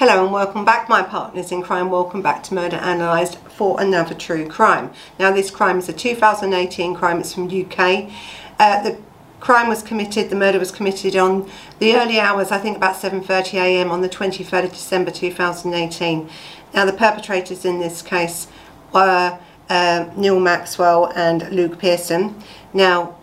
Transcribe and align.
Hello 0.00 0.24
and 0.24 0.32
welcome 0.32 0.64
back 0.64 0.88
my 0.88 1.02
partners 1.02 1.52
in 1.52 1.60
crime, 1.60 1.90
welcome 1.90 2.22
back 2.22 2.42
to 2.44 2.54
Murder 2.54 2.78
Analysed 2.78 3.36
for 3.50 3.78
another 3.78 4.14
true 4.14 4.48
crime. 4.48 4.90
Now 5.18 5.30
this 5.30 5.50
crime 5.50 5.76
is 5.76 5.90
a 5.90 5.92
2018 5.92 6.94
crime, 6.94 7.20
it's 7.20 7.34
from 7.34 7.44
UK. 7.44 8.10
Uh, 8.58 8.82
the 8.82 8.98
crime 9.40 9.68
was 9.68 9.82
committed, 9.82 10.30
the 10.30 10.36
murder 10.36 10.58
was 10.58 10.70
committed 10.72 11.16
on 11.16 11.50
the 11.80 11.96
early 11.96 12.18
hours, 12.18 12.50
I 12.50 12.56
think 12.56 12.78
about 12.78 12.94
7.30am 12.94 13.90
on 13.90 14.00
the 14.00 14.08
23rd 14.08 14.64
of 14.64 14.70
December 14.70 15.10
2018. 15.10 16.30
Now 16.72 16.86
the 16.86 16.94
perpetrators 16.94 17.66
in 17.66 17.78
this 17.78 18.00
case 18.00 18.46
were 18.94 19.38
uh, 19.68 20.10
Neil 20.16 20.40
Maxwell 20.40 21.12
and 21.14 21.50
Luke 21.50 21.78
Pearson. 21.78 22.42
Now 22.72 23.18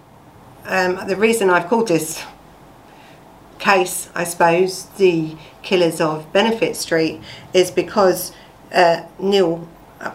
um, 0.66 1.08
the 1.08 1.16
reason 1.16 1.50
I've 1.50 1.70
called 1.70 1.88
this 1.88 2.24
case, 3.60 4.10
I 4.16 4.24
suppose, 4.24 4.86
the 4.98 5.36
killers 5.64 6.00
of 6.00 6.32
Benefit 6.34 6.76
Street, 6.76 7.22
is 7.54 7.72
because 7.72 8.34
uh, 8.74 9.04
Neil 9.20 9.68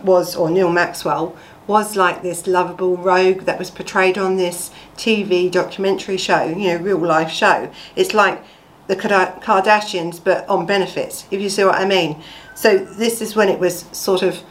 was, 0.02 0.36
or 0.36 0.50
Neil 0.50 0.70
Maxwell, 0.70 1.36
was 1.66 1.96
like 1.96 2.22
this 2.22 2.46
lovable 2.46 2.96
rogue 2.96 3.42
that 3.42 3.58
was 3.58 3.70
portrayed 3.70 4.18
on 4.18 4.36
this 4.36 4.70
TV 4.96 5.50
documentary 5.50 6.16
show, 6.16 6.44
you 6.44 6.68
know, 6.68 6.76
real 6.76 6.98
life 6.98 7.30
show. 7.30 7.70
It's 7.94 8.14
like 8.14 8.42
the 8.88 8.96
Kardashians, 8.96 10.22
but 10.22 10.48
on 10.48 10.66
benefits, 10.66 11.26
if 11.30 11.40
you 11.40 11.48
see 11.48 11.64
what 11.64 11.76
I 11.76 11.84
mean. 11.84 12.20
So 12.54 12.78
this 12.78 13.20
is 13.20 13.36
when 13.36 13.48
it 13.48 13.58
was 13.58 13.84
sort 13.92 14.22
of, 14.22 14.42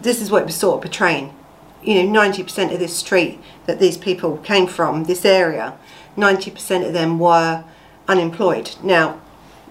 this 0.00 0.20
is 0.20 0.30
what 0.30 0.42
it 0.42 0.46
was 0.46 0.56
sort 0.56 0.76
of 0.76 0.82
portraying. 0.82 1.34
You 1.82 2.02
know, 2.02 2.20
90% 2.20 2.72
of 2.72 2.78
this 2.78 2.96
street 2.96 3.40
that 3.66 3.78
these 3.78 3.98
people 3.98 4.38
came 4.38 4.66
from, 4.66 5.04
this 5.04 5.24
area, 5.24 5.76
90% 6.16 6.86
of 6.86 6.92
them 6.92 7.18
were 7.18 7.64
unemployed. 8.08 8.74
Now, 8.82 9.20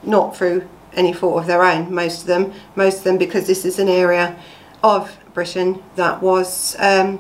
not 0.03 0.35
through 0.35 0.67
any 0.93 1.13
fault 1.13 1.39
of 1.41 1.47
their 1.47 1.63
own, 1.63 1.93
most 1.93 2.21
of 2.21 2.27
them, 2.27 2.53
most 2.75 2.99
of 2.99 3.03
them 3.03 3.17
because 3.17 3.47
this 3.47 3.65
is 3.65 3.79
an 3.79 3.89
area 3.89 4.37
of 4.83 5.17
Britain 5.33 5.83
that 5.95 6.21
was, 6.21 6.75
um, 6.79 7.19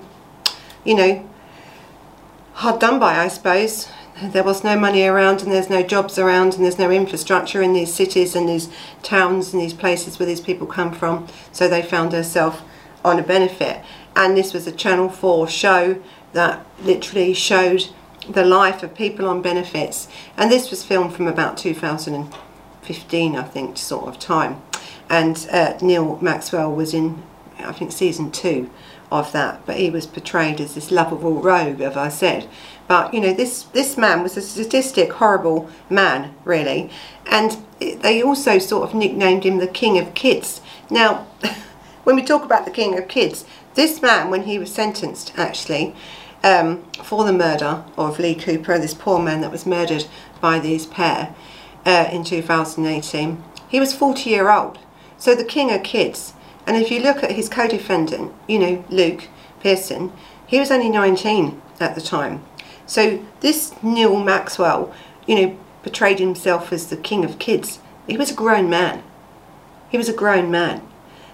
you 0.83 0.95
know, 0.95 1.29
hard 2.53 2.79
done 2.79 2.99
by, 2.99 3.17
I 3.17 3.27
suppose. 3.27 3.89
There 4.23 4.43
was 4.43 4.63
no 4.63 4.79
money 4.79 5.03
around 5.03 5.41
and 5.41 5.51
there's 5.51 5.69
no 5.69 5.83
jobs 5.83 6.17
around 6.17 6.53
and 6.53 6.63
there's 6.63 6.79
no 6.79 6.89
infrastructure 6.89 7.61
in 7.61 7.73
these 7.73 7.93
cities 7.93 8.33
and 8.33 8.47
these 8.47 8.69
towns 9.03 9.51
and 9.51 9.61
these 9.61 9.73
places 9.73 10.17
where 10.19 10.25
these 10.25 10.39
people 10.39 10.65
come 10.65 10.93
from. 10.93 11.27
So 11.51 11.67
they 11.67 11.81
found 11.81 12.13
herself 12.13 12.61
on 13.03 13.19
a 13.19 13.23
benefit. 13.23 13.83
And 14.15 14.37
this 14.37 14.53
was 14.53 14.67
a 14.67 14.71
Channel 14.71 15.09
4 15.09 15.49
show 15.49 16.01
that 16.31 16.65
literally 16.81 17.33
showed 17.33 17.89
the 18.29 18.45
life 18.45 18.83
of 18.83 18.95
people 18.95 19.27
on 19.27 19.41
benefits. 19.41 20.07
And 20.37 20.51
this 20.51 20.69
was 20.69 20.83
filmed 20.83 21.13
from 21.13 21.27
about 21.27 21.57
2015 21.57 23.35
I 23.35 23.43
think 23.43 23.77
sort 23.77 24.07
of 24.07 24.19
time. 24.19 24.61
And 25.09 25.47
uh, 25.51 25.77
Neil 25.81 26.17
Maxwell 26.21 26.71
was 26.71 26.93
in 26.93 27.23
I 27.59 27.71
think 27.71 27.91
season 27.91 28.31
two 28.31 28.69
of 29.11 29.31
that. 29.31 29.65
But 29.65 29.77
he 29.77 29.89
was 29.89 30.07
portrayed 30.07 30.59
as 30.59 30.75
this 30.75 30.91
lovable 30.91 31.41
rogue 31.41 31.81
as 31.81 31.95
I 31.95 32.09
said. 32.09 32.47
But 32.87 33.13
you 33.13 33.21
know 33.21 33.33
this 33.33 33.63
this 33.63 33.97
man 33.97 34.23
was 34.23 34.37
a 34.37 34.41
statistic 34.41 35.13
horrible 35.13 35.69
man 35.89 36.33
really. 36.43 36.89
And 37.25 37.57
they 37.79 38.21
also 38.21 38.59
sort 38.59 38.87
of 38.87 38.95
nicknamed 38.95 39.43
him 39.43 39.57
the 39.57 39.67
king 39.67 39.97
of 39.97 40.13
kids. 40.13 40.61
Now 40.89 41.27
when 42.03 42.15
we 42.15 42.23
talk 42.23 42.43
about 42.43 42.65
the 42.65 42.71
king 42.71 42.97
of 42.97 43.07
kids 43.07 43.45
this 43.75 44.01
man 44.01 44.29
when 44.29 44.43
he 44.43 44.57
was 44.57 44.73
sentenced 44.73 45.33
actually 45.37 45.93
um, 46.45 46.83
for 47.03 47.25
the 47.25 47.33
murder 47.33 47.83
of 47.97 48.19
Lee 48.19 48.35
Cooper, 48.35 48.77
this 48.77 48.93
poor 48.93 49.19
man 49.19 49.41
that 49.41 49.51
was 49.51 49.65
murdered 49.65 50.05
by 50.39 50.59
these 50.59 50.85
pair 50.85 51.35
uh, 51.85 52.07
in 52.11 52.23
2018. 52.23 53.43
He 53.67 53.79
was 53.79 53.95
40 53.95 54.29
year 54.29 54.51
old, 54.51 54.77
so 55.17 55.33
the 55.33 55.43
king 55.43 55.71
of 55.71 55.81
kids. 55.81 56.33
And 56.67 56.77
if 56.77 56.91
you 56.91 57.01
look 57.01 57.23
at 57.23 57.31
his 57.31 57.49
co-defendant, 57.49 58.31
you 58.47 58.59
know, 58.59 58.85
Luke 58.89 59.27
Pearson, 59.59 60.13
he 60.45 60.59
was 60.59 60.69
only 60.69 60.89
19 60.89 61.59
at 61.79 61.95
the 61.95 62.01
time. 62.01 62.43
So 62.85 63.25
this 63.39 63.73
Neil 63.81 64.19
Maxwell, 64.19 64.93
you 65.25 65.35
know, 65.35 65.57
portrayed 65.81 66.19
himself 66.19 66.71
as 66.71 66.87
the 66.87 66.97
king 66.97 67.25
of 67.25 67.39
kids. 67.39 67.79
He 68.07 68.17
was 68.17 68.31
a 68.31 68.35
grown 68.35 68.69
man. 68.69 69.03
He 69.89 69.97
was 69.97 70.09
a 70.09 70.13
grown 70.13 70.51
man. 70.51 70.87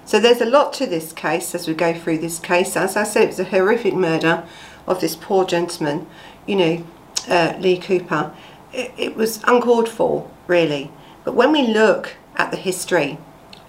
So 0.06 0.20
there's 0.20 0.42
a 0.42 0.46
lot 0.46 0.74
to 0.74 0.86
this 0.86 1.12
case 1.12 1.54
as 1.54 1.68
we 1.68 1.74
go 1.74 1.94
through 1.94 2.20
this 2.20 2.40
case. 2.40 2.76
As 2.76 2.96
I 2.96 3.04
said, 3.04 3.24
it 3.24 3.28
was 3.28 3.40
a 3.40 3.46
horrific 3.46 3.94
murder 3.94 4.46
of 4.88 5.02
this 5.02 5.16
poor 5.16 5.46
gentleman, 5.46 6.08
you 6.46 6.56
know, 6.56 6.84
uh, 7.28 7.56
Lee 7.60 7.78
Cooper, 7.78 8.34
it, 8.74 8.92
it 8.98 9.16
was 9.16 9.42
uncalled 9.44 9.90
for, 9.90 10.30
really. 10.48 10.92
But 11.24 11.36
when 11.36 11.52
we 11.52 11.68
look 11.68 12.16
at 12.36 12.52
the 12.52 12.58
history 12.58 13.18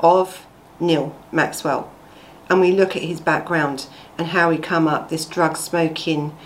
of 0.01 0.47
Neil 0.81 1.15
Maxwell 1.31 1.93
and 2.49 2.61
we 2.61 2.73
look 2.73 2.97
at 2.97 3.03
his 3.03 3.21
background 3.21 3.87
and 4.19 4.29
how 4.29 4.51
he 4.51 4.59
come 4.59 4.89
up, 4.89 5.09
this 5.09 5.25
drug 5.25 5.57
smoking, 5.57 6.37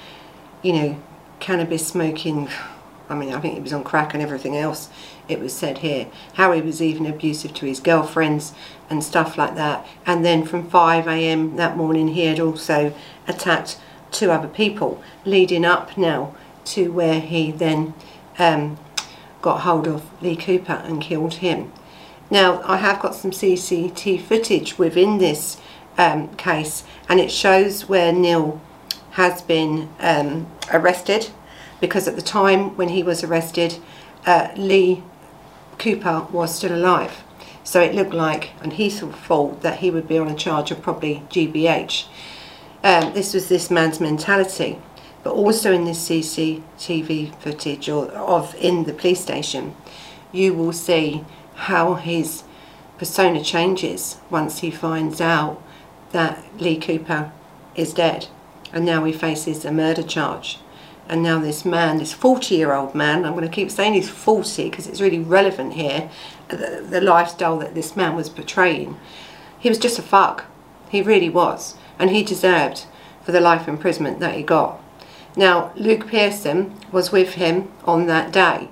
you 0.62 0.72
know, 0.72 1.02
cannabis 1.40 1.86
smoking, 1.86 2.48
I 3.08 3.14
mean, 3.14 3.32
I 3.32 3.40
think 3.40 3.54
he 3.54 3.60
was 3.60 3.72
on 3.72 3.84
crack 3.84 4.14
and 4.14 4.22
everything 4.22 4.56
else, 4.56 4.88
it 5.28 5.38
was 5.38 5.52
said 5.52 5.78
here. 5.78 6.08
How 6.34 6.50
he 6.52 6.60
was 6.60 6.82
even 6.82 7.06
abusive 7.06 7.54
to 7.54 7.66
his 7.66 7.78
girlfriends 7.78 8.52
and 8.90 9.02
stuff 9.02 9.38
like 9.38 9.54
that. 9.54 9.86
And 10.04 10.24
then 10.24 10.44
from 10.44 10.68
5am 10.68 11.56
that 11.56 11.76
morning, 11.76 12.08
he 12.08 12.24
had 12.24 12.40
also 12.40 12.92
attacked 13.28 13.78
two 14.10 14.30
other 14.30 14.48
people, 14.48 15.02
leading 15.24 15.64
up 15.64 15.96
now 15.96 16.34
to 16.66 16.92
where 16.92 17.20
he 17.20 17.50
then 17.50 17.94
um, 18.38 18.78
got 19.42 19.60
hold 19.60 19.86
of 19.86 20.02
Lee 20.22 20.36
Cooper 20.36 20.82
and 20.84 21.00
killed 21.00 21.34
him. 21.34 21.72
Now, 22.30 22.60
I 22.64 22.78
have 22.78 23.00
got 23.00 23.14
some 23.14 23.30
CCTV 23.30 24.20
footage 24.20 24.78
within 24.78 25.18
this 25.18 25.58
um, 25.96 26.34
case, 26.36 26.84
and 27.08 27.20
it 27.20 27.30
shows 27.30 27.88
where 27.88 28.12
Neil 28.12 28.60
has 29.12 29.42
been 29.42 29.88
um, 30.00 30.46
arrested 30.72 31.30
because 31.80 32.08
at 32.08 32.16
the 32.16 32.22
time 32.22 32.76
when 32.76 32.88
he 32.88 33.02
was 33.02 33.22
arrested, 33.22 33.78
uh, 34.26 34.48
Lee 34.56 35.02
Cooper 35.78 36.26
was 36.32 36.54
still 36.54 36.74
alive. 36.74 37.22
So 37.62 37.80
it 37.80 37.94
looked 37.94 38.14
like, 38.14 38.50
and 38.62 38.74
he 38.74 38.90
thought 38.90 39.62
that 39.62 39.78
he 39.78 39.90
would 39.90 40.08
be 40.08 40.18
on 40.18 40.28
a 40.28 40.34
charge 40.34 40.70
of 40.70 40.82
probably 40.82 41.22
GBH. 41.30 42.06
Um, 42.82 43.12
this 43.14 43.34
was 43.34 43.48
this 43.48 43.70
man's 43.70 44.00
mentality. 44.00 44.78
But 45.22 45.32
also 45.32 45.72
in 45.72 45.84
this 45.84 46.08
CCTV 46.08 47.34
footage 47.40 47.88
or 47.88 48.06
of 48.12 48.54
in 48.54 48.84
the 48.84 48.92
police 48.92 49.20
station, 49.20 49.74
you 50.30 50.54
will 50.54 50.72
see 50.72 51.24
how 51.54 51.94
his 51.94 52.44
persona 52.96 53.42
changes 53.42 54.18
once 54.30 54.60
he 54.60 54.70
finds 54.70 55.20
out 55.20 55.60
that 56.12 56.44
Lee 56.60 56.78
Cooper 56.78 57.32
is 57.74 57.92
dead 57.92 58.28
and 58.72 58.84
now 58.84 59.04
he 59.04 59.12
faces 59.12 59.64
a 59.64 59.72
murder 59.72 60.02
charge 60.02 60.60
and 61.08 61.22
now 61.22 61.38
this 61.38 61.64
man, 61.64 61.98
this 61.98 62.12
40 62.12 62.54
year 62.54 62.72
old 62.72 62.94
man, 62.94 63.24
I'm 63.24 63.34
going 63.34 63.44
to 63.44 63.54
keep 63.54 63.70
saying 63.70 63.94
he's 63.94 64.08
40 64.08 64.70
because 64.70 64.86
it's 64.86 65.00
really 65.00 65.18
relevant 65.18 65.74
here, 65.74 66.10
the, 66.48 66.84
the, 66.88 67.00
lifestyle 67.00 67.58
that 67.58 67.74
this 67.74 67.96
man 67.96 68.16
was 68.16 68.28
portraying, 68.28 68.98
he 69.58 69.68
was 69.68 69.78
just 69.78 69.98
a 69.98 70.02
fuck. 70.02 70.44
He 70.88 71.02
really 71.02 71.28
was 71.28 71.76
and 71.98 72.10
he 72.10 72.22
deserved 72.22 72.86
for 73.22 73.32
the 73.32 73.40
life 73.40 73.68
imprisonment 73.68 74.20
that 74.20 74.34
he 74.34 74.42
got. 74.42 74.80
Now, 75.36 75.72
Luke 75.76 76.08
Pearson 76.08 76.74
was 76.92 77.12
with 77.12 77.34
him 77.34 77.70
on 77.84 78.06
that 78.06 78.32
day 78.32 78.68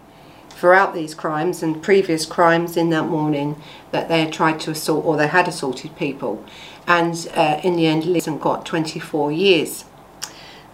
throughout 0.51 0.95
these 0.95 1.15
crimes 1.15 1.63
and 1.63 1.83
previous 1.83 2.25
crimes 2.25 2.77
in 2.77 2.89
that 2.91 3.07
morning 3.07 3.61
that 3.91 4.09
they 4.09 4.21
had 4.21 4.33
tried 4.33 4.61
to 4.61 4.71
assault 4.71 5.05
or 5.05 5.17
they 5.17 5.27
had 5.27 5.49
assaulted 5.49 5.95
people. 5.97 6.43
And 6.87 7.29
uh, 7.35 7.61
in 7.63 7.77
the 7.77 7.87
end, 7.87 8.05
Liz 8.05 8.29
got 8.41 8.65
24 8.65 9.33
years 9.33 9.85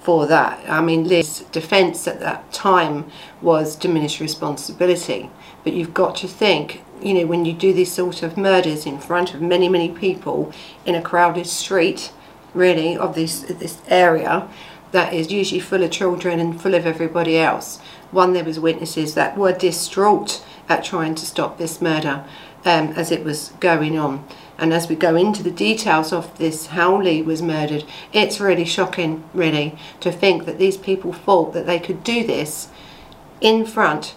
for 0.01 0.27
that. 0.27 0.63
I 0.69 0.81
mean, 0.81 1.09
Liz's 1.09 1.41
defence 1.51 2.07
at 2.07 2.21
that 2.21 2.53
time 2.53 3.11
was 3.43 3.77
diminished 3.77 4.21
responsibility. 4.21 5.31
But 5.65 5.75
you've 5.75 5.95
got 5.95 6.17
to 6.17 6.29
think, 6.29 6.83
you 7.03 7.15
know, 7.15 7.27
when 7.27 7.45
you 7.45 7.53
do 7.53 7.73
these 7.73 7.93
sort 7.93 8.23
of 8.23 8.37
murders 8.37 8.87
in 8.87 8.99
front 8.99 9.35
of 9.35 9.43
many, 9.43 9.69
many 9.69 9.91
people 9.91 10.53
in 10.87 10.95
a 10.95 11.03
crowded 11.03 11.47
street, 11.47 12.13
really 12.55 12.97
of 12.97 13.15
this 13.15 13.41
this 13.41 13.81
area 13.89 14.49
that 14.93 15.15
is 15.15 15.31
usually 15.31 15.61
full 15.61 15.83
of 15.83 15.91
children 15.91 16.41
and 16.41 16.61
full 16.61 16.75
of 16.75 16.87
everybody 16.87 17.39
else. 17.39 17.79
One, 18.11 18.33
there 18.33 18.45
was 18.45 18.59
witnesses 18.59 19.15
that 19.15 19.37
were 19.37 19.53
distraught 19.53 20.45
at 20.69 20.85
trying 20.85 21.15
to 21.15 21.27
stop 21.27 21.59
this 21.59 21.81
murder 21.81 22.25
um, 22.65 22.89
as 22.97 23.11
it 23.11 23.25
was 23.25 23.53
going 23.61 23.99
on. 23.99 24.27
And 24.59 24.75
as 24.75 24.89
we 24.89 24.95
go 24.97 25.17
into 25.17 25.43
the 25.43 25.51
details 25.51 26.13
of 26.13 26.37
this, 26.39 26.67
how 26.67 27.01
Lee 27.01 27.23
was 27.23 27.41
murdered, 27.41 27.85
it's 28.13 28.41
really 28.41 28.67
shocking, 28.67 29.25
really, 29.33 29.79
to 30.01 30.13
think 30.13 30.45
that 30.45 30.59
these 30.59 30.77
people 30.77 31.13
thought 31.13 31.55
that 31.55 31.67
they 31.67 31.79
could 31.79 32.05
do 32.05 32.27
this 32.27 32.69
in 33.41 33.65
front 33.65 34.15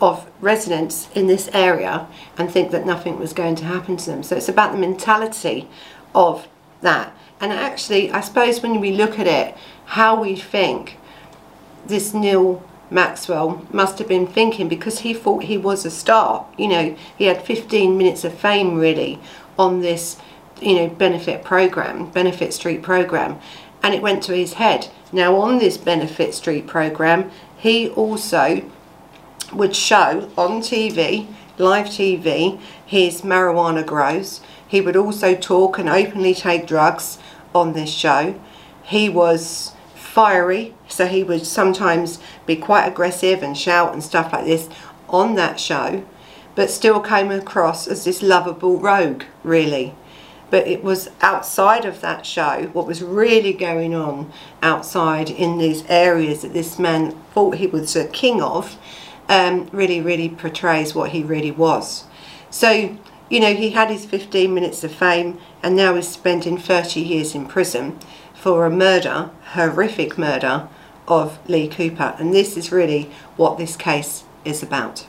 of 0.00 0.28
residents 0.40 1.08
in 1.14 1.28
this 1.28 1.48
area 1.52 2.08
and 2.36 2.50
think 2.50 2.72
that 2.72 2.84
nothing 2.84 3.18
was 3.18 3.32
going 3.32 3.54
to 3.54 3.64
happen 3.64 3.96
to 3.96 4.10
them. 4.10 4.22
So 4.24 4.36
it's 4.36 4.48
about 4.48 4.72
the 4.72 4.78
mentality 4.78 5.68
of 6.14 6.48
that. 6.80 7.16
And 7.40 7.52
actually, 7.52 8.10
I 8.10 8.20
suppose 8.20 8.62
when 8.62 8.80
we 8.80 8.92
look 8.92 9.18
at 9.18 9.26
it, 9.26 9.56
how 9.86 10.20
we 10.20 10.36
think 10.36 10.98
this 11.86 12.14
Neil 12.14 12.62
Maxwell 12.90 13.66
must 13.72 13.98
have 13.98 14.08
been 14.08 14.26
thinking 14.26 14.68
because 14.68 15.00
he 15.00 15.12
thought 15.12 15.44
he 15.44 15.58
was 15.58 15.84
a 15.84 15.90
star. 15.90 16.46
You 16.56 16.68
know, 16.68 16.96
he 17.16 17.24
had 17.24 17.42
15 17.42 17.98
minutes 17.98 18.24
of 18.24 18.34
fame 18.34 18.76
really 18.76 19.18
on 19.58 19.80
this, 19.80 20.16
you 20.60 20.74
know, 20.74 20.88
benefit 20.88 21.44
program, 21.44 22.10
Benefit 22.10 22.54
Street 22.54 22.82
program, 22.82 23.38
and 23.82 23.94
it 23.94 24.02
went 24.02 24.22
to 24.24 24.34
his 24.34 24.54
head. 24.54 24.88
Now, 25.12 25.36
on 25.36 25.58
this 25.58 25.76
Benefit 25.76 26.34
Street 26.34 26.66
program, 26.66 27.30
he 27.56 27.88
also 27.90 28.62
would 29.52 29.76
show 29.76 30.30
on 30.36 30.60
TV, 30.60 31.26
live 31.58 31.86
TV, 31.86 32.58
his 32.84 33.22
marijuana 33.22 33.84
grows. 33.84 34.40
He 34.66 34.80
would 34.80 34.96
also 34.96 35.34
talk 35.34 35.78
and 35.78 35.88
openly 35.88 36.34
take 36.34 36.66
drugs 36.66 37.18
on 37.54 37.72
this 37.72 37.90
show. 37.90 38.38
He 38.82 39.08
was 39.08 39.72
fiery, 39.94 40.74
so 40.88 41.06
he 41.06 41.24
would 41.24 41.46
sometimes 41.46 42.18
be 42.46 42.56
quite 42.56 42.86
aggressive 42.86 43.42
and 43.42 43.56
shout 43.56 43.92
and 43.92 44.02
stuff 44.02 44.32
like 44.32 44.44
this 44.44 44.68
on 45.08 45.34
that 45.34 45.58
show, 45.58 46.04
but 46.54 46.70
still 46.70 47.00
came 47.00 47.30
across 47.30 47.88
as 47.88 48.04
this 48.04 48.22
lovable 48.22 48.78
rogue, 48.78 49.24
really. 49.42 49.94
But 50.50 50.68
it 50.68 50.84
was 50.84 51.08
outside 51.20 51.84
of 51.84 52.00
that 52.00 52.26
show, 52.26 52.70
what 52.72 52.86
was 52.86 53.02
really 53.02 53.52
going 53.52 53.94
on 53.94 54.32
outside 54.62 55.30
in 55.30 55.58
these 55.58 55.84
areas 55.88 56.42
that 56.42 56.52
this 56.52 56.78
man 56.78 57.12
thought 57.32 57.56
he 57.56 57.66
was 57.66 57.96
a 57.96 58.06
king 58.06 58.40
of, 58.40 58.78
um, 59.28 59.68
really, 59.72 60.00
really 60.00 60.28
portrays 60.28 60.94
what 60.94 61.10
he 61.10 61.22
really 61.22 61.50
was. 61.50 62.04
So, 62.50 62.96
you 63.34 63.40
know, 63.40 63.52
he 63.52 63.70
had 63.70 63.90
his 63.90 64.06
15 64.06 64.54
minutes 64.54 64.84
of 64.84 64.94
fame 64.94 65.40
and 65.60 65.74
now 65.74 65.96
is 65.96 66.06
spending 66.06 66.56
30 66.56 67.00
years 67.00 67.34
in 67.34 67.46
prison 67.46 67.98
for 68.32 68.64
a 68.64 68.70
murder, 68.70 69.30
horrific 69.54 70.16
murder, 70.16 70.68
of 71.08 71.36
Lee 71.48 71.66
Cooper. 71.66 72.14
And 72.16 72.32
this 72.32 72.56
is 72.56 72.70
really 72.70 73.10
what 73.36 73.58
this 73.58 73.74
case 73.74 74.22
is 74.44 74.62
about. 74.62 75.08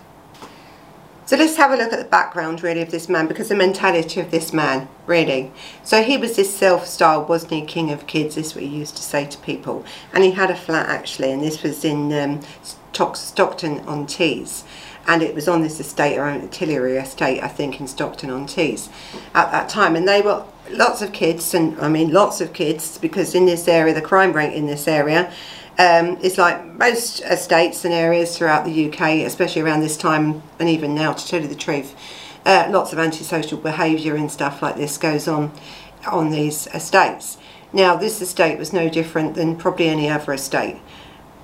So 1.27 1.37
let's 1.37 1.55
have 1.57 1.71
a 1.71 1.75
look 1.75 1.93
at 1.93 1.99
the 1.99 2.05
background 2.05 2.63
really 2.63 2.81
of 2.81 2.89
this 2.89 3.07
man 3.07 3.27
because 3.27 3.49
the 3.49 3.55
mentality 3.55 4.19
of 4.19 4.31
this 4.31 4.51
man 4.51 4.87
really. 5.05 5.51
So 5.83 6.01
he 6.01 6.17
was 6.17 6.35
this 6.35 6.55
self-styled 6.55 7.29
wasn't 7.29 7.51
he 7.51 7.61
king 7.61 7.91
of 7.91 8.07
kids 8.07 8.35
this 8.35 8.47
is 8.47 8.55
what 8.55 8.63
he 8.63 8.69
used 8.69 8.95
to 8.97 9.03
say 9.03 9.25
to 9.25 9.37
people 9.39 9.85
and 10.13 10.23
he 10.23 10.31
had 10.31 10.51
a 10.51 10.55
flat 10.55 10.87
actually 10.87 11.31
and 11.31 11.41
this 11.41 11.63
was 11.63 11.83
in 11.83 12.13
um, 12.13 12.41
Stockton 12.91 13.79
on 13.87 14.05
Tees 14.05 14.65
and 15.07 15.21
it 15.21 15.35
was 15.35 15.47
on 15.47 15.61
this 15.61 15.79
estate 15.79 16.17
or 16.17 16.25
Artillery 16.25 16.97
estate 16.97 17.41
I 17.43 17.47
think 17.47 17.79
in 17.79 17.87
Stockton 17.87 18.29
on 18.29 18.45
Tees 18.47 18.89
at 19.33 19.51
that 19.51 19.69
time. 19.69 19.95
And 19.95 20.07
they 20.07 20.21
were 20.21 20.45
lots 20.71 21.01
of 21.01 21.13
kids 21.13 21.53
and 21.53 21.79
I 21.79 21.89
mean 21.89 22.11
lots 22.11 22.41
of 22.41 22.53
kids 22.53 22.97
because 22.97 23.35
in 23.35 23.45
this 23.45 23.67
area 23.67 23.93
the 23.93 24.01
crime 24.01 24.33
rate 24.33 24.53
in 24.53 24.65
this 24.65 24.87
area 24.87 25.31
um, 25.77 26.17
is 26.17 26.37
like 26.37 26.65
most 26.65 27.19
estates 27.21 27.85
and 27.85 27.93
areas 27.93 28.37
throughout 28.37 28.65
the 28.65 28.89
UK 28.89 29.25
especially 29.25 29.61
around 29.61 29.81
this 29.81 29.97
time 29.97 30.41
and 30.59 30.69
even 30.69 30.95
now 30.95 31.13
to 31.13 31.27
tell 31.27 31.41
you 31.41 31.47
the 31.47 31.55
truth 31.55 31.93
uh, 32.45 32.67
lots 32.69 32.93
of 32.93 32.99
antisocial 32.99 33.57
behaviour 33.57 34.15
and 34.15 34.31
stuff 34.31 34.61
like 34.61 34.75
this 34.75 34.97
goes 34.97 35.27
on 35.27 35.51
on 36.11 36.29
these 36.29 36.67
estates. 36.67 37.37
Now 37.73 37.95
this 37.95 38.21
estate 38.21 38.57
was 38.57 38.71
no 38.71 38.89
different 38.89 39.35
than 39.35 39.55
probably 39.55 39.87
any 39.87 40.09
other 40.09 40.33
estate 40.33 40.79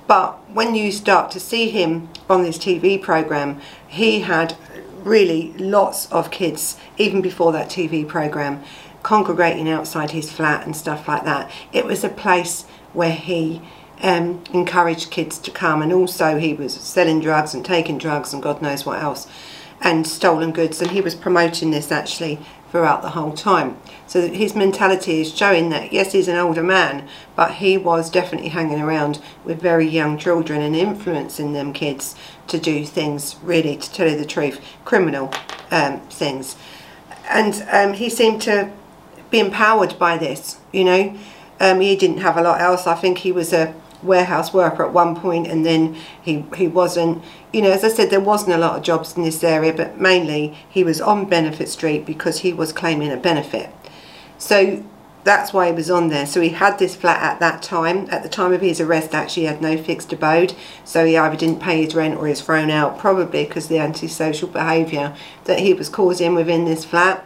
but 0.06 0.38
when 0.50 0.74
you 0.74 0.92
start 0.92 1.30
to 1.32 1.40
see 1.40 1.70
him 1.70 2.08
on 2.28 2.42
this 2.42 2.58
TV 2.58 3.00
program, 3.00 3.60
he 3.88 4.20
had 4.20 4.56
really 5.02 5.52
lots 5.54 6.10
of 6.12 6.30
kids, 6.30 6.76
even 6.98 7.22
before 7.22 7.52
that 7.52 7.68
TV 7.68 8.06
program, 8.06 8.62
congregating 9.02 9.68
outside 9.68 10.12
his 10.12 10.30
flat 10.30 10.64
and 10.64 10.76
stuff 10.76 11.08
like 11.08 11.24
that. 11.24 11.50
It 11.72 11.84
was 11.84 12.04
a 12.04 12.08
place 12.08 12.64
where 12.92 13.12
he 13.12 13.60
um, 14.02 14.42
encouraged 14.52 15.10
kids 15.10 15.38
to 15.38 15.50
come, 15.50 15.82
and 15.82 15.92
also 15.92 16.38
he 16.38 16.54
was 16.54 16.74
selling 16.74 17.20
drugs 17.20 17.54
and 17.54 17.64
taking 17.64 17.98
drugs 17.98 18.32
and 18.32 18.42
God 18.42 18.62
knows 18.62 18.84
what 18.84 19.02
else, 19.02 19.26
and 19.80 20.06
stolen 20.06 20.52
goods, 20.52 20.80
and 20.80 20.90
he 20.90 21.00
was 21.00 21.14
promoting 21.14 21.70
this 21.70 21.90
actually 21.90 22.38
throughout 22.72 23.02
the 23.02 23.10
whole 23.10 23.34
time. 23.34 23.76
So 24.06 24.28
his 24.28 24.56
mentality 24.56 25.20
is 25.20 25.36
showing 25.36 25.68
that 25.68 25.92
yes, 25.92 26.12
he's 26.12 26.26
an 26.26 26.38
older 26.38 26.62
man, 26.62 27.06
but 27.36 27.56
he 27.56 27.76
was 27.76 28.10
definitely 28.10 28.48
hanging 28.48 28.80
around 28.80 29.20
with 29.44 29.60
very 29.60 29.86
young 29.86 30.16
children 30.16 30.62
and 30.62 30.74
influencing 30.74 31.52
them 31.52 31.74
kids 31.74 32.16
to 32.46 32.58
do 32.58 32.86
things 32.86 33.36
really, 33.42 33.76
to 33.76 33.92
tell 33.92 34.08
you 34.08 34.16
the 34.16 34.24
truth, 34.24 34.58
criminal 34.86 35.30
um, 35.70 36.00
things. 36.08 36.56
And 37.28 37.62
um, 37.70 37.92
he 37.92 38.08
seemed 38.08 38.40
to 38.42 38.72
be 39.30 39.38
empowered 39.38 39.98
by 39.98 40.16
this, 40.16 40.58
you 40.72 40.84
know. 40.84 41.16
Um, 41.60 41.80
he 41.80 41.94
didn't 41.94 42.18
have 42.18 42.38
a 42.38 42.42
lot 42.42 42.60
else. 42.62 42.86
I 42.86 42.94
think 42.94 43.18
he 43.18 43.32
was 43.32 43.52
a 43.52 43.74
warehouse 44.02 44.52
worker 44.52 44.84
at 44.84 44.92
one 44.92 45.14
point 45.14 45.46
and 45.46 45.64
then 45.64 45.96
he, 46.20 46.44
he 46.56 46.68
wasn't. 46.68 47.22
You 47.52 47.62
know, 47.62 47.70
as 47.70 47.84
I 47.84 47.88
said, 47.88 48.10
there 48.10 48.20
wasn't 48.20 48.54
a 48.54 48.58
lot 48.58 48.76
of 48.76 48.82
jobs 48.82 49.16
in 49.16 49.22
this 49.22 49.44
area, 49.44 49.72
but 49.72 50.00
mainly 50.00 50.56
he 50.68 50.84
was 50.84 51.00
on 51.00 51.26
Benefit 51.28 51.68
Street 51.68 52.06
because 52.06 52.40
he 52.40 52.52
was 52.52 52.72
claiming 52.72 53.12
a 53.12 53.16
benefit. 53.16 53.70
So 54.38 54.82
that's 55.24 55.52
why 55.52 55.68
he 55.68 55.72
was 55.72 55.90
on 55.90 56.08
there. 56.08 56.26
So 56.26 56.40
he 56.40 56.50
had 56.50 56.78
this 56.78 56.96
flat 56.96 57.22
at 57.22 57.40
that 57.40 57.62
time. 57.62 58.08
At 58.10 58.22
the 58.22 58.28
time 58.28 58.52
of 58.52 58.60
his 58.60 58.80
arrest, 58.80 59.14
actually, 59.14 59.42
he 59.42 59.48
had 59.48 59.62
no 59.62 59.76
fixed 59.76 60.12
abode. 60.12 60.54
So 60.84 61.04
he 61.04 61.16
either 61.16 61.36
didn't 61.36 61.60
pay 61.60 61.84
his 61.84 61.94
rent 61.94 62.16
or 62.16 62.26
he 62.26 62.30
was 62.30 62.42
thrown 62.42 62.70
out, 62.70 62.98
probably 62.98 63.44
because 63.44 63.68
the 63.68 63.78
antisocial 63.78 64.48
behaviour 64.48 65.14
that 65.44 65.60
he 65.60 65.74
was 65.74 65.88
causing 65.88 66.34
within 66.34 66.64
this 66.64 66.84
flat. 66.84 67.24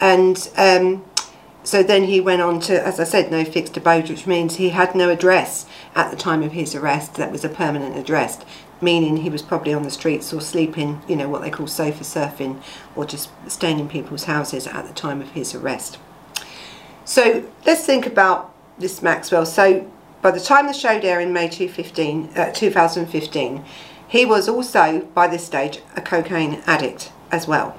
And 0.00 0.50
um, 0.56 1.04
so 1.62 1.82
then 1.82 2.04
he 2.04 2.20
went 2.20 2.40
on 2.42 2.60
to, 2.60 2.86
as 2.86 2.98
I 2.98 3.04
said, 3.04 3.30
no 3.30 3.44
fixed 3.44 3.76
abode, 3.76 4.08
which 4.08 4.26
means 4.26 4.56
he 4.56 4.70
had 4.70 4.94
no 4.94 5.10
address 5.10 5.66
at 5.94 6.10
the 6.10 6.16
time 6.16 6.42
of 6.42 6.52
his 6.52 6.74
arrest 6.74 7.14
that 7.16 7.30
was 7.30 7.44
a 7.44 7.48
permanent 7.48 7.96
address, 7.96 8.38
meaning 8.80 9.18
he 9.18 9.30
was 9.30 9.42
probably 9.42 9.74
on 9.74 9.82
the 9.82 9.90
streets 9.90 10.32
or 10.32 10.40
sleeping, 10.40 11.02
you 11.06 11.16
know, 11.16 11.28
what 11.28 11.42
they 11.42 11.50
call 11.50 11.66
sofa 11.66 12.02
surfing, 12.02 12.62
or 12.96 13.04
just 13.04 13.30
staying 13.46 13.78
in 13.78 13.88
people's 13.88 14.24
houses 14.24 14.66
at 14.66 14.86
the 14.86 14.94
time 14.94 15.20
of 15.20 15.32
his 15.32 15.54
arrest. 15.54 15.98
So 17.04 17.44
let's 17.66 17.84
think 17.84 18.06
about 18.06 18.54
this 18.78 19.02
Maxwell. 19.02 19.44
So 19.44 19.90
by 20.22 20.30
the 20.30 20.40
time 20.40 20.66
the 20.66 20.72
show 20.72 20.90
aired 20.90 21.22
in 21.22 21.32
May 21.32 21.48
2015, 21.48 22.30
uh, 22.36 22.52
2015, 22.52 23.64
he 24.08 24.24
was 24.24 24.48
also, 24.48 25.02
by 25.14 25.28
this 25.28 25.44
stage, 25.44 25.80
a 25.94 26.00
cocaine 26.00 26.62
addict 26.66 27.12
as 27.30 27.46
well. 27.46 27.78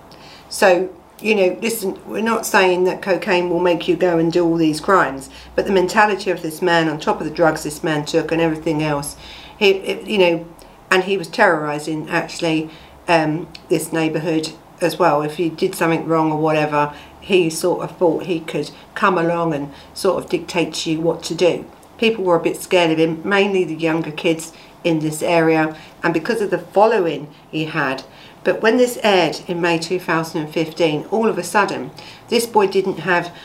So 0.50 0.96
you 1.22 1.36
know, 1.36 1.58
listen, 1.62 2.00
we're 2.08 2.22
not 2.22 2.46
saying 2.46 2.84
that 2.86 3.02
cocaine 3.02 3.50
will 3.50 3.60
make 3.60 3.88
you 3.88 3.96
go 3.96 4.18
and 4.18 4.32
do 4.32 4.46
all 4.46 4.58
these 4.58 4.80
crimes, 4.82 5.30
but 5.56 5.66
the 5.66 5.72
mentality 5.72 6.32
of 6.32 6.42
this 6.42 6.62
man, 6.62 6.90
on 6.90 7.00
top 7.00 7.22
of 7.22 7.28
the 7.28 7.34
drugs 7.34 7.64
this 7.64 7.84
man 7.84 8.06
took 8.06 8.32
and 8.32 8.42
everything 8.42 8.82
else, 8.82 9.16
he, 9.58 9.70
it, 9.70 10.08
you 10.08 10.18
know, 10.18 10.48
and 10.90 11.04
he 11.04 11.18
was 11.18 11.28
terrorising 11.28 12.10
actually 12.10 12.70
um, 13.08 13.48
this 13.70 13.94
neighbourhood 13.94 14.52
as 14.82 14.98
well. 14.98 15.22
If 15.22 15.38
he 15.38 15.50
did 15.50 15.76
something 15.76 16.08
wrong 16.08 16.32
or 16.32 16.40
whatever, 16.40 16.94
he 17.22 17.50
sort 17.50 17.84
of 17.84 17.98
thought 17.98 18.24
he 18.24 18.40
could 18.40 18.72
come 18.96 19.18
along 19.18 19.54
and 19.54 19.72
sort 19.94 20.24
of 20.24 20.30
dictate 20.30 20.74
to 20.74 20.92
you 20.92 21.02
what 21.02 21.24
to 21.24 21.36
do. 21.36 21.70
People 21.98 22.24
were 22.24 22.36
a 22.36 22.44
bit 22.44 22.58
scared 22.58 22.92
of 22.92 22.98
him, 22.98 23.22
mainly 23.24 23.64
the 23.64 23.76
younger 23.76 24.12
kids 24.12 24.54
in 24.84 25.00
this 25.00 25.22
area, 25.22 25.78
and 26.02 26.14
because 26.14 26.42
of 26.42 26.50
the 26.50 26.58
following 26.58 27.32
he 27.52 27.66
had, 27.66 28.04
but 28.44 28.62
when 28.62 28.78
this 28.78 28.98
aired 29.04 29.40
in 29.48 29.62
May 29.62 29.78
2015, 29.78 31.06
all 31.12 31.28
of 31.28 31.38
a 31.38 31.44
sudden, 31.44 31.92
this 32.30 32.46
boy 32.46 32.68
didn't 32.68 33.00
have 33.00 33.36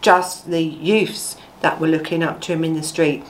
just 0.00 0.50
the 0.50 0.62
youths 0.62 1.36
that 1.60 1.80
were 1.80 1.88
looking 1.88 2.22
up 2.22 2.40
to 2.42 2.52
him 2.52 2.64
in 2.64 2.74
the 2.74 2.82
street. 2.82 3.24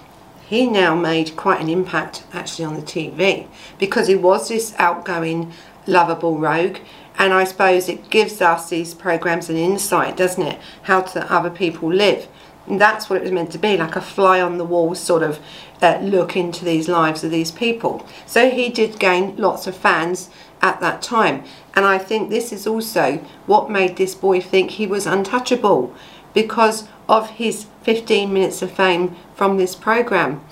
He 0.49 0.67
now 0.67 0.95
made 0.95 1.37
quite 1.37 1.61
an 1.61 1.69
impact 1.69 2.25
actually 2.33 2.65
on 2.65 2.75
the 2.75 2.83
TV 2.83 3.47
because 3.79 4.09
he 4.09 4.15
was 4.15 4.49
this 4.49 4.75
outgoing, 4.79 5.53
lovable 5.87 6.39
rogue. 6.39 6.79
And 7.19 7.33
I 7.33 7.45
suppose 7.45 7.89
it 7.89 8.11
gives 8.11 8.41
us 8.41 8.71
these 8.71 8.95
programs 8.95 9.51
an 9.51 9.57
insight, 9.57 10.17
doesn't 10.17 10.43
it? 10.43 10.59
How 10.83 11.03
to 11.03 11.33
other 11.33 11.51
people 11.51 11.93
live. 11.93 12.29
And 12.67 12.81
that's 12.81 13.09
what 13.09 13.17
it 13.17 13.23
was 13.23 13.33
meant 13.33 13.51
to 13.53 13.59
be, 13.59 13.77
like 13.77 13.97
a 13.97 14.01
fly 14.01 14.41
on 14.41 14.59
the 14.59 14.65
wall 14.65 14.95
sort 14.95 15.23
of 15.23 15.39
uh, 15.81 15.99
look 16.03 16.37
into 16.37 16.65
these 16.65 16.89
lives 16.89 17.25
of 17.25 17.31
these 17.31 17.51
people. 17.51 18.07
So 18.27 18.51
he 18.51 18.69
did 18.69 18.99
gain 18.99 19.37
lots 19.37 19.67
of 19.67 19.77
fans 19.77 20.29
at 20.63 20.81
that 20.81 21.03
time. 21.03 21.45
And 21.75 21.85
I 21.85 21.99
think 21.99 22.31
this 22.31 22.53
is 22.53 22.67
also 22.67 23.19
what 23.47 23.71
made 23.71 23.97
this 23.97 24.15
boy 24.15 24.41
think 24.41 24.73
he 24.73 24.87
was 24.87 25.07
untouchable 25.07 25.95
because 26.35 26.89
of 27.09 27.31
his 27.31 27.67
15 27.83 28.33
minutes 28.33 28.63
of 28.63 28.71
fame 28.71 29.17
from 29.35 29.57
this 29.57 29.75
program. 29.75 30.45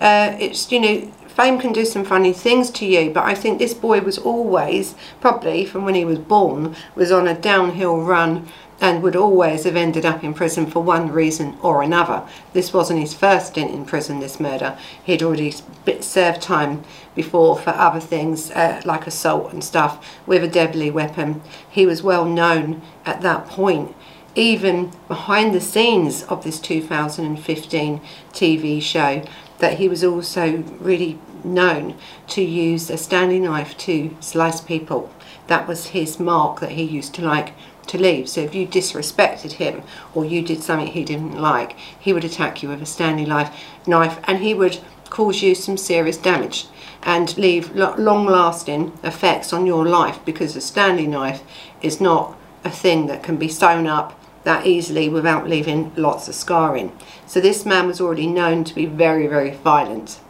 Uh, 0.00 0.36
it's, 0.38 0.70
you 0.70 0.80
know, 0.80 1.00
fame 1.28 1.58
can 1.58 1.72
do 1.72 1.84
some 1.84 2.04
funny 2.04 2.32
things 2.32 2.70
to 2.70 2.84
you, 2.84 3.10
but 3.10 3.24
I 3.24 3.34
think 3.34 3.58
this 3.58 3.74
boy 3.74 4.00
was 4.00 4.18
always, 4.18 4.94
probably 5.20 5.64
from 5.64 5.84
when 5.84 5.94
he 5.94 6.04
was 6.04 6.18
born, 6.18 6.76
was 6.94 7.10
on 7.10 7.26
a 7.26 7.38
downhill 7.38 8.02
run 8.02 8.48
and 8.80 9.00
would 9.00 9.14
always 9.14 9.62
have 9.62 9.76
ended 9.76 10.04
up 10.04 10.24
in 10.24 10.34
prison 10.34 10.66
for 10.66 10.82
one 10.82 11.10
reason 11.10 11.56
or 11.62 11.82
another. 11.82 12.26
This 12.52 12.72
wasn't 12.72 12.98
his 12.98 13.14
first 13.14 13.48
stint 13.48 13.70
in 13.70 13.84
prison, 13.84 14.18
this 14.18 14.40
murder. 14.40 14.76
He'd 15.04 15.22
already 15.22 15.54
served 16.00 16.42
time 16.42 16.82
before 17.14 17.58
for 17.58 17.70
other 17.70 18.00
things 18.00 18.50
uh, 18.52 18.80
like 18.84 19.06
assault 19.06 19.52
and 19.52 19.62
stuff 19.62 20.18
with 20.26 20.42
a 20.42 20.48
deadly 20.48 20.90
weapon. 20.90 21.42
He 21.68 21.86
was 21.86 22.02
well 22.02 22.24
known 22.24 22.82
at 23.04 23.20
that 23.22 23.46
point. 23.46 23.94
Even 24.34 24.92
behind 25.08 25.54
the 25.54 25.60
scenes 25.60 26.22
of 26.24 26.42
this 26.42 26.58
2015 26.58 28.00
TV 28.32 28.80
show, 28.80 29.22
that 29.58 29.78
he 29.78 29.88
was 29.88 30.02
also 30.02 30.64
really 30.80 31.18
known 31.44 31.96
to 32.28 32.42
use 32.42 32.88
a 32.88 32.96
Stanley 32.96 33.38
knife 33.38 33.76
to 33.78 34.16
slice 34.20 34.60
people. 34.60 35.12
That 35.48 35.68
was 35.68 35.88
his 35.88 36.18
mark 36.18 36.60
that 36.60 36.72
he 36.72 36.82
used 36.82 37.14
to 37.14 37.22
like 37.22 37.52
to 37.88 37.98
leave. 37.98 38.28
So 38.28 38.40
if 38.40 38.54
you 38.54 38.66
disrespected 38.66 39.52
him 39.52 39.82
or 40.14 40.24
you 40.24 40.42
did 40.42 40.62
something 40.62 40.86
he 40.86 41.04
didn't 41.04 41.40
like, 41.40 41.76
he 41.98 42.12
would 42.12 42.24
attack 42.24 42.62
you 42.62 42.68
with 42.70 42.80
a 42.80 42.86
Stanley 42.86 43.26
knife, 43.26 43.54
knife 43.86 44.18
and 44.24 44.38
he 44.38 44.54
would 44.54 44.78
cause 45.10 45.42
you 45.42 45.54
some 45.54 45.76
serious 45.76 46.16
damage 46.16 46.66
and 47.02 47.36
leave 47.36 47.74
long 47.74 48.26
lasting 48.26 48.96
effects 49.02 49.52
on 49.52 49.66
your 49.66 49.86
life 49.86 50.18
because 50.24 50.54
a 50.54 50.60
Stanley 50.60 51.06
knife 51.06 51.42
is 51.80 52.00
not 52.00 52.36
a 52.64 52.70
thing 52.70 53.06
that 53.06 53.22
can 53.22 53.36
be 53.36 53.48
sewn 53.48 53.86
up 53.86 54.18
that 54.44 54.66
easily 54.66 55.08
without 55.08 55.48
leaving 55.48 55.92
lots 55.96 56.28
of 56.28 56.34
scarring. 56.34 56.96
So 57.26 57.40
this 57.40 57.64
man 57.64 57.86
was 57.86 58.00
already 58.00 58.26
known 58.26 58.64
to 58.64 58.74
be 58.74 58.86
very, 58.86 59.26
very 59.26 59.50
violent. 59.50 60.20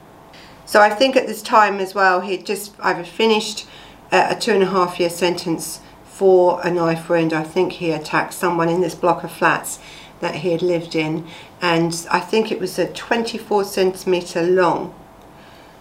So 0.66 0.80
I 0.80 0.90
think 0.90 1.16
at 1.16 1.26
this 1.26 1.42
time 1.42 1.78
as 1.80 1.94
well, 1.94 2.20
he'd 2.20 2.46
just 2.46 2.74
either 2.80 3.04
finished 3.04 3.66
a 4.10 4.36
two 4.38 4.52
and 4.52 4.62
a 4.62 4.66
half 4.66 5.00
year 5.00 5.10
sentence 5.10 5.80
for 6.04 6.60
a 6.62 6.70
knife 6.70 7.08
wound. 7.08 7.32
I 7.32 7.42
think 7.42 7.74
he 7.74 7.90
attacked 7.90 8.34
someone 8.34 8.68
in 8.68 8.80
this 8.80 8.94
block 8.94 9.24
of 9.24 9.32
flats 9.32 9.78
that 10.20 10.36
he 10.36 10.52
had 10.52 10.62
lived 10.62 10.94
in 10.94 11.26
and 11.60 12.06
I 12.10 12.20
think 12.20 12.52
it 12.52 12.60
was 12.60 12.78
a 12.78 12.86
24 12.86 13.64
centimetre 13.64 14.42
long 14.42 14.94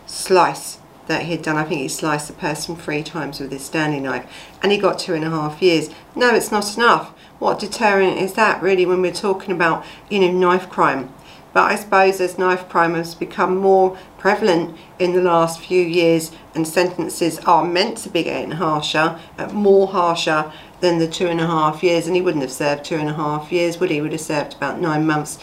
slice 0.07 0.79
that 1.11 1.23
he 1.23 1.31
had 1.33 1.41
done. 1.41 1.57
I 1.57 1.63
think 1.63 1.81
he 1.81 1.87
sliced 1.87 2.27
the 2.27 2.33
person 2.33 2.75
three 2.75 3.03
times 3.03 3.39
with 3.39 3.51
his 3.51 3.65
Stanley 3.65 3.99
knife 3.99 4.25
and 4.63 4.71
he 4.71 4.77
got 4.77 4.97
two 4.97 5.13
and 5.13 5.25
a 5.25 5.29
half 5.29 5.61
years. 5.61 5.89
No, 6.15 6.33
it's 6.33 6.51
not 6.51 6.75
enough. 6.77 7.09
What 7.37 7.59
deterrent 7.59 8.17
is 8.17 8.33
that 8.33 8.61
really 8.61 8.85
when 8.85 9.01
we're 9.01 9.11
talking 9.11 9.51
about, 9.51 9.85
you 10.09 10.19
know, 10.19 10.31
knife 10.31 10.69
crime? 10.69 11.13
But 11.53 11.69
I 11.69 11.75
suppose 11.75 12.21
as 12.21 12.37
knife 12.37 12.69
crime 12.69 12.93
has 12.93 13.13
become 13.13 13.57
more 13.57 13.97
prevalent 14.17 14.77
in 14.99 15.13
the 15.13 15.21
last 15.21 15.59
few 15.59 15.83
years 15.83 16.31
and 16.55 16.65
sentences 16.65 17.39
are 17.39 17.65
meant 17.65 17.97
to 17.99 18.09
be 18.09 18.23
getting 18.23 18.51
harsher, 18.51 19.19
uh, 19.37 19.47
more 19.49 19.87
harsher 19.87 20.51
than 20.79 20.99
the 20.99 21.09
two 21.09 21.27
and 21.27 21.41
a 21.41 21.47
half 21.47 21.83
years. 21.83 22.07
And 22.07 22.15
he 22.15 22.21
wouldn't 22.21 22.43
have 22.43 22.53
served 22.53 22.85
two 22.85 22.95
and 22.95 23.09
a 23.09 23.13
half 23.13 23.51
years, 23.51 23.79
would 23.79 23.89
he? 23.89 23.95
He 23.97 24.01
would 24.01 24.13
have 24.13 24.21
served 24.21 24.55
about 24.55 24.79
nine 24.79 25.05
months 25.05 25.39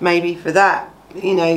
maybe 0.00 0.34
for 0.34 0.50
that, 0.52 0.90
you 1.14 1.34
know, 1.34 1.52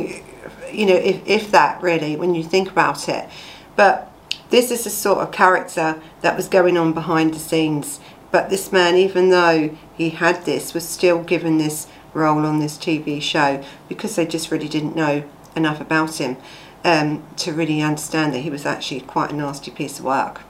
you 0.72 0.86
know, 0.86 0.96
if, 0.96 1.26
if 1.26 1.52
that 1.52 1.82
really, 1.82 2.16
when 2.18 2.36
you 2.36 2.44
think 2.44 2.70
about 2.70 3.08
it. 3.08 3.30
But 3.76 4.12
this 4.50 4.72
is 4.72 4.84
the 4.84 4.90
sort 4.90 5.20
of 5.20 5.32
character 5.32 6.02
that 6.22 6.38
was 6.38 6.48
going 6.48 6.78
on 6.78 6.94
behind 6.94 7.34
the 7.34 7.40
scenes. 7.40 8.00
But 8.32 8.50
this 8.50 8.72
man, 8.72 8.96
even 8.96 9.30
though 9.30 9.76
he 9.96 10.12
had 10.12 10.46
this, 10.46 10.74
was 10.74 10.88
still 10.88 11.24
given 11.24 11.58
this 11.58 11.88
role 12.14 12.46
on 12.46 12.60
this 12.60 12.78
TV 12.78 13.22
show 13.22 13.64
because 13.90 14.16
they 14.16 14.26
just 14.26 14.52
really 14.52 14.68
didn't 14.68 14.96
know 14.96 15.24
enough 15.56 15.82
about 15.82 16.20
him 16.20 16.38
um, 16.84 17.24
to 17.38 17.54
really 17.54 17.82
understand 17.82 18.34
that 18.34 18.40
he 18.40 18.50
was 18.50 18.66
actually 18.66 19.02
quite 19.02 19.32
a 19.32 19.36
nasty 19.36 19.72
piece 19.72 20.00
of 20.00 20.06
work. 20.06 20.42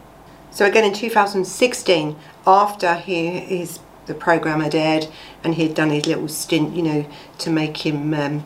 So 0.51 0.65
again 0.65 0.83
in 0.83 0.93
2016, 0.93 2.15
after 2.45 2.95
he, 2.95 3.39
his 3.39 3.79
the 4.05 4.13
program 4.13 4.59
had 4.59 4.75
aired 4.75 5.07
and 5.43 5.55
he'd 5.55 5.73
done 5.73 5.89
his 5.89 6.05
little 6.05 6.27
stint, 6.27 6.75
you 6.75 6.81
know, 6.81 7.05
to 7.39 7.49
make 7.49 7.85
him 7.85 8.13
um, 8.13 8.43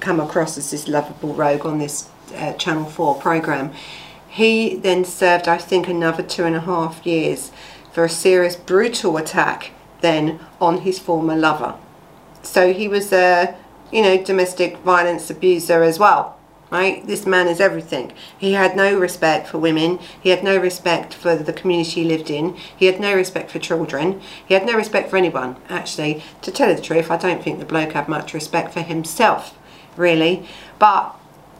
come 0.00 0.20
across 0.20 0.58
as 0.58 0.70
this 0.70 0.88
lovable 0.88 1.32
rogue 1.34 1.64
on 1.64 1.78
this 1.78 2.08
uh, 2.34 2.52
Channel 2.54 2.86
4 2.86 3.14
program. 3.16 3.72
He 4.36 4.76
then 4.76 5.06
served, 5.06 5.48
I 5.48 5.56
think, 5.56 5.88
another 5.88 6.22
two 6.22 6.44
and 6.44 6.54
a 6.54 6.60
half 6.60 7.06
years 7.06 7.52
for 7.90 8.04
a 8.04 8.08
serious 8.10 8.54
brutal 8.54 9.16
attack 9.16 9.70
then 10.02 10.40
on 10.60 10.82
his 10.82 10.98
former 10.98 11.34
lover. 11.34 11.74
So 12.42 12.74
he 12.74 12.86
was 12.86 13.14
a, 13.14 13.56
you 13.90 14.02
know, 14.02 14.22
domestic 14.22 14.76
violence 14.80 15.30
abuser 15.30 15.82
as 15.82 15.98
well 15.98 16.36
right? 16.70 17.06
This 17.06 17.26
man 17.26 17.46
is 17.46 17.60
everything. 17.60 18.12
He 18.36 18.54
had 18.54 18.76
no 18.76 18.98
respect 18.98 19.46
for 19.48 19.58
women. 19.58 20.00
He 20.20 20.30
had 20.30 20.42
no 20.42 20.56
respect 20.56 21.14
for 21.14 21.36
the 21.36 21.52
community 21.52 22.02
he 22.02 22.04
lived 22.04 22.28
in. 22.28 22.56
He 22.76 22.86
had 22.86 22.98
no 22.98 23.14
respect 23.14 23.50
for 23.50 23.58
children. 23.58 24.20
He 24.44 24.54
had 24.54 24.66
no 24.66 24.74
respect 24.74 25.08
for 25.08 25.16
anyone, 25.16 25.56
actually. 25.68 26.22
To 26.42 26.50
tell 26.50 26.68
you 26.68 26.74
the 26.74 26.82
truth, 26.82 27.10
I 27.10 27.16
don't 27.16 27.42
think 27.42 27.58
the 27.58 27.64
bloke 27.64 27.92
had 27.92 28.08
much 28.08 28.34
respect 28.34 28.72
for 28.72 28.82
himself, 28.82 29.56
really. 29.96 30.48
But, 30.78 31.14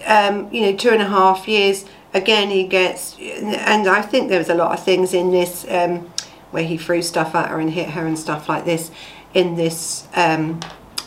um, 0.05 0.53
you 0.53 0.63
know, 0.63 0.77
two 0.77 0.91
and 0.91 1.03
a 1.03 1.09
half 1.09 1.47
years, 1.47 1.85
again, 2.17 2.51
he 2.51 2.65
gets, 2.65 3.17
and 3.21 3.87
I 3.87 4.01
think 4.01 4.29
there 4.29 4.39
was 4.39 4.49
a 4.49 4.55
lot 4.55 4.73
of 4.77 4.83
things 4.83 5.13
in 5.13 5.31
this 5.31 5.67
um, 5.69 6.11
where 6.51 6.65
he 6.65 6.79
threw 6.79 7.03
stuff 7.03 7.35
at 7.35 7.51
her 7.51 7.61
and 7.61 7.71
hit 7.71 7.91
her 7.91 8.07
and 8.07 8.19
stuff 8.19 8.49
like 8.49 8.65
this 8.65 8.91
in 9.35 9.57
this 9.57 10.09
um, 10.15 10.61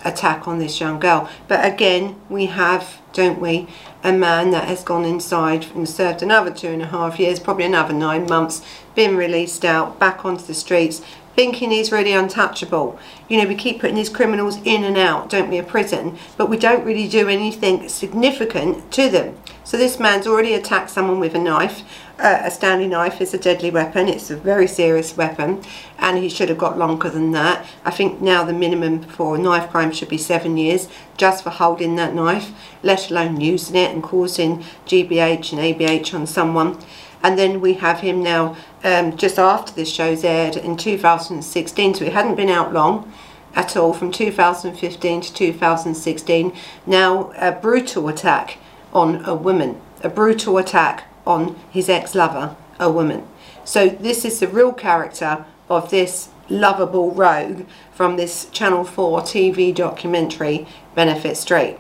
attack 0.06 0.48
on 0.48 0.60
this 0.60 0.80
young 0.80 1.00
girl. 1.00 1.28
But 1.48 1.66
again, 1.66 2.16
we 2.30 2.46
have, 2.46 3.02
don't 3.12 3.42
we, 3.42 3.68
a 4.04 4.14
man 4.14 4.52
that 4.52 4.68
has 4.68 4.84
gone 4.84 5.04
inside 5.04 5.66
and 5.74 5.90
served 5.90 6.22
another 6.22 6.52
two 6.52 6.68
and 6.68 6.84
a 6.84 6.88
half 6.88 7.20
years, 7.20 7.40
probably 7.40 7.66
another 7.66 7.94
nine 7.94 8.28
months, 8.28 8.62
been 8.94 9.18
released 9.18 9.66
out, 9.66 9.98
back 9.98 10.24
onto 10.24 10.46
the 10.46 10.54
streets, 10.54 11.02
thinking 11.40 11.72
he's 11.72 11.90
really 11.90 12.12
untouchable. 12.12 13.00
You 13.30 13.38
know, 13.38 13.48
we 13.48 13.56
keep 13.56 13.80
putting 13.80 13.96
these 13.96 14.10
criminals 14.10 14.58
in 14.66 14.84
and 14.84 14.98
out, 14.98 15.30
don't 15.30 15.50
we, 15.50 15.58
of 15.58 15.70
prison, 15.70 16.18
but 16.36 16.50
we 16.50 16.58
don't 16.58 16.84
really 16.84 17.08
do 17.08 17.30
anything 17.30 17.88
significant 17.88 18.92
to 18.92 19.10
them. 19.10 19.38
So 19.64 19.78
this 19.78 20.02
man's 20.02 20.28
already 20.28 20.54
attacked 20.54 20.90
someone 20.90 21.18
with 21.18 21.36
a 21.36 21.40
knife. 21.40 21.84
Uh, 22.20 22.42
a 22.44 22.52
Stanley 22.52 22.88
knife 22.88 23.22
is 23.22 23.34
a 23.34 23.38
deadly 23.38 23.72
weapon. 23.72 24.10
It's 24.10 24.30
a 24.30 24.36
very 24.36 24.68
serious 24.68 25.16
weapon, 25.16 25.64
and 25.98 26.18
he 26.18 26.28
should 26.28 26.50
have 26.50 26.58
got 26.58 26.78
longer 26.78 27.10
than 27.10 27.32
that. 27.32 27.66
I 27.86 27.92
think 27.92 28.20
now 28.20 28.44
the 28.44 28.52
minimum 28.52 29.04
for 29.04 29.38
knife 29.38 29.70
crime 29.70 29.94
should 29.94 30.10
be 30.10 30.18
seven 30.18 30.58
years 30.58 30.90
just 31.16 31.46
for 31.46 31.52
holding 31.52 31.96
that 31.96 32.14
knife, 32.14 32.52
let 32.84 33.10
alone 33.10 33.40
using 33.40 33.78
it 33.78 33.92
and 33.92 34.04
causing 34.04 34.66
GBH 34.86 35.54
and 35.54 35.62
ABH 35.62 36.14
on 36.14 36.28
someone. 36.28 36.78
And 37.22 37.38
then 37.38 37.60
we 37.60 37.74
have 37.76 38.00
him 38.00 38.24
now 38.24 38.56
um, 38.84 39.18
just 39.18 39.38
after 39.38 39.74
this 39.74 39.92
show's 39.92 40.24
aired 40.24 40.56
in 40.56 40.78
2016, 40.78 41.96
so 41.96 42.06
it 42.06 42.14
hadn't 42.14 42.36
been 42.36 42.50
out 42.50 42.74
long 42.74 43.12
at 43.56 43.76
all 43.76 43.94
from 43.94 44.12
2015 44.12 45.22
to 45.22 45.34
2016. 45.34 46.54
Now 46.86 47.32
a 47.38 47.52
brutal 47.52 48.08
attack 48.08 48.58
on 48.94 49.24
a 49.26 49.36
woman, 49.36 49.82
a 50.04 50.10
brutal 50.10 50.58
attack 50.58 51.06
on 51.26 51.56
his 51.70 51.90
ex-lover, 51.90 52.56
a 52.80 52.92
woman. 52.92 53.28
So 53.66 53.90
this 53.90 54.26
is 54.26 54.40
the 54.40 54.48
real 54.48 54.74
character 54.74 55.46
of 55.70 55.90
this 55.90 56.30
lovable 56.50 57.12
rogue 57.12 57.66
from 57.92 58.18
this 58.18 58.50
Channel 58.50 58.84
4 58.84 59.22
TV 59.22 59.74
documentary, 59.74 60.66
Benefit 60.96 61.38
Street. 61.38 61.78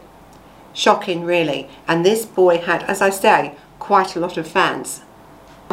Shocking, 0.74 1.24
really. 1.24 1.68
And 1.88 2.06
this 2.06 2.26
boy 2.26 2.60
had, 2.60 2.84
as 2.84 3.02
I 3.02 3.10
say, 3.10 3.56
quite 3.80 4.16
a 4.16 4.20
lot 4.20 4.38
of 4.38 4.48
fans. 4.48 5.02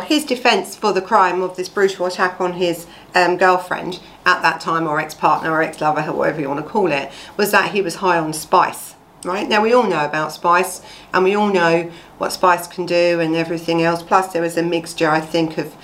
His 0.04 0.24
defence 0.24 0.76
for 0.76 0.92
the 0.92 1.02
crime 1.02 1.42
of 1.42 1.56
this 1.56 1.68
brutal 1.68 2.06
attack 2.06 2.40
on 2.40 2.54
his 2.54 2.86
um, 3.14 3.36
girlfriend 3.36 4.00
at 4.24 4.42
that 4.42 4.60
time, 4.60 4.86
or 4.86 5.00
ex-partner, 5.00 5.50
or 5.50 5.62
ex-lover, 5.62 6.12
whatever 6.12 6.40
you 6.40 6.48
want 6.48 6.64
to 6.64 6.70
call 6.70 6.92
it, 6.92 7.10
was 7.36 7.50
that 7.50 7.72
he 7.72 7.80
was 7.80 7.96
high 7.96 8.18
on 8.18 8.32
spice 8.32 8.94
right? 9.24 9.48
Now 9.48 9.62
we 9.62 9.72
all 9.72 9.86
know 9.86 10.04
about 10.04 10.32
spice 10.32 10.80
and 11.12 11.24
we 11.24 11.34
all 11.34 11.52
know 11.52 11.90
what 12.18 12.32
spice 12.32 12.66
can 12.66 12.86
do 12.86 13.20
and 13.20 13.34
everything 13.34 13.82
else. 13.82 14.02
Plus 14.02 14.32
there 14.32 14.42
was 14.42 14.56
a 14.56 14.62
mixture, 14.62 15.10
I 15.10 15.20
think, 15.20 15.58
of 15.58 15.74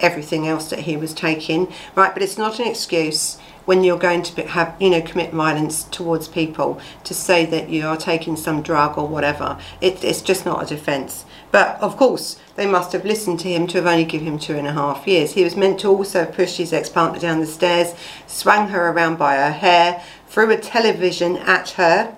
everything 0.00 0.46
else 0.46 0.70
that 0.70 0.80
he 0.80 0.96
was 0.96 1.14
taking, 1.14 1.72
right? 1.94 2.12
But 2.12 2.22
it's 2.22 2.38
not 2.38 2.58
an 2.58 2.66
excuse 2.66 3.38
when 3.64 3.84
you're 3.84 3.98
going 3.98 4.22
to 4.22 4.46
have, 4.48 4.74
you 4.80 4.90
know, 4.90 5.00
commit 5.00 5.32
violence 5.32 5.84
towards 5.84 6.28
people 6.28 6.80
to 7.04 7.14
say 7.14 7.46
that 7.46 7.68
you 7.68 7.86
are 7.86 7.96
taking 7.96 8.36
some 8.36 8.62
drug 8.62 8.98
or 8.98 9.06
whatever. 9.06 9.58
It, 9.80 10.02
it's 10.04 10.22
just 10.22 10.44
not 10.44 10.62
a 10.62 10.66
defence. 10.66 11.24
But 11.50 11.78
of 11.80 11.96
course, 11.96 12.38
they 12.56 12.66
must 12.66 12.92
have 12.92 13.04
listened 13.04 13.40
to 13.40 13.48
him 13.48 13.66
to 13.68 13.78
have 13.78 13.86
only 13.86 14.04
given 14.04 14.26
him 14.26 14.38
two 14.38 14.56
and 14.56 14.66
a 14.66 14.72
half 14.72 15.06
years. 15.06 15.32
He 15.32 15.44
was 15.44 15.56
meant 15.56 15.80
to 15.80 15.88
also 15.88 16.24
push 16.24 16.56
his 16.56 16.72
ex-partner 16.72 17.18
down 17.18 17.40
the 17.40 17.46
stairs, 17.46 17.94
swung 18.26 18.68
her 18.68 18.90
around 18.90 19.18
by 19.18 19.36
her 19.36 19.52
hair, 19.52 20.02
threw 20.28 20.50
a 20.50 20.56
television 20.56 21.36
at 21.36 21.70
her, 21.70 22.16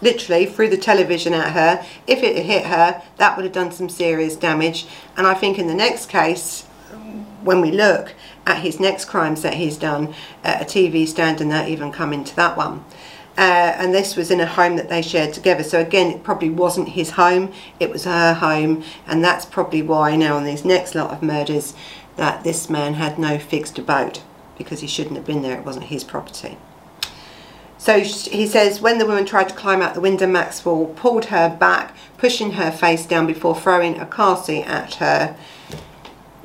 literally 0.00 0.46
threw 0.46 0.68
the 0.68 0.76
television 0.76 1.34
at 1.34 1.52
her. 1.52 1.84
If 2.06 2.22
it 2.22 2.44
hit 2.44 2.64
her, 2.66 3.02
that 3.18 3.36
would 3.36 3.44
have 3.44 3.54
done 3.54 3.70
some 3.70 3.88
serious 3.88 4.34
damage. 4.34 4.86
And 5.16 5.26
I 5.26 5.34
think 5.34 5.58
in 5.58 5.66
the 5.66 5.74
next 5.74 6.08
case, 6.08 6.66
when 7.42 7.60
we 7.60 7.70
look 7.70 8.14
at 8.46 8.62
his 8.62 8.80
next 8.80 9.06
crimes 9.06 9.42
that 9.42 9.54
he's 9.54 9.76
done, 9.76 10.14
uh, 10.44 10.58
a 10.60 10.64
TV 10.64 11.06
stand 11.06 11.40
and 11.40 11.50
that 11.50 11.68
even 11.68 11.92
come 11.92 12.12
into 12.12 12.34
that 12.36 12.56
one. 12.56 12.84
Uh, 13.36 13.74
and 13.78 13.92
this 13.92 14.14
was 14.14 14.30
in 14.30 14.40
a 14.40 14.46
home 14.46 14.76
that 14.76 14.88
they 14.88 15.02
shared 15.02 15.32
together. 15.32 15.64
So 15.64 15.80
again, 15.80 16.10
it 16.12 16.22
probably 16.22 16.50
wasn't 16.50 16.90
his 16.90 17.10
home, 17.10 17.52
it 17.80 17.90
was 17.90 18.04
her 18.04 18.34
home. 18.34 18.84
And 19.06 19.24
that's 19.24 19.44
probably 19.44 19.82
why 19.82 20.16
now 20.16 20.36
on 20.36 20.44
these 20.44 20.64
next 20.64 20.94
lot 20.94 21.10
of 21.10 21.22
murders 21.22 21.74
that 22.16 22.44
this 22.44 22.70
man 22.70 22.94
had 22.94 23.18
no 23.18 23.38
fixed 23.38 23.78
abode 23.78 24.20
because 24.56 24.80
he 24.80 24.86
shouldn't 24.86 25.16
have 25.16 25.26
been 25.26 25.42
there, 25.42 25.58
it 25.58 25.66
wasn't 25.66 25.86
his 25.86 26.04
property. 26.04 26.56
So 27.76 28.00
he 28.00 28.46
says, 28.46 28.80
when 28.80 28.96
the 28.98 29.04
woman 29.04 29.26
tried 29.26 29.50
to 29.50 29.54
climb 29.54 29.82
out 29.82 29.92
the 29.92 30.00
window, 30.00 30.26
Maxwell 30.26 30.86
pulled 30.96 31.26
her 31.26 31.54
back, 31.54 31.94
pushing 32.16 32.52
her 32.52 32.70
face 32.70 33.04
down 33.04 33.26
before 33.26 33.54
throwing 33.54 33.98
a 33.98 34.06
car 34.06 34.42
seat 34.42 34.64
at 34.64 34.94
her. 34.94 35.36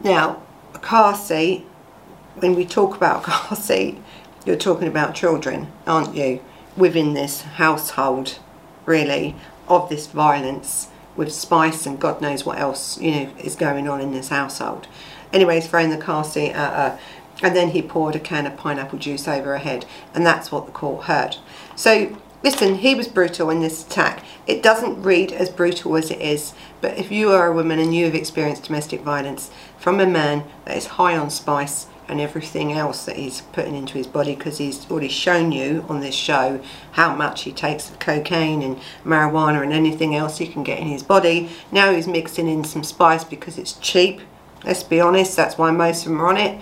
Now, 0.04 0.42
a 0.74 0.80
car 0.80 1.16
seat, 1.16 1.66
when 2.36 2.56
we 2.56 2.66
talk 2.66 2.96
about 2.96 3.22
a 3.22 3.26
car 3.26 3.56
seat, 3.58 3.98
you're 4.46 4.56
talking 4.56 4.88
about 4.88 5.16
children, 5.16 5.72
aren't 5.86 6.16
you? 6.16 6.42
Within 6.78 7.14
this 7.14 7.42
household, 7.42 8.40
really, 8.86 9.36
of 9.68 9.90
this 9.90 10.08
violence. 10.08 10.88
with 11.16 11.34
spice 11.34 11.86
and 11.86 12.00
God 12.00 12.22
knows 12.22 12.46
what 12.46 12.60
else, 12.60 13.00
you 13.02 13.12
know, 13.12 13.32
is 13.40 13.56
going 13.58 13.90
on 13.90 14.00
in 14.00 14.14
this 14.14 14.30
household. 14.30 14.88
Anyway, 15.34 15.60
throwing 15.60 15.90
the 15.90 15.98
car 15.98 16.24
seat 16.24 16.52
at 16.52 16.74
her 16.74 17.00
and 17.42 17.56
then 17.56 17.70
he 17.70 17.82
poured 17.82 18.16
a 18.16 18.20
can 18.20 18.46
of 18.48 18.56
pineapple 18.56 19.00
juice 19.00 19.28
over 19.28 19.52
her 19.52 19.58
head 19.58 19.86
and 20.14 20.26
that's 20.26 20.50
what 20.52 20.66
the 20.66 20.72
court 20.72 21.06
heard. 21.06 21.36
So 21.76 22.18
listen, 22.44 22.76
he 22.76 22.96
was 22.96 23.08
brutal 23.08 23.50
in 23.50 23.60
this 23.60 23.86
attack. 23.86 24.24
It 24.48 24.64
doesn't 24.64 25.04
read 25.04 25.32
as 25.32 25.50
brutal 25.50 25.98
as 25.98 26.10
it 26.10 26.22
is, 26.22 26.54
but 26.80 26.98
if 26.98 27.12
you 27.12 27.32
are 27.32 27.48
a 27.48 27.54
woman 27.54 27.80
and 27.80 27.94
you 27.94 28.06
have 28.06 28.16
experienced 28.16 28.64
domestic 28.64 29.02
violence 29.02 29.52
from 29.80 30.00
a 30.00 30.06
man 30.06 30.44
that 30.66 30.78
is 30.78 30.86
high 30.86 31.18
on 31.18 31.30
spice 31.30 31.88
and 32.10 32.20
everything 32.20 32.74
else 32.74 33.06
that 33.06 33.16
he's 33.16 33.42
putting 33.42 33.76
into 33.76 33.94
his 33.94 34.08
body 34.08 34.36
because 34.36 34.58
he's 34.58 34.90
already 34.90 35.08
shown 35.08 35.52
you 35.52 35.86
on 35.88 36.02
this 36.02 36.16
show 36.16 36.60
how 36.94 37.16
much 37.16 37.44
he 37.44 37.52
takes 37.52 37.90
of 37.90 38.00
cocaine 38.00 38.64
and 38.64 38.78
marijuana 39.06 39.62
and 39.62 39.72
anything 39.72 40.16
else 40.16 40.40
he 40.40 40.48
can 40.48 40.64
get 40.64 40.80
in 40.80 40.88
his 40.88 41.04
body. 41.04 41.50
Now 41.72 41.92
he's 41.92 42.08
mixing 42.08 42.48
in 42.48 42.64
some 42.64 42.84
spice 42.84 43.24
because 43.24 43.58
it's 43.58 43.74
cheap. 43.74 44.22
Let's 44.66 44.84
be 44.84 45.00
honest, 45.00 45.36
that's 45.36 45.58
why 45.58 45.72
most 45.72 46.06
of 46.06 46.12
them 46.12 46.22
are 46.22 46.28
on 46.28 46.38
it. 46.38 46.62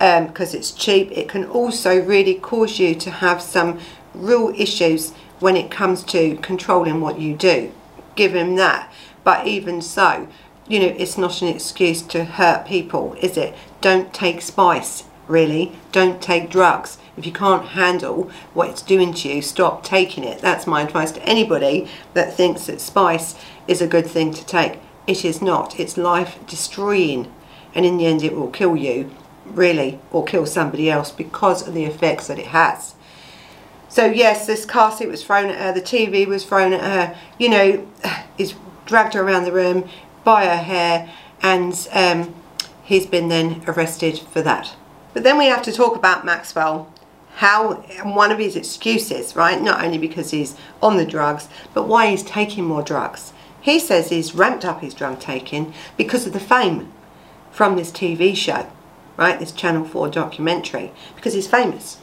Um, 0.00 0.28
because 0.28 0.54
it's 0.54 0.70
cheap. 0.70 1.10
It 1.12 1.28
can 1.28 1.44
also 1.44 2.00
really 2.00 2.34
cause 2.34 2.78
you 2.78 2.94
to 2.94 3.10
have 3.10 3.42
some 3.42 3.80
real 4.14 4.52
issues 4.56 5.12
when 5.40 5.56
it 5.56 5.70
comes 5.70 6.04
to 6.04 6.36
controlling 6.36 7.00
what 7.00 7.18
you 7.18 7.34
do. 7.36 7.72
Give 8.14 8.34
him 8.34 8.56
that. 8.56 8.92
But 9.24 9.46
even 9.46 9.80
so, 9.82 10.28
you 10.68 10.80
know, 10.80 10.94
it's 10.98 11.18
not 11.18 11.42
an 11.42 11.48
excuse 11.48 12.02
to 12.02 12.24
hurt 12.24 12.66
people, 12.66 13.14
is 13.20 13.36
it? 13.36 13.54
Don't 13.80 14.14
take 14.14 14.40
spice, 14.40 15.04
really. 15.28 15.72
Don't 15.92 16.22
take 16.22 16.50
drugs. 16.50 16.98
If 17.16 17.26
you 17.26 17.32
can't 17.32 17.68
handle 17.68 18.30
what 18.54 18.70
it's 18.70 18.82
doing 18.82 19.12
to 19.14 19.28
you, 19.28 19.42
stop 19.42 19.84
taking 19.84 20.24
it. 20.24 20.40
That's 20.40 20.66
my 20.66 20.82
advice 20.82 21.12
to 21.12 21.22
anybody 21.22 21.88
that 22.14 22.34
thinks 22.34 22.66
that 22.66 22.80
spice 22.80 23.34
is 23.68 23.80
a 23.80 23.86
good 23.86 24.06
thing 24.06 24.32
to 24.32 24.44
take. 24.44 24.78
It 25.06 25.24
is 25.24 25.42
not. 25.42 25.78
It's 25.78 25.96
life 25.96 26.38
destroying. 26.46 27.32
And 27.74 27.84
in 27.84 27.98
the 27.98 28.06
end, 28.06 28.22
it 28.22 28.34
will 28.34 28.50
kill 28.50 28.76
you, 28.76 29.10
really, 29.44 30.00
or 30.10 30.24
kill 30.24 30.46
somebody 30.46 30.90
else 30.90 31.10
because 31.10 31.66
of 31.68 31.74
the 31.74 31.84
effects 31.84 32.26
that 32.28 32.38
it 32.38 32.46
has. 32.46 32.94
So 33.88 34.06
yes, 34.06 34.46
this 34.46 34.64
car 34.64 34.90
seat 34.90 35.06
was 35.06 35.22
thrown 35.22 35.50
at 35.50 35.60
her, 35.60 35.72
the 35.72 35.80
TV 35.80 36.26
was 36.26 36.44
thrown 36.44 36.72
at 36.72 36.80
her, 36.80 37.16
you 37.38 37.48
know, 37.48 37.86
he's 38.36 38.54
dragged 38.86 39.14
her 39.14 39.22
around 39.22 39.44
the 39.44 39.52
room 39.52 39.88
by 40.24 40.46
her 40.46 40.56
hair 40.56 41.10
and 41.42 41.88
um, 41.92 42.34
he's 42.82 43.06
been 43.06 43.28
then 43.28 43.62
arrested 43.66 44.18
for 44.18 44.42
that. 44.42 44.74
But 45.12 45.22
then 45.22 45.38
we 45.38 45.46
have 45.46 45.62
to 45.62 45.72
talk 45.72 45.96
about 45.96 46.24
Maxwell, 46.24 46.92
how 47.36 47.74
one 48.02 48.32
of 48.32 48.38
his 48.38 48.56
excuses, 48.56 49.36
right, 49.36 49.60
not 49.60 49.84
only 49.84 49.98
because 49.98 50.30
he's 50.30 50.56
on 50.82 50.96
the 50.96 51.06
drugs, 51.06 51.48
but 51.72 51.86
why 51.86 52.08
he's 52.08 52.22
taking 52.22 52.64
more 52.64 52.82
drugs. 52.82 53.32
He 53.60 53.78
says 53.78 54.10
he's 54.10 54.34
ramped 54.34 54.64
up 54.64 54.80
his 54.80 54.94
drug 54.94 55.20
taking 55.20 55.72
because 55.96 56.26
of 56.26 56.32
the 56.32 56.40
fame 56.40 56.92
from 57.50 57.76
this 57.76 57.90
TV 57.92 58.36
show, 58.36 58.70
right, 59.16 59.38
this 59.38 59.52
Channel 59.52 59.84
4 59.84 60.08
documentary, 60.08 60.92
because 61.14 61.34
he's 61.34 61.46
famous 61.46 61.98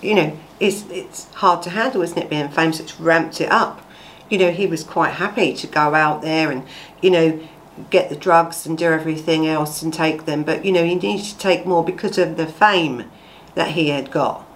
you 0.00 0.14
know, 0.14 0.36
it's, 0.58 0.88
it's 0.90 1.32
hard 1.34 1.62
to 1.62 1.70
handle, 1.70 2.02
isn't 2.02 2.18
it, 2.18 2.30
being 2.30 2.48
famous? 2.48 2.80
It's 2.80 3.00
ramped 3.00 3.40
it 3.40 3.50
up. 3.50 3.82
You 4.28 4.38
know, 4.38 4.50
he 4.50 4.66
was 4.66 4.84
quite 4.84 5.14
happy 5.14 5.54
to 5.54 5.66
go 5.66 5.94
out 5.94 6.22
there 6.22 6.50
and, 6.50 6.64
you 7.02 7.10
know, 7.10 7.40
get 7.88 8.10
the 8.10 8.16
drugs 8.16 8.66
and 8.66 8.76
do 8.76 8.86
everything 8.86 9.46
else 9.46 9.82
and 9.82 9.92
take 9.92 10.26
them. 10.26 10.42
But, 10.42 10.64
you 10.64 10.72
know, 10.72 10.84
he 10.84 10.94
needed 10.94 11.26
to 11.26 11.38
take 11.38 11.64
more 11.64 11.84
because 11.84 12.18
of 12.18 12.36
the 12.36 12.46
fame 12.46 13.10
that 13.54 13.72
he 13.72 13.88
had 13.88 14.10
got 14.10 14.46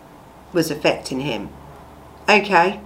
was 0.52 0.70
affecting 0.70 1.20
him. 1.20 1.48
Okay. 2.28 2.80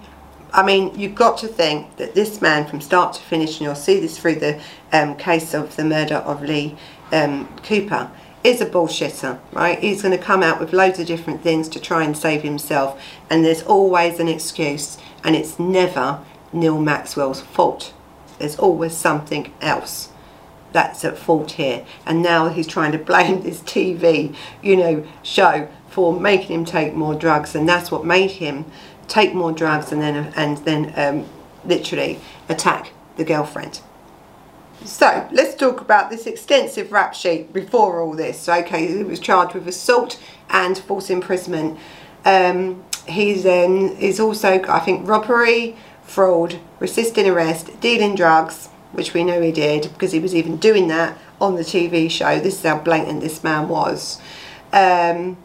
I 0.52 0.62
mean, 0.64 0.98
you've 0.98 1.14
got 1.14 1.38
to 1.38 1.48
think 1.48 1.96
that 1.96 2.14
this 2.14 2.40
man, 2.40 2.66
from 2.66 2.80
start 2.80 3.14
to 3.14 3.22
finish, 3.22 3.58
and 3.58 3.60
you'll 3.62 3.74
see 3.74 4.00
this 4.00 4.18
through 4.18 4.36
the 4.36 4.60
um, 4.92 5.16
case 5.16 5.52
of 5.52 5.76
the 5.76 5.84
murder 5.84 6.16
of 6.16 6.42
Lee 6.42 6.76
um, 7.12 7.54
Cooper, 7.62 8.10
is 8.42 8.60
a 8.60 8.66
bullshitter, 8.66 9.38
right? 9.52 9.78
He's 9.78 10.02
going 10.02 10.16
to 10.16 10.24
come 10.24 10.42
out 10.42 10.58
with 10.58 10.72
loads 10.72 10.98
of 10.98 11.06
different 11.06 11.42
things 11.42 11.68
to 11.68 11.80
try 11.80 12.04
and 12.04 12.16
save 12.16 12.42
himself, 12.42 13.00
and 13.28 13.44
there's 13.44 13.62
always 13.62 14.20
an 14.20 14.28
excuse, 14.28 14.96
and 15.22 15.36
it's 15.36 15.58
never 15.58 16.24
Neil 16.52 16.80
Maxwell's 16.80 17.42
fault. 17.42 17.92
There's 18.38 18.56
always 18.58 18.96
something 18.96 19.52
else 19.60 20.10
that's 20.72 21.04
at 21.04 21.16
fault 21.16 21.52
here, 21.52 21.84
and 22.04 22.22
now 22.22 22.48
he's 22.48 22.66
trying 22.66 22.92
to 22.92 22.98
blame 22.98 23.42
this 23.42 23.60
TV, 23.60 24.34
you 24.62 24.76
know, 24.76 25.06
show 25.22 25.68
for 25.88 26.18
making 26.18 26.54
him 26.54 26.64
take 26.64 26.94
more 26.94 27.14
drugs, 27.14 27.54
and 27.54 27.68
that's 27.68 27.90
what 27.90 28.04
made 28.04 28.32
him 28.32 28.64
take 29.08 29.34
more 29.34 29.52
drugs 29.52 29.90
and 29.90 30.00
then 30.02 30.32
and 30.36 30.58
then 30.58 30.92
um, 30.96 31.26
literally 31.64 32.20
attack 32.48 32.92
the 33.16 33.24
girlfriend. 33.24 33.80
So 34.84 35.28
let's 35.32 35.56
talk 35.56 35.80
about 35.80 36.08
this 36.08 36.26
extensive 36.26 36.92
rap 36.92 37.14
sheet 37.14 37.52
before 37.52 38.00
all 38.00 38.14
this. 38.14 38.48
Okay, 38.48 38.86
he 38.86 39.02
was 39.02 39.18
charged 39.18 39.54
with 39.54 39.66
assault 39.66 40.20
and 40.50 40.78
false 40.78 41.10
imprisonment. 41.10 41.78
Um, 42.24 42.84
he's 43.06 43.42
then 43.42 43.96
is 43.98 44.20
also 44.20 44.62
I 44.68 44.78
think 44.80 45.08
robbery, 45.08 45.76
fraud, 46.08 46.58
resisting 46.80 47.28
arrest, 47.28 47.80
dealing 47.80 48.14
drugs, 48.14 48.68
which 48.92 49.14
we 49.14 49.22
know 49.22 49.40
he 49.40 49.52
did 49.52 49.82
because 49.92 50.12
he 50.12 50.18
was 50.18 50.34
even 50.34 50.56
doing 50.56 50.88
that 50.88 51.16
on 51.40 51.54
the 51.54 51.62
TV 51.62 52.10
show. 52.10 52.40
This 52.40 52.56
is 52.56 52.62
how 52.62 52.78
blatant 52.78 53.20
this 53.20 53.44
man 53.44 53.68
was. 53.68 54.20
Um, 54.72 55.36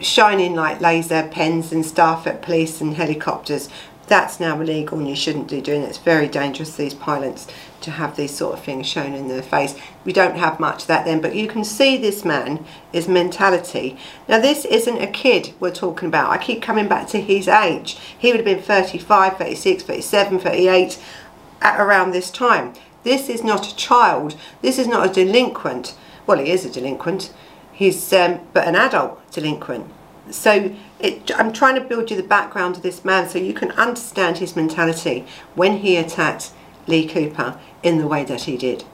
shining 0.00 0.54
like 0.54 0.80
laser 0.80 1.28
pens 1.28 1.72
and 1.72 1.84
stuff 1.84 2.26
at 2.26 2.42
police 2.42 2.80
and 2.80 2.94
helicopters. 2.94 3.68
That's 4.06 4.38
now 4.38 4.60
illegal 4.60 4.98
and 4.98 5.08
you 5.08 5.16
shouldn't 5.16 5.50
be 5.50 5.60
doing 5.60 5.82
it. 5.82 5.88
It's 5.88 5.98
very 5.98 6.28
dangerous, 6.28 6.76
these 6.76 6.94
pilots 6.94 7.46
to 7.82 7.90
have 7.90 8.16
these 8.16 8.36
sort 8.36 8.54
of 8.54 8.64
things 8.64 8.86
shown 8.86 9.14
in 9.14 9.28
their 9.28 9.42
face. 9.42 9.74
We 10.04 10.12
don't 10.12 10.36
have 10.36 10.60
much 10.60 10.82
of 10.82 10.88
that 10.88 11.04
then, 11.04 11.20
but 11.20 11.34
you 11.34 11.46
can 11.46 11.64
see 11.64 11.96
this 11.96 12.24
man, 12.24 12.64
his 12.92 13.08
mentality. 13.08 13.96
Now 14.28 14.40
this 14.40 14.64
isn't 14.64 15.02
a 15.02 15.06
kid 15.06 15.54
we're 15.60 15.70
talking 15.70 16.08
about. 16.08 16.30
I 16.30 16.38
keep 16.38 16.62
coming 16.62 16.88
back 16.88 17.08
to 17.08 17.20
his 17.20 17.48
age. 17.48 17.98
He 18.18 18.30
would 18.30 18.36
have 18.36 18.44
been 18.44 18.62
35, 18.62 19.36
36, 19.36 19.82
37, 19.82 20.38
38 20.40 21.02
at 21.60 21.80
around 21.80 22.10
this 22.10 22.30
time. 22.30 22.74
This 23.04 23.28
is 23.28 23.42
not 23.42 23.72
a 23.72 23.76
child. 23.76 24.36
This 24.60 24.78
is 24.78 24.86
not 24.86 25.08
a 25.08 25.12
delinquent. 25.12 25.96
Well, 26.26 26.38
he 26.38 26.50
is 26.50 26.64
a 26.64 26.70
delinquent. 26.70 27.32
He's 27.72 28.12
um, 28.12 28.40
but 28.52 28.68
an 28.68 28.76
adult 28.76 29.30
delinquent. 29.32 29.90
So 30.30 30.74
it, 31.00 31.30
I'm 31.36 31.52
trying 31.52 31.74
to 31.74 31.80
build 31.80 32.10
you 32.10 32.16
the 32.16 32.22
background 32.22 32.76
of 32.76 32.82
this 32.82 33.04
man 33.04 33.28
so 33.28 33.38
you 33.38 33.54
can 33.54 33.72
understand 33.72 34.38
his 34.38 34.54
mentality 34.54 35.26
when 35.54 35.78
he 35.78 35.96
attacked 35.96 36.52
Lee 36.86 37.06
Cooper 37.06 37.58
in 37.82 37.98
the 37.98 38.06
way 38.06 38.24
that 38.24 38.42
he 38.42 38.56
did. 38.56 38.84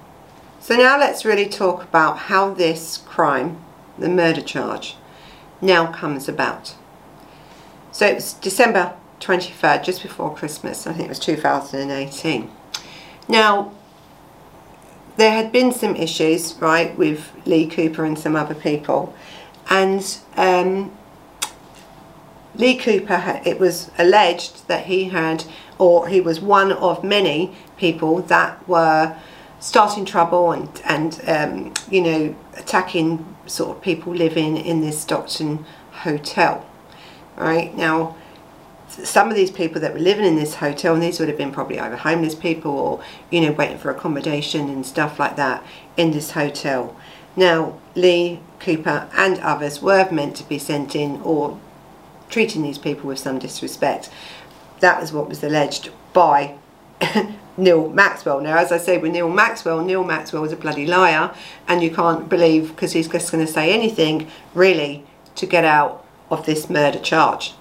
So 0.61 0.77
now 0.77 0.99
let's 0.99 1.25
really 1.25 1.49
talk 1.49 1.83
about 1.85 2.19
how 2.19 2.53
this 2.53 2.99
crime, 2.99 3.63
the 3.99 4.09
murder 4.09 4.41
charge, 4.41 4.97
now 5.61 5.91
comes 5.93 6.29
about. 6.29 6.75
So 7.93 8.07
it 8.07 8.15
was 8.15 8.35
December 8.35 8.95
23rd, 9.21 9.85
just 9.85 10.03
before 10.03 10.35
Christmas, 10.35 10.87
I 10.87 10.93
think 10.93 11.07
it 11.07 11.09
was 11.09 11.19
2018. 11.19 12.51
Now, 13.29 13.73
there 15.17 15.33
had 15.33 15.51
been 15.51 15.73
some 15.73 15.97
issues, 15.97 16.55
right, 16.61 16.97
with 16.97 17.33
Lee 17.45 17.67
Cooper 17.67 18.05
and 18.05 18.19
some 18.19 18.37
other 18.37 18.55
people, 18.55 19.15
and 19.69 20.19
um, 20.37 20.97
Lee 22.55 22.77
Cooper, 22.77 23.41
it 23.45 23.59
was 23.59 23.91
alleged 23.99 24.69
that 24.69 24.87
he 24.87 25.05
had, 25.05 25.45
or 25.79 26.09
he 26.09 26.21
was 26.21 26.41
one 26.41 26.73
of 26.73 27.05
many 27.05 27.55
people 27.77 28.21
that 28.23 28.69
were 28.69 29.17
starting 29.61 30.05
trouble 30.05 30.53
and, 30.53 30.81
and 30.85 31.21
um, 31.27 31.75
you 31.91 32.01
know, 32.01 32.37
attacking 32.57 33.37
sort 33.47 33.77
of 33.77 33.83
people 33.83 34.15
living 34.15 34.57
in 34.57 34.81
this 34.81 35.01
Stockton 35.01 35.65
hotel. 35.93 36.65
Right 37.37 37.77
now, 37.77 38.17
some 38.89 39.29
of 39.29 39.37
these 39.37 39.51
people 39.51 39.81
that 39.81 39.93
were 39.93 40.01
living 40.01 40.25
in 40.25 40.37
this 40.37 40.57
hotel, 40.57 40.95
and 40.95 41.03
these 41.03 41.21
would 41.21 41.29
have 41.29 41.39
been 41.39 41.53
probably 41.53 41.79
either 41.79 41.97
homeless 41.97 42.35
people 42.35 42.73
or, 42.73 43.03
you 43.31 43.41
know, 43.41 43.53
waiting 43.53 43.79
for 43.79 43.91
accommodation 43.91 44.69
and 44.69 44.85
stuff 44.85 45.19
like 45.19 45.37
that 45.37 45.63
in 45.97 46.11
this 46.11 46.33
hotel. 46.33 46.97
Now, 47.37 47.79
Lee, 47.95 48.41
Cooper, 48.59 49.09
and 49.13 49.39
others 49.39 49.81
were 49.81 50.11
meant 50.11 50.37
to 50.37 50.49
be 50.49 50.59
sent 50.59 50.97
in 50.97 51.21
or 51.23 51.61
treating 52.29 52.63
these 52.63 52.79
people 52.79 53.07
with 53.09 53.19
some 53.19 53.39
disrespect. 53.39 54.11
That 54.81 55.01
was 55.01 55.13
what 55.13 55.29
was 55.29 55.43
alleged 55.43 55.91
by 56.13 56.57
Neil 57.57 57.89
Maxwell. 57.91 58.41
Now, 58.41 58.57
as 58.57 58.71
I 58.71 58.79
say 58.79 58.99
with 58.99 59.13
Neil 59.13 59.29
Maxwell, 59.29 59.85
Neil 59.85 60.05
Maxwell 60.05 60.43
was 60.43 60.53
a 60.53 60.57
bloody 60.57 60.87
liar, 60.87 61.35
and 61.67 61.83
you 61.83 61.91
can't 61.91 62.29
believe 62.29 62.69
because 62.69 62.93
he's 62.93 63.09
just 63.09 63.33
going 63.33 63.45
to 63.45 63.53
say 63.53 63.73
anything 63.73 64.31
really 64.55 65.05
to 65.35 65.47
get 65.47 65.65
out 65.65 66.05
of 66.31 66.47
this 66.47 66.71
murder 66.71 66.99
charge. 66.99 67.55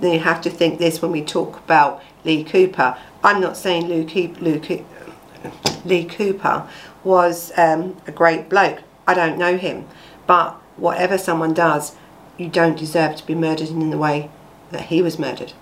Then 0.00 0.12
you 0.12 0.20
have 0.20 0.40
to 0.42 0.50
think 0.50 0.78
this 0.78 1.02
when 1.02 1.12
we 1.12 1.22
talk 1.22 1.58
about 1.58 2.02
Lee 2.24 2.44
Cooper. 2.44 2.96
I'm 3.24 3.40
not 3.40 3.56
saying 3.56 3.88
Lee 5.84 6.04
Cooper 6.04 6.68
was 7.04 7.52
um, 7.56 7.96
a 8.06 8.12
great 8.12 8.48
bloke. 8.48 8.80
I 9.06 9.14
don't 9.14 9.38
know 9.38 9.56
him, 9.56 9.86
but 10.26 10.52
whatever 10.76 11.18
someone 11.18 11.54
does, 11.54 11.96
you 12.38 12.48
don't 12.48 12.78
deserve 12.78 13.16
to 13.16 13.26
be 13.26 13.34
murdered 13.34 13.68
in 13.68 13.90
the 13.90 13.98
way 13.98 14.30
that 14.70 14.82
he 14.82 15.02
was 15.02 15.18
murdered. 15.18 15.52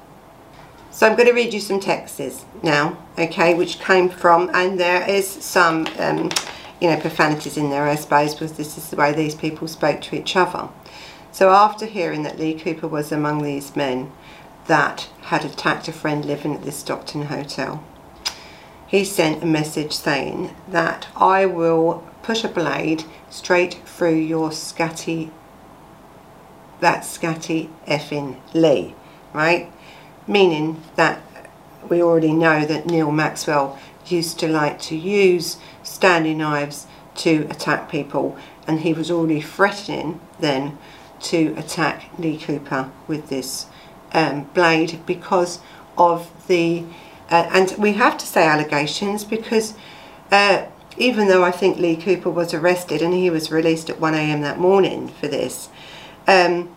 So 0.92 1.06
I'm 1.06 1.16
going 1.16 1.28
to 1.28 1.34
read 1.34 1.54
you 1.54 1.60
some 1.60 1.78
texts 1.78 2.44
now, 2.62 2.98
okay, 3.16 3.54
which 3.54 3.78
came 3.78 4.08
from, 4.08 4.50
and 4.52 4.78
there 4.78 5.08
is 5.08 5.26
some, 5.26 5.86
um, 5.98 6.30
you 6.80 6.90
know, 6.90 6.98
profanities 7.00 7.56
in 7.56 7.70
there, 7.70 7.84
I 7.84 7.94
suppose, 7.94 8.34
because 8.34 8.52
this 8.54 8.76
is 8.76 8.90
the 8.90 8.96
way 8.96 9.12
these 9.12 9.36
people 9.36 9.68
spoke 9.68 10.00
to 10.02 10.16
each 10.16 10.34
other. 10.34 10.68
So 11.30 11.50
after 11.50 11.86
hearing 11.86 12.24
that 12.24 12.40
Lee 12.40 12.54
Cooper 12.54 12.88
was 12.88 13.12
among 13.12 13.42
these 13.42 13.76
men 13.76 14.10
that 14.66 15.08
had 15.22 15.44
attacked 15.44 15.86
a 15.86 15.92
friend 15.92 16.24
living 16.24 16.56
at 16.56 16.64
the 16.64 16.72
Stockton 16.72 17.26
Hotel, 17.26 17.84
he 18.86 19.04
sent 19.04 19.44
a 19.44 19.46
message 19.46 19.92
saying 19.92 20.54
that 20.66 21.06
I 21.14 21.46
will 21.46 22.04
put 22.22 22.42
a 22.42 22.48
blade 22.48 23.04
straight 23.30 23.74
through 23.86 24.16
your 24.16 24.50
scatty, 24.50 25.30
that 26.80 27.02
scatty 27.02 27.70
effing 27.86 28.40
Lee, 28.52 28.96
right? 29.32 29.72
Meaning 30.26 30.82
that 30.96 31.20
we 31.88 32.02
already 32.02 32.32
know 32.32 32.64
that 32.64 32.86
Neil 32.86 33.10
Maxwell 33.10 33.78
used 34.06 34.38
to 34.40 34.48
like 34.48 34.80
to 34.82 34.96
use 34.96 35.56
Stanley 35.82 36.34
knives 36.34 36.86
to 37.16 37.46
attack 37.50 37.90
people 37.90 38.36
and 38.66 38.80
he 38.80 38.92
was 38.92 39.10
already 39.10 39.40
threatening 39.40 40.20
then 40.38 40.78
to 41.20 41.54
attack 41.56 42.10
Lee 42.18 42.38
Cooper 42.38 42.90
with 43.06 43.28
this 43.28 43.66
um, 44.12 44.44
blade 44.54 45.00
because 45.06 45.60
of 45.98 46.30
the 46.46 46.84
uh, 47.30 47.48
and 47.52 47.74
we 47.78 47.92
have 47.92 48.18
to 48.18 48.26
say 48.26 48.46
allegations 48.46 49.24
because 49.24 49.74
uh, 50.32 50.66
even 50.96 51.28
though 51.28 51.44
I 51.44 51.50
think 51.50 51.78
Lee 51.78 51.96
Cooper 51.96 52.30
was 52.30 52.52
arrested 52.52 53.02
and 53.02 53.14
he 53.14 53.30
was 53.30 53.50
released 53.50 53.88
at 53.88 53.96
1am 53.96 54.42
that 54.42 54.58
morning 54.58 55.08
for 55.08 55.28
this, 55.28 55.68
um, 56.26 56.74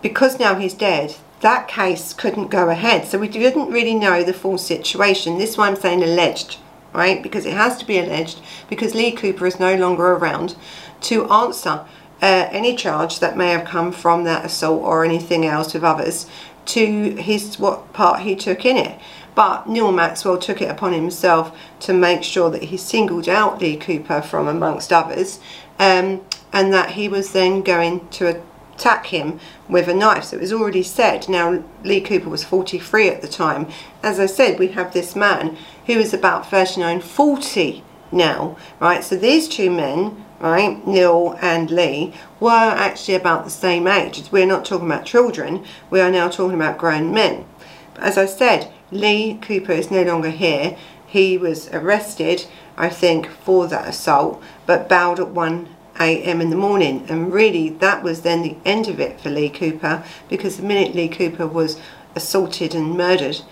because 0.00 0.38
now 0.38 0.54
he's 0.54 0.74
dead, 0.74 1.16
that 1.46 1.68
case 1.68 2.12
couldn't 2.12 2.48
go 2.48 2.70
ahead. 2.70 3.06
So 3.06 3.20
we 3.20 3.28
didn't 3.28 3.70
really 3.70 3.94
know 3.94 4.24
the 4.24 4.32
full 4.32 4.58
situation. 4.58 5.38
This 5.38 5.50
is 5.50 5.56
why 5.56 5.68
I'm 5.68 5.76
saying 5.76 6.02
alleged, 6.02 6.58
right? 6.92 7.22
Because 7.22 7.46
it 7.46 7.52
has 7.52 7.76
to 7.76 7.86
be 7.86 8.00
alleged 8.00 8.40
because 8.68 8.96
Lee 8.96 9.12
Cooper 9.12 9.46
is 9.46 9.60
no 9.60 9.76
longer 9.76 10.14
around 10.14 10.56
to 11.02 11.30
answer 11.30 11.84
uh, 12.20 12.48
any 12.50 12.74
charge 12.74 13.20
that 13.20 13.36
may 13.36 13.50
have 13.50 13.64
come 13.64 13.92
from 13.92 14.24
that 14.24 14.44
assault 14.44 14.82
or 14.82 15.04
anything 15.04 15.46
else 15.46 15.72
with 15.72 15.84
others 15.84 16.26
to 16.64 17.14
his 17.14 17.60
what 17.60 17.92
part 17.92 18.22
he 18.22 18.34
took 18.34 18.64
in 18.64 18.76
it. 18.76 18.98
But 19.36 19.68
Neil 19.68 19.92
Maxwell 19.92 20.38
took 20.38 20.60
it 20.60 20.68
upon 20.68 20.94
himself 20.94 21.56
to 21.78 21.92
make 21.92 22.24
sure 22.24 22.50
that 22.50 22.64
he 22.64 22.76
singled 22.76 23.28
out 23.28 23.60
Lee 23.60 23.76
Cooper 23.76 24.20
from 24.20 24.48
amongst 24.48 24.92
others 24.92 25.38
um, 25.78 26.22
and 26.52 26.72
that 26.72 26.90
he 26.90 27.08
was 27.08 27.30
then 27.30 27.62
going 27.62 28.08
to 28.08 28.42
attack 28.76 29.06
him 29.06 29.40
with 29.68 29.88
a 29.88 29.94
knife. 29.94 30.24
So 30.24 30.36
it 30.36 30.40
was 30.40 30.52
already 30.52 30.82
said. 30.82 31.28
Now, 31.28 31.64
Lee 31.82 32.00
Cooper 32.00 32.28
was 32.28 32.44
43 32.44 33.08
at 33.08 33.22
the 33.22 33.28
time. 33.28 33.68
As 34.02 34.20
I 34.20 34.26
said, 34.26 34.58
we 34.58 34.68
have 34.68 34.92
this 34.92 35.16
man 35.16 35.56
who 35.86 35.94
is 35.94 36.14
about 36.14 36.50
39, 36.50 37.00
40 37.00 37.82
now, 38.12 38.56
right? 38.78 39.02
So 39.02 39.16
these 39.16 39.48
two 39.48 39.70
men 39.70 40.24
right, 40.38 40.86
Neil 40.86 41.36
and 41.40 41.70
Lee, 41.70 42.12
were 42.40 42.50
actually 42.50 43.14
about 43.14 43.44
the 43.44 43.50
same 43.50 43.86
age. 43.86 44.22
We're 44.30 44.46
not 44.46 44.64
talking 44.64 44.86
about 44.86 45.06
children, 45.06 45.64
we 45.90 46.00
are 46.00 46.10
now 46.10 46.28
talking 46.28 46.54
about 46.54 46.78
grown 46.78 47.12
men. 47.12 47.46
But 47.94 48.04
as 48.04 48.18
I 48.18 48.26
said, 48.26 48.70
Lee 48.90 49.38
Cooper 49.40 49.72
is 49.72 49.90
no 49.90 50.02
longer 50.02 50.30
here. 50.30 50.76
He 51.06 51.38
was 51.38 51.68
arrested, 51.70 52.46
I 52.76 52.88
think, 52.88 53.28
for 53.28 53.66
that 53.68 53.88
assault, 53.88 54.42
but 54.66 54.88
bowed 54.88 55.20
at 55.20 55.28
1 55.28 55.68
a.m. 56.00 56.40
in 56.40 56.50
the 56.50 56.56
morning. 56.56 57.06
And 57.08 57.32
really, 57.32 57.70
that 57.70 58.02
was 58.02 58.22
then 58.22 58.42
the 58.42 58.56
end 58.64 58.88
of 58.88 59.00
it 59.00 59.20
for 59.20 59.30
Lee 59.30 59.50
Cooper, 59.50 60.04
because 60.28 60.56
the 60.56 60.62
minute 60.62 60.94
Lee 60.94 61.08
Cooper 61.08 61.46
was 61.46 61.80
assaulted 62.14 62.74
and 62.74 62.96
murdered 62.96 63.42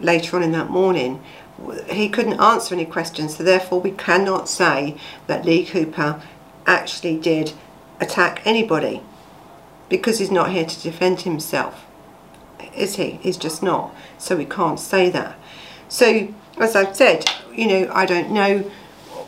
later 0.00 0.36
on 0.36 0.42
in 0.42 0.52
that 0.52 0.70
morning, 0.70 1.22
he 1.88 2.08
couldn't 2.08 2.40
answer 2.40 2.74
any 2.74 2.84
questions, 2.84 3.36
so 3.36 3.44
therefore 3.44 3.80
we 3.80 3.92
cannot 3.92 4.48
say 4.48 4.96
that 5.26 5.44
Lee 5.44 5.64
Cooper 5.64 6.20
actually 6.66 7.18
did 7.18 7.52
attack 8.00 8.42
anybody 8.44 9.00
because 9.88 10.18
he's 10.18 10.30
not 10.30 10.50
here 10.50 10.64
to 10.64 10.82
defend 10.82 11.20
himself. 11.20 11.86
Is 12.74 12.96
he? 12.96 13.12
He's 13.22 13.36
just 13.36 13.62
not. 13.62 13.94
So 14.18 14.36
we 14.36 14.46
can't 14.46 14.80
say 14.80 15.10
that. 15.10 15.38
So, 15.88 16.34
as 16.58 16.74
I've 16.74 16.96
said, 16.96 17.24
you 17.54 17.68
know, 17.68 17.92
I 17.92 18.04
don't 18.06 18.30
know 18.30 18.68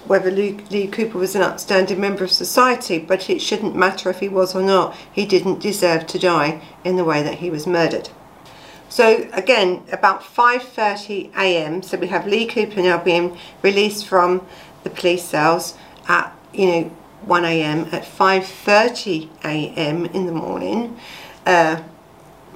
whether 0.09 0.31
Lee 0.31 0.87
Cooper 0.87 1.19
was 1.19 1.35
an 1.35 1.43
upstanding 1.43 2.01
member 2.01 2.25
of 2.25 2.31
society, 2.31 2.99
but 2.99 3.29
it 3.29 3.41
shouldn't 3.41 3.75
matter 3.75 4.11
if 4.11 4.21
he 4.21 4.29
was 4.29 4.55
or 4.55 4.63
not. 4.63 4.97
He 5.13 5.27
didn't 5.27 5.61
deserve 5.61 6.07
to 6.09 6.19
die 6.19 6.63
in 6.85 6.97
the 6.97 7.05
way 7.05 7.23
that 7.23 7.37
he 7.37 7.51
was 7.51 7.67
murdered. 7.67 8.11
So 8.89 9.29
again, 9.33 9.83
about 9.91 10.23
5.30am, 10.23 11.85
so 11.85 11.99
we 11.99 12.07
have 12.07 12.27
Lee 12.27 12.47
Cooper 12.47 12.81
now 12.81 13.03
being 13.03 13.37
released 13.63 14.07
from 14.07 14.47
the 14.85 14.91
police 14.91 15.25
cells 15.25 15.77
at, 16.09 16.33
you 16.55 16.67
know, 16.67 16.91
1am 17.27 17.93
at 17.93 18.05
5.30am 18.05 20.15
in 20.15 20.27
the 20.27 20.33
morning. 20.33 20.99
Uh, 21.45 21.83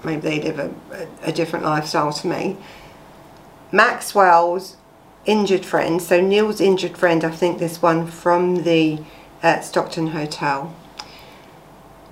maybe 0.04 0.20
they 0.20 0.40
live 0.40 0.58
a, 0.58 1.08
a, 1.22 1.32
different 1.32 1.64
lifestyle 1.64 2.12
to 2.12 2.26
me. 2.26 2.56
Maxwell's 3.72 4.76
injured 5.26 5.64
friend, 5.64 6.00
so 6.00 6.20
Neil's 6.20 6.60
injured 6.60 6.96
friend, 6.96 7.24
I 7.24 7.30
think 7.30 7.58
this 7.58 7.82
one 7.82 8.06
from 8.06 8.62
the 8.64 9.00
uh, 9.42 9.60
Stockton 9.60 10.08
Hotel, 10.08 10.74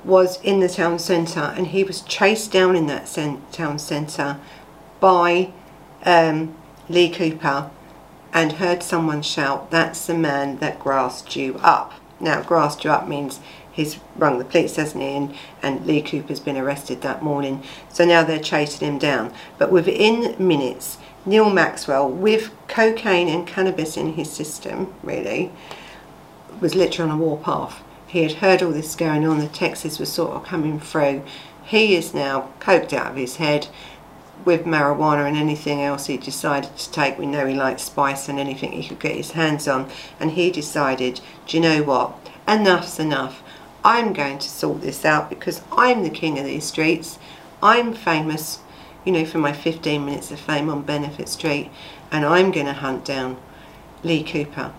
was 0.05 0.41
in 0.43 0.61
the 0.61 0.69
town 0.69 0.99
centre 0.99 1.53
and 1.57 1.69
he 1.69 1.85
was 1.85 2.01
chased 2.03 2.53
down 2.53 2.77
in 2.77 2.87
that 2.87 3.07
town 3.53 3.79
centre 3.79 4.39
by 5.01 5.53
um, 6.05 6.55
Lee 6.89 7.11
Cooper 7.11 7.71
and 8.33 8.53
heard 8.53 8.83
someone 8.83 9.23
shout, 9.23 9.71
that's 9.71 10.07
the 10.07 10.15
man 10.15 10.59
that 10.59 10.79
grassed 10.79 11.35
you 11.35 11.57
up. 11.63 11.93
Now, 12.21 12.43
grassed 12.43 12.85
you 12.85 12.91
up 12.91 13.09
means 13.09 13.41
he's 13.71 13.99
rung 14.17 14.39
the 14.39 14.45
police, 14.45 14.77
hasn't 14.77 15.03
he? 15.03 15.11
And, 15.11 15.35
and 15.63 15.87
Lee 15.87 16.03
Cooper's 16.03 16.41
been 16.41 16.57
arrested 16.57 17.03
that 17.03 17.23
morning. 17.23 17.63
So 17.89 18.05
now 18.05 18.25
they're 18.25 18.39
chasing 18.39 18.87
him 18.87 18.99
down. 18.99 19.33
But 19.57 19.71
within 19.71 20.35
minutes, 20.39 20.99
Neil 21.29 21.51
Maxwell, 21.51 22.09
with 22.09 22.51
cocaine 22.69 23.29
and 23.29 23.47
cannabis 23.47 23.97
in 23.97 24.15
his 24.15 24.31
system, 24.31 24.95
really, 25.03 25.53
was 26.61 26.75
literally 26.75 27.11
on 27.11 27.19
a 27.19 27.23
warpath. 27.23 27.83
He 28.07 28.23
had 28.23 28.33
heard 28.33 28.63
all 28.63 28.71
this 28.71 28.97
going 28.97 29.27
on, 29.27 29.39
the 29.39 29.49
texts 29.49 29.99
were 29.99 30.07
sort 30.07 30.33
of 30.33 30.45
coming 30.45 30.81
through. 30.81 31.23
He 31.65 31.95
is 31.95 32.15
now 32.15 32.49
coked 32.61 32.95
out 32.95 33.11
of 33.11 33.17
his 33.17 33.37
head 33.37 33.69
with 34.47 34.65
marijuana 34.65 35.29
and 35.29 35.37
anything 35.37 35.83
else 35.83 36.07
he 36.07 36.17
decided 36.17 36.75
to 36.79 36.91
take. 36.91 37.19
We 37.19 37.27
know 37.27 37.47
he 37.47 37.55
likes 37.55 37.83
spice 37.83 38.29
and 38.31 38.39
anything 38.39 38.73
he 38.73 38.89
could 38.89 38.99
get 39.01 39.17
his 39.17 39.33
hands 39.33 39.69
on. 39.69 39.91
And 40.19 40.31
he 40.31 40.51
decided, 40.51 41.21
do 41.47 41.59
you 41.59 41.63
know 41.63 41.83
what? 41.83 42.15
Enough's 42.47 42.99
enough. 42.99 43.43
I'm 43.85 44.15
going 44.15 44.39
to 44.39 44.49
sort 44.49 44.81
this 44.81 45.05
out 45.05 45.29
because 45.29 45.61
I'm 45.73 46.03
the 46.03 46.11
king 46.11 46.39
of 46.39 46.47
these 46.47 46.65
streets. 46.65 47.19
I'm 47.63 47.93
famous, 47.93 48.61
you 49.09 49.15
know, 49.15 49.25
for 49.25 49.39
my 49.39 49.55
15 49.55 50.05
minutes 50.05 50.31
of 50.31 50.39
fame 50.39 50.69
on 50.69 50.83
Benefit 50.83 51.31
Street. 51.31 51.71
And 52.13 52.27
I'm 52.27 52.51
going 52.51 52.67
to 52.67 52.75
hunt 52.75 53.07
down 53.07 53.39
Lee 54.03 54.23
Cooper. 54.23 54.71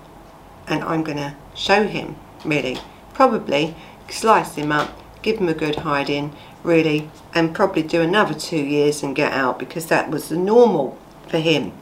And 0.68 0.84
I'm 0.84 1.04
going 1.04 1.18
to 1.18 1.36
show 1.56 1.88
him, 1.88 2.16
really. 2.46 2.78
Probably 3.12 3.76
slice 4.08 4.54
him 4.54 4.72
up, 4.72 4.96
give 5.24 5.40
him 5.40 5.50
a 5.50 5.56
good 5.56 5.78
hiding, 5.78 6.36
really 6.62 7.10
and 7.34 7.56
probably 7.56 7.82
do 7.82 8.02
another 8.02 8.36
two 8.36 8.62
years 8.62 9.02
and 9.02 9.16
get 9.16 9.34
out 9.34 9.58
because 9.58 9.88
that 9.88 10.12
was 10.12 10.30
the 10.30 10.38
normal 10.38 10.96
for 11.28 11.40
him. 11.40 11.74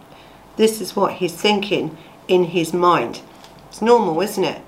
This 0.56 0.80
is 0.80 0.96
what 0.96 1.16
he's 1.16 1.34
thinking 1.34 1.98
in 2.30 2.46
his 2.46 2.74
mind. 2.74 3.22
It's 3.68 3.82
normal, 3.82 4.22
isn't 4.22 4.44
it? 4.44 4.62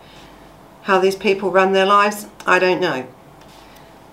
How 0.82 1.00
these 1.00 1.16
people 1.16 1.50
run 1.50 1.72
their 1.72 1.86
lives, 1.86 2.28
I 2.46 2.60
don't 2.60 2.82
know. 2.82 3.08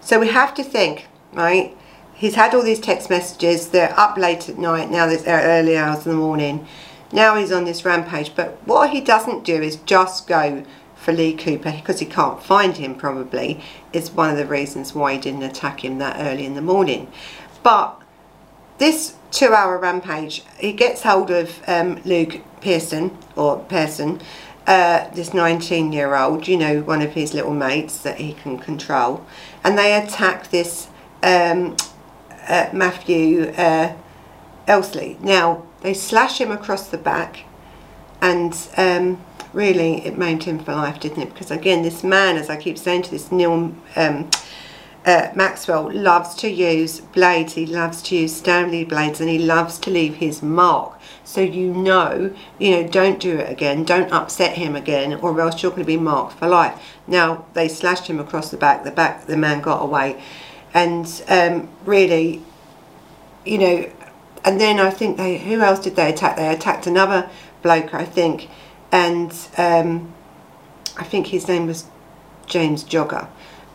So 0.00 0.20
we 0.20 0.28
have 0.28 0.54
to 0.54 0.62
think, 0.62 1.08
right? 1.32 1.75
He's 2.16 2.34
had 2.34 2.54
all 2.54 2.62
these 2.62 2.80
text 2.80 3.10
messages, 3.10 3.68
they're 3.68 3.92
up 3.98 4.16
late 4.16 4.48
at 4.48 4.56
night, 4.56 4.90
now 4.90 5.06
there's 5.06 5.26
early 5.26 5.76
hours 5.76 6.06
in 6.06 6.12
the 6.12 6.18
morning. 6.18 6.66
Now 7.12 7.36
he's 7.36 7.52
on 7.52 7.64
this 7.64 7.84
rampage, 7.84 8.34
but 8.34 8.56
what 8.66 8.90
he 8.90 9.02
doesn't 9.02 9.44
do 9.44 9.60
is 9.60 9.76
just 9.76 10.26
go 10.26 10.64
for 10.94 11.12
Lee 11.12 11.34
Cooper 11.34 11.72
because 11.72 12.00
he 12.00 12.06
can't 12.06 12.42
find 12.42 12.78
him 12.78 12.94
probably 12.94 13.62
is 13.92 14.10
one 14.10 14.30
of 14.30 14.38
the 14.38 14.46
reasons 14.46 14.94
why 14.94 15.12
he 15.12 15.18
didn't 15.18 15.42
attack 15.42 15.84
him 15.84 15.98
that 15.98 16.16
early 16.18 16.46
in 16.46 16.54
the 16.54 16.62
morning. 16.62 17.12
But 17.62 18.00
this 18.78 19.14
two 19.30 19.52
hour 19.52 19.76
rampage, 19.76 20.42
he 20.58 20.72
gets 20.72 21.02
hold 21.02 21.30
of 21.30 21.62
um, 21.68 22.00
Luke 22.04 22.40
Pearson 22.62 23.16
or 23.36 23.58
Pearson, 23.64 24.22
uh, 24.66 25.08
this 25.10 25.34
19 25.34 25.92
year 25.92 26.16
old, 26.16 26.48
you 26.48 26.56
know, 26.56 26.80
one 26.80 27.02
of 27.02 27.12
his 27.12 27.34
little 27.34 27.54
mates 27.54 27.98
that 27.98 28.16
he 28.16 28.32
can 28.32 28.58
control, 28.58 29.24
and 29.62 29.78
they 29.78 29.94
attack 29.94 30.48
this 30.50 30.88
um, 31.22 31.76
uh, 32.48 32.68
Matthew 32.72 33.52
uh, 33.56 33.94
Elsley. 34.66 35.16
Now, 35.20 35.64
they 35.82 35.94
slash 35.94 36.40
him 36.40 36.50
across 36.50 36.88
the 36.88 36.98
back 36.98 37.44
and 38.20 38.56
um, 38.76 39.22
really 39.52 40.04
it 40.04 40.18
maimed 40.18 40.44
him 40.44 40.58
for 40.58 40.74
life, 40.74 41.00
didn't 41.00 41.22
it? 41.22 41.32
Because 41.32 41.50
again, 41.50 41.82
this 41.82 42.02
man, 42.02 42.36
as 42.36 42.50
I 42.50 42.56
keep 42.56 42.78
saying 42.78 43.02
to 43.02 43.10
this 43.10 43.30
Neil 43.30 43.74
um, 43.96 44.30
uh, 45.04 45.30
Maxwell 45.36 45.92
loves 45.92 46.34
to 46.34 46.50
use 46.50 47.00
blades, 47.00 47.52
he 47.52 47.64
loves 47.64 48.02
to 48.02 48.16
use 48.16 48.34
Stanley 48.34 48.84
blades 48.84 49.20
and 49.20 49.30
he 49.30 49.38
loves 49.38 49.78
to 49.80 49.90
leave 49.90 50.16
his 50.16 50.42
mark. 50.42 50.98
So 51.22 51.40
you 51.40 51.72
know, 51.72 52.34
you 52.58 52.70
know, 52.72 52.88
don't 52.88 53.20
do 53.20 53.38
it 53.38 53.50
again, 53.50 53.84
don't 53.84 54.12
upset 54.12 54.56
him 54.56 54.74
again 54.74 55.14
or 55.14 55.40
else 55.40 55.62
you're 55.62 55.70
going 55.70 55.82
to 55.82 55.86
be 55.86 55.96
marked 55.96 56.38
for 56.38 56.48
life. 56.48 56.80
Now, 57.06 57.46
they 57.54 57.68
slashed 57.68 58.08
him 58.08 58.18
across 58.18 58.50
the 58.50 58.56
back, 58.56 58.82
the 58.82 58.90
back, 58.90 59.26
the 59.26 59.36
man 59.36 59.60
got 59.60 59.82
away. 59.82 60.20
And 60.76 61.06
um, 61.28 61.70
really, 61.86 62.42
you 63.46 63.56
know, 63.56 63.90
and 64.44 64.60
then 64.60 64.78
I 64.78 64.90
think 64.90 65.16
they, 65.16 65.38
who 65.38 65.62
else 65.62 65.80
did 65.80 65.96
they 65.96 66.10
attack? 66.12 66.36
They 66.36 66.48
attacked 66.48 66.86
another 66.86 67.30
bloke, 67.62 67.94
I 67.94 68.04
think, 68.04 68.50
and 68.92 69.32
um, 69.56 70.12
I 70.98 71.04
think 71.04 71.28
his 71.28 71.48
name 71.48 71.66
was 71.66 71.86
James 72.46 72.84
Jogger 72.84 73.26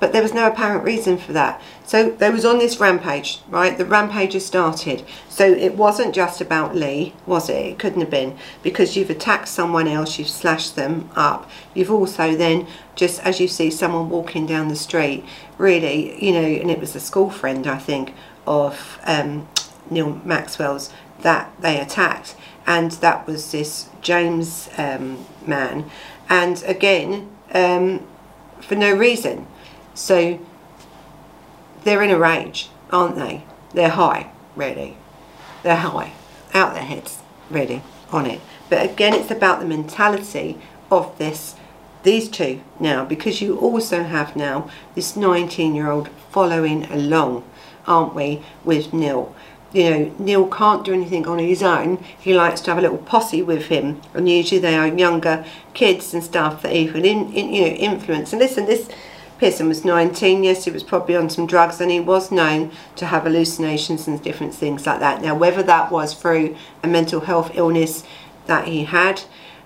but 0.01 0.13
there 0.13 0.23
was 0.23 0.33
no 0.33 0.47
apparent 0.47 0.83
reason 0.83 1.15
for 1.15 1.31
that. 1.31 1.61
So 1.85 2.09
they 2.09 2.31
was 2.31 2.43
on 2.43 2.57
this 2.57 2.79
rampage, 2.79 3.39
right? 3.47 3.77
The 3.77 3.85
rampage 3.85 4.33
has 4.33 4.43
started. 4.43 5.05
So 5.29 5.45
it 5.45 5.77
wasn't 5.77 6.15
just 6.15 6.41
about 6.41 6.75
Lee, 6.75 7.13
was 7.27 7.49
it? 7.49 7.65
It 7.67 7.79
couldn't 7.79 8.01
have 8.01 8.09
been 8.09 8.35
because 8.63 8.97
you've 8.97 9.11
attacked 9.11 9.47
someone 9.47 9.87
else, 9.87 10.17
you've 10.17 10.27
slashed 10.27 10.75
them 10.75 11.11
up. 11.15 11.47
You've 11.75 11.91
also 11.91 12.35
then, 12.35 12.65
just 12.95 13.21
as 13.21 13.39
you 13.39 13.47
see 13.47 13.69
someone 13.69 14.09
walking 14.09 14.47
down 14.47 14.69
the 14.69 14.75
street, 14.75 15.23
really, 15.59 16.23
you 16.23 16.31
know, 16.33 16.47
and 16.47 16.71
it 16.71 16.79
was 16.79 16.95
a 16.95 16.99
school 16.99 17.29
friend, 17.29 17.67
I 17.67 17.77
think, 17.77 18.15
of 18.47 18.99
um, 19.05 19.47
Neil 19.91 20.19
Maxwell's 20.25 20.91
that 21.21 21.53
they 21.61 21.79
attacked. 21.79 22.35
And 22.65 22.91
that 22.93 23.27
was 23.27 23.51
this 23.51 23.89
James 24.01 24.67
um, 24.79 25.23
man. 25.45 25.91
And 26.27 26.63
again, 26.63 27.29
um, 27.53 28.07
for 28.61 28.73
no 28.73 28.91
reason. 28.91 29.45
So 29.93 30.39
they're 31.84 32.04
in 32.04 32.12
a 32.12 32.19
rage, 32.19 32.69
aren't 32.91 33.15
they? 33.15 33.43
They're 33.73 33.89
high, 33.89 34.32
really. 34.56 34.97
They're 35.63 35.75
high, 35.75 36.13
out 36.54 36.73
their 36.73 36.84
heads, 36.84 37.19
really, 37.49 37.82
on 38.12 38.25
it. 38.25 38.41
But 38.69 38.86
again, 38.89 39.13
it's 39.13 39.32
about 39.32 39.60
the 39.60 39.65
mentality 39.65 40.58
of 40.89 41.17
this, 41.17 41.56
these 42.04 42.30
two 42.30 42.62
now, 42.80 43.06
because 43.06 43.41
you 43.41 43.58
also 43.58 44.04
have 44.04 44.36
now 44.36 44.69
this 44.95 45.15
19 45.15 45.75
year 45.75 45.89
old 45.89 46.10
following 46.30 46.86
along, 46.86 47.43
aren't 47.86 48.15
we, 48.15 48.41
with 48.63 48.93
Neil. 48.93 49.36
You 49.73 49.89
know, 49.89 50.15
Neil 50.19 50.47
can't 50.47 50.84
do 50.84 50.93
anything 50.93 51.27
on 51.27 51.39
his 51.39 51.63
own. 51.63 52.04
He 52.19 52.34
likes 52.34 52.60
to 52.62 52.71
have 52.71 52.77
a 52.77 52.82
little 52.82 52.97
posse 52.97 53.41
with 53.41 53.67
him, 53.67 54.01
and 54.13 54.27
usually 54.27 54.60
they 54.60 54.75
are 54.75 54.88
younger 54.88 55.45
kids 55.73 56.13
and 56.13 56.21
stuff 56.21 56.62
that 56.62 56.73
he 56.73 56.88
can, 56.88 57.06
in, 57.06 57.32
in, 57.34 57.54
you 57.54 57.62
know, 57.62 57.67
influence. 57.67 58.34
And 58.34 58.41
listen, 58.41 58.65
this 58.65 58.89
Pearson 59.41 59.67
was 59.67 59.84
19, 59.84 60.43
yes, 60.43 60.65
he 60.65 60.71
was 60.71 60.84
probably 60.84 61.15
on 61.15 61.27
some 61.27 61.47
drugs 61.47 61.82
and 61.82 61.89
he 61.89 61.99
was 61.99 62.32
known 62.32 62.71
to 62.95 63.08
have 63.08 63.23
hallucinations 63.23 64.08
and 64.08 64.21
different 64.21 64.54
things 64.54 64.86
like 64.86 64.99
that. 64.99 65.19
Now, 65.19 65.34
whether 65.34 65.63
that 65.63 65.91
was 65.91 66.13
through 66.13 66.56
a 66.84 66.88
mental 66.88 67.21
health 67.21 67.49
illness 67.56 68.04
that 68.45 68.67
he 68.67 68.84
had 68.84 69.23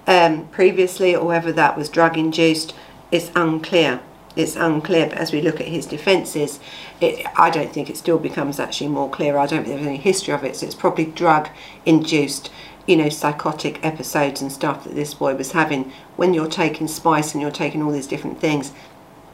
um, 0.08 0.48
previously 0.48 1.14
or 1.14 1.26
whether 1.28 1.52
that 1.52 1.76
was 1.76 1.90
drug 1.90 2.18
induced 2.18 2.74
is 3.12 3.32
unclear. 3.36 4.00
It's 4.38 4.56
unclear, 4.56 5.08
but 5.10 5.18
as 5.18 5.34
we 5.34 5.42
look 5.42 5.60
at 5.60 5.68
his 5.68 5.86
defences, 5.86 6.62
I 7.02 7.50
don't 7.50 7.74
think 7.74 7.90
it 7.90 7.98
still 7.98 8.18
becomes 8.18 8.62
actually 8.62 8.92
more 8.92 9.10
clear. 9.10 9.38
I 9.38 9.46
don't 9.46 9.66
think 9.66 9.76
there's 9.76 9.88
any 9.88 9.98
history 9.98 10.34
of 10.34 10.46
it, 10.46 10.56
so 10.56 10.66
it's 10.66 10.76
probably 10.76 11.08
drug 11.08 11.50
induced 11.86 12.50
you 12.88 12.96
know, 12.96 13.10
psychotic 13.10 13.84
episodes 13.84 14.42
and 14.42 14.52
stuff 14.52 14.84
that 14.84 14.94
this 14.94 15.16
boy 15.16 15.36
was 15.36 15.54
having. 15.54 15.92
When 16.16 16.34
you're 16.34 16.48
taking 16.48 16.88
spice 16.88 17.34
and 17.34 17.42
you're 17.42 17.52
taking 17.52 17.82
all 17.82 17.92
these 17.92 18.08
different 18.08 18.40
things, 18.40 18.74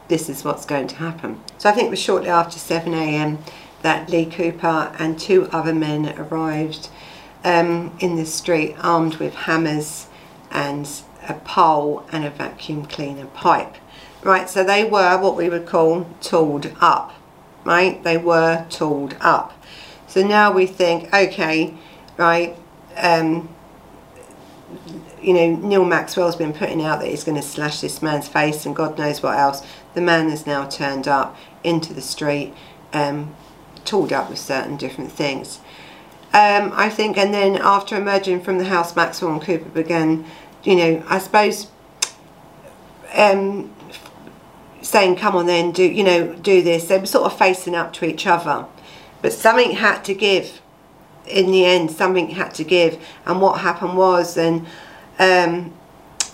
this 0.08 0.28
is 0.28 0.44
what's 0.44 0.66
going 0.66 0.86
to 0.88 0.96
happen. 0.96 1.40
So 1.58 1.68
I 1.68 1.72
think 1.72 1.86
it 1.86 1.90
was 1.90 1.98
shortly 1.98 2.28
after 2.28 2.58
7am 2.58 3.38
that 3.82 4.08
Lee 4.08 4.26
Cooper 4.26 4.94
and 4.98 5.18
two 5.18 5.48
other 5.50 5.74
men 5.74 6.14
arrived 6.18 6.88
um, 7.44 7.96
in 7.98 8.16
the 8.16 8.26
street 8.26 8.76
armed 8.80 9.16
with 9.16 9.34
hammers 9.34 10.06
and 10.50 10.88
a 11.28 11.34
pole 11.34 12.04
and 12.12 12.24
a 12.24 12.30
vacuum 12.30 12.86
cleaner 12.86 13.26
pipe. 13.26 13.76
Right, 14.22 14.48
so 14.48 14.62
they 14.62 14.84
were 14.84 15.18
what 15.18 15.36
we 15.36 15.48
would 15.48 15.66
call 15.66 16.06
tooled 16.20 16.72
up, 16.80 17.12
right? 17.64 18.02
They 18.04 18.16
were 18.16 18.64
tooled 18.70 19.16
up. 19.20 19.52
So 20.06 20.24
now 20.24 20.52
we 20.52 20.66
think, 20.66 21.12
okay, 21.12 21.74
right, 22.16 22.56
um, 22.96 23.48
you 25.22 25.34
know, 25.34 25.56
Neil 25.56 25.84
Maxwell's 25.84 26.36
been 26.36 26.52
putting 26.52 26.82
out 26.82 27.00
that 27.00 27.08
he's 27.08 27.24
going 27.24 27.36
to 27.36 27.42
slash 27.42 27.80
this 27.80 28.02
man's 28.02 28.28
face 28.28 28.66
and 28.66 28.74
God 28.74 28.98
knows 28.98 29.22
what 29.22 29.38
else. 29.38 29.62
The 29.94 30.00
man 30.00 30.30
has 30.30 30.46
now 30.46 30.68
turned 30.68 31.06
up 31.06 31.36
into 31.62 31.94
the 31.94 32.00
street, 32.00 32.54
um, 32.92 33.34
tooled 33.84 34.12
up 34.12 34.28
with 34.28 34.38
certain 34.38 34.76
different 34.76 35.12
things. 35.12 35.60
Um, 36.34 36.72
I 36.74 36.88
think, 36.88 37.18
and 37.18 37.32
then 37.32 37.56
after 37.56 37.96
emerging 37.96 38.42
from 38.42 38.58
the 38.58 38.64
house, 38.64 38.96
Maxwell 38.96 39.32
and 39.32 39.42
Cooper 39.42 39.68
began, 39.68 40.24
you 40.64 40.76
know, 40.76 41.04
I 41.06 41.18
suppose, 41.18 41.68
um, 43.14 43.70
saying, 44.80 45.16
come 45.16 45.36
on 45.36 45.46
then, 45.46 45.72
do, 45.72 45.84
you 45.84 46.02
know, 46.02 46.34
do 46.34 46.62
this. 46.62 46.86
They 46.86 46.98
were 46.98 47.06
sort 47.06 47.30
of 47.30 47.38
facing 47.38 47.74
up 47.74 47.92
to 47.94 48.06
each 48.06 48.26
other. 48.26 48.66
But 49.20 49.32
something 49.32 49.72
had 49.72 50.04
to 50.04 50.14
give. 50.14 50.60
In 51.26 51.52
the 51.52 51.64
end, 51.64 51.90
something 51.90 52.30
had 52.30 52.54
to 52.54 52.64
give. 52.64 53.00
And 53.26 53.40
what 53.40 53.60
happened 53.60 53.96
was, 53.96 54.36
and 54.36 54.66
um, 55.22 55.72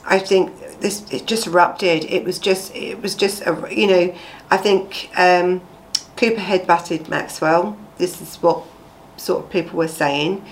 I 0.06 0.18
think 0.18 0.80
this 0.80 1.04
it 1.12 1.26
just 1.26 1.46
erupted. 1.46 2.04
It 2.04 2.24
was 2.24 2.38
just 2.38 2.74
it 2.74 3.02
was 3.02 3.14
just 3.14 3.42
a, 3.42 3.68
you 3.70 3.86
know 3.86 4.14
I 4.50 4.56
think 4.56 5.10
um, 5.16 5.60
Cooper 6.16 6.40
headbutted 6.40 7.08
Maxwell. 7.08 7.76
This 7.98 8.22
is 8.22 8.36
what 8.36 8.64
sort 9.16 9.44
of 9.44 9.50
people 9.50 9.76
were 9.76 9.88
saying, 9.88 10.44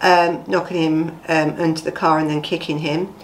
um, 0.00 0.42
knocking 0.48 0.82
him 0.82 1.20
um, 1.28 1.50
into 1.60 1.84
the 1.84 1.92
car 1.92 2.18
and 2.18 2.28
then 2.28 2.42
kicking 2.42 2.78
him. 2.78 3.14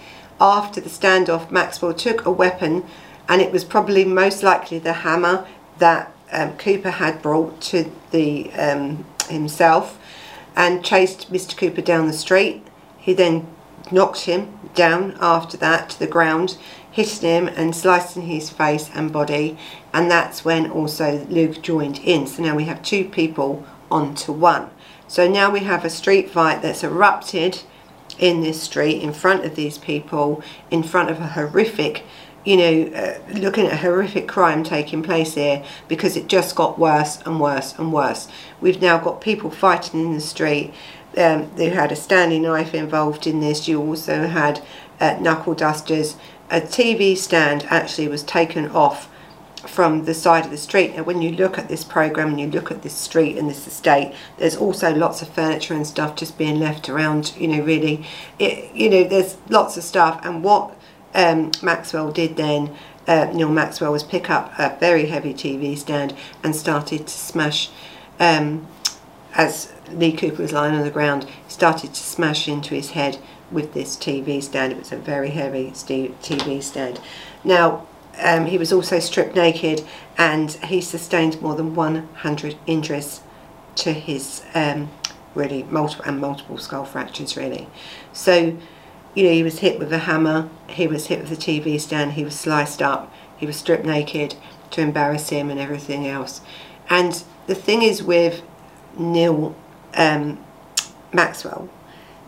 After 0.40 0.80
the 0.80 0.90
standoff, 0.90 1.50
Maxwell 1.50 1.94
took 1.94 2.24
a 2.26 2.30
weapon, 2.30 2.84
and 3.28 3.40
it 3.40 3.50
was 3.50 3.64
probably 3.64 4.04
most 4.04 4.42
likely 4.42 4.78
the 4.78 4.92
hammer 4.92 5.46
that 5.78 6.12
um, 6.30 6.56
Cooper 6.56 6.90
had 6.90 7.20
brought 7.22 7.60
to 7.62 7.90
the 8.10 8.52
um, 8.52 9.04
himself, 9.28 9.98
and 10.54 10.84
chased 10.84 11.32
Mr. 11.32 11.56
Cooper 11.56 11.80
down 11.80 12.06
the 12.06 12.12
street. 12.12 12.62
He 12.98 13.14
then 13.14 13.46
knocked 13.90 14.20
him 14.20 14.58
down 14.74 15.16
after 15.20 15.56
that 15.58 15.90
to 15.90 15.98
the 15.98 16.06
ground, 16.06 16.56
hitting 16.90 17.28
him 17.28 17.48
and 17.48 17.74
slicing 17.74 18.22
his 18.22 18.50
face 18.50 18.90
and 18.94 19.12
body. 19.12 19.58
And 19.92 20.10
that's 20.10 20.44
when 20.44 20.70
also 20.70 21.24
Luke 21.26 21.62
joined 21.62 21.98
in. 22.00 22.26
So 22.26 22.42
now 22.42 22.54
we 22.54 22.64
have 22.64 22.82
two 22.82 23.08
people 23.08 23.66
onto 23.90 24.32
one. 24.32 24.70
So 25.08 25.28
now 25.28 25.50
we 25.50 25.60
have 25.60 25.84
a 25.84 25.90
street 25.90 26.30
fight 26.30 26.62
that's 26.62 26.82
erupted 26.82 27.62
in 28.18 28.40
this 28.40 28.62
street 28.62 29.02
in 29.02 29.12
front 29.12 29.44
of 29.44 29.56
these 29.56 29.78
people, 29.78 30.42
in 30.70 30.82
front 30.82 31.10
of 31.10 31.18
a 31.20 31.28
horrific, 31.28 32.04
you 32.44 32.56
know, 32.56 32.82
uh, 32.94 33.18
looking 33.32 33.66
at 33.66 33.74
a 33.74 33.76
horrific 33.76 34.26
crime 34.26 34.64
taking 34.64 35.02
place 35.02 35.34
here 35.34 35.64
because 35.88 36.16
it 36.16 36.28
just 36.28 36.54
got 36.54 36.78
worse 36.78 37.20
and 37.22 37.40
worse 37.40 37.78
and 37.78 37.92
worse. 37.92 38.28
We've 38.60 38.80
now 38.80 38.98
got 38.98 39.20
people 39.20 39.50
fighting 39.50 40.00
in 40.00 40.14
the 40.14 40.20
street 40.20 40.72
um, 41.16 41.50
they 41.56 41.70
had 41.70 41.92
a 41.92 41.96
Stanley 41.96 42.38
knife 42.38 42.74
involved 42.74 43.26
in 43.26 43.40
this. 43.40 43.68
You 43.68 43.80
also 43.80 44.26
had 44.26 44.62
uh, 45.00 45.18
knuckle 45.20 45.54
dusters. 45.54 46.16
A 46.50 46.60
TV 46.60 47.16
stand 47.16 47.66
actually 47.70 48.08
was 48.08 48.22
taken 48.22 48.68
off 48.70 49.08
from 49.66 50.04
the 50.06 50.14
side 50.14 50.44
of 50.44 50.50
the 50.50 50.56
street. 50.56 50.96
Now, 50.96 51.04
when 51.04 51.22
you 51.22 51.32
look 51.32 51.56
at 51.56 51.68
this 51.68 51.84
program 51.84 52.30
and 52.30 52.40
you 52.40 52.48
look 52.48 52.70
at 52.70 52.82
this 52.82 52.94
street 52.94 53.38
and 53.38 53.48
this 53.48 53.66
estate, 53.66 54.14
there's 54.38 54.56
also 54.56 54.94
lots 54.94 55.22
of 55.22 55.28
furniture 55.28 55.74
and 55.74 55.86
stuff 55.86 56.16
just 56.16 56.36
being 56.36 56.58
left 56.58 56.88
around. 56.88 57.34
You 57.38 57.48
know, 57.48 57.62
really, 57.62 58.06
it, 58.38 58.74
you 58.74 58.90
know, 58.90 59.04
there's 59.04 59.36
lots 59.48 59.76
of 59.76 59.84
stuff. 59.84 60.20
And 60.24 60.42
what 60.42 60.76
um, 61.14 61.52
Maxwell 61.62 62.10
did 62.10 62.36
then, 62.36 62.74
uh, 63.06 63.30
Neil 63.32 63.50
Maxwell, 63.50 63.92
was 63.92 64.02
pick 64.02 64.30
up 64.30 64.52
a 64.58 64.76
very 64.80 65.06
heavy 65.06 65.32
TV 65.32 65.78
stand 65.78 66.14
and 66.42 66.56
started 66.56 67.06
to 67.06 67.12
smash. 67.12 67.70
Um, 68.18 68.66
as 69.34 69.72
Lee 69.92 70.12
Cooper 70.12 70.42
was 70.42 70.52
lying 70.52 70.74
on 70.74 70.82
the 70.82 70.90
ground, 70.90 71.26
started 71.48 71.94
to 71.94 72.02
smash 72.02 72.48
into 72.48 72.74
his 72.74 72.90
head 72.90 73.18
with 73.50 73.74
this 73.74 73.96
TV 73.96 74.42
stand. 74.42 74.72
It 74.72 74.78
was 74.78 74.92
a 74.92 74.96
very 74.96 75.30
heavy 75.30 75.70
TV 75.70 76.62
stand. 76.62 77.00
Now, 77.44 77.86
um, 78.20 78.46
he 78.46 78.58
was 78.58 78.72
also 78.72 78.98
stripped 78.98 79.34
naked 79.34 79.84
and 80.18 80.50
he 80.52 80.80
sustained 80.80 81.40
more 81.40 81.54
than 81.54 81.74
100 81.74 82.56
injuries 82.66 83.20
to 83.76 83.92
his 83.92 84.42
um, 84.54 84.90
really 85.34 85.62
multiple 85.64 86.04
and 86.04 86.20
multiple 86.20 86.58
skull 86.58 86.84
fractures 86.84 87.36
really. 87.36 87.68
So, 88.12 88.56
you 89.14 89.24
know, 89.24 89.32
he 89.32 89.42
was 89.42 89.60
hit 89.60 89.78
with 89.78 89.92
a 89.92 90.00
hammer, 90.00 90.48
he 90.68 90.86
was 90.86 91.06
hit 91.06 91.20
with 91.20 91.32
a 91.32 91.36
TV 91.36 91.80
stand, 91.80 92.12
he 92.12 92.24
was 92.24 92.38
sliced 92.38 92.82
up, 92.82 93.12
he 93.36 93.46
was 93.46 93.56
stripped 93.56 93.84
naked 93.84 94.34
to 94.72 94.80
embarrass 94.80 95.30
him 95.30 95.50
and 95.50 95.58
everything 95.58 96.06
else. 96.06 96.40
And 96.88 97.22
the 97.46 97.54
thing 97.54 97.82
is 97.82 98.02
with 98.02 98.42
Neil 98.96 99.54
um, 99.94 100.42
Maxwell, 101.12 101.68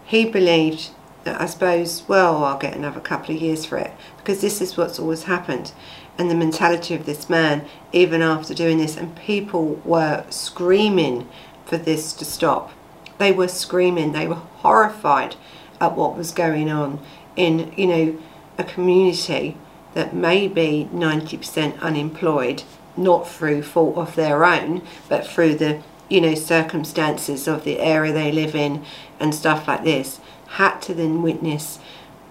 he 0.05 0.25
believed 0.25 0.91
that 1.25 1.41
I 1.41 1.47
suppose, 1.47 2.07
well, 2.07 2.45
I'll 2.45 2.59
get 2.59 2.77
another 2.77 3.01
couple 3.01 3.35
of 3.35 3.41
years 3.41 3.65
for 3.65 3.79
it 3.79 3.93
because 4.19 4.41
this 4.41 4.61
is 4.61 4.77
what's 4.77 4.99
always 4.99 5.25
happened. 5.25 5.73
and 6.17 6.31
the 6.31 6.35
mentality 6.35 6.95
of 6.95 7.07
this 7.07 7.29
man, 7.29 7.67
even 7.93 8.23
after 8.23 8.55
doing 8.55 8.79
this, 8.79 8.97
and 8.97 9.17
people 9.17 9.81
were 9.85 10.25
screaming 10.31 11.29
for 11.65 11.77
this 11.77 12.13
to 12.13 12.25
stop. 12.25 12.71
They 13.19 13.33
were 13.33 13.49
screaming, 13.49 14.13
they 14.13 14.29
were 14.29 14.35
horrified 14.37 15.35
at 15.81 15.97
what 15.97 16.17
was 16.17 16.31
going 16.31 16.71
on 16.71 17.01
in, 17.37 17.73
you 17.77 17.87
know, 17.87 18.19
a 18.59 18.65
community 18.65 19.57
that 19.95 20.15
may 20.15 20.47
be 20.47 20.89
90% 20.93 21.81
unemployed, 21.81 22.63
not 22.97 23.29
through 23.29 23.63
fault 23.63 23.97
of 23.97 24.15
their 24.15 24.45
own, 24.45 24.83
but 25.09 25.27
through 25.27 25.57
the, 25.57 25.83
you 26.09 26.21
know, 26.21 26.35
circumstances 26.35 27.49
of 27.49 27.65
the 27.65 27.81
area 27.81 28.13
they 28.13 28.31
live 28.31 28.55
in 28.55 28.85
and 29.19 29.35
stuff 29.35 29.67
like 29.67 29.85
this, 29.85 30.21
had 30.49 30.79
to 30.81 30.95
then 30.95 31.23
witness 31.23 31.79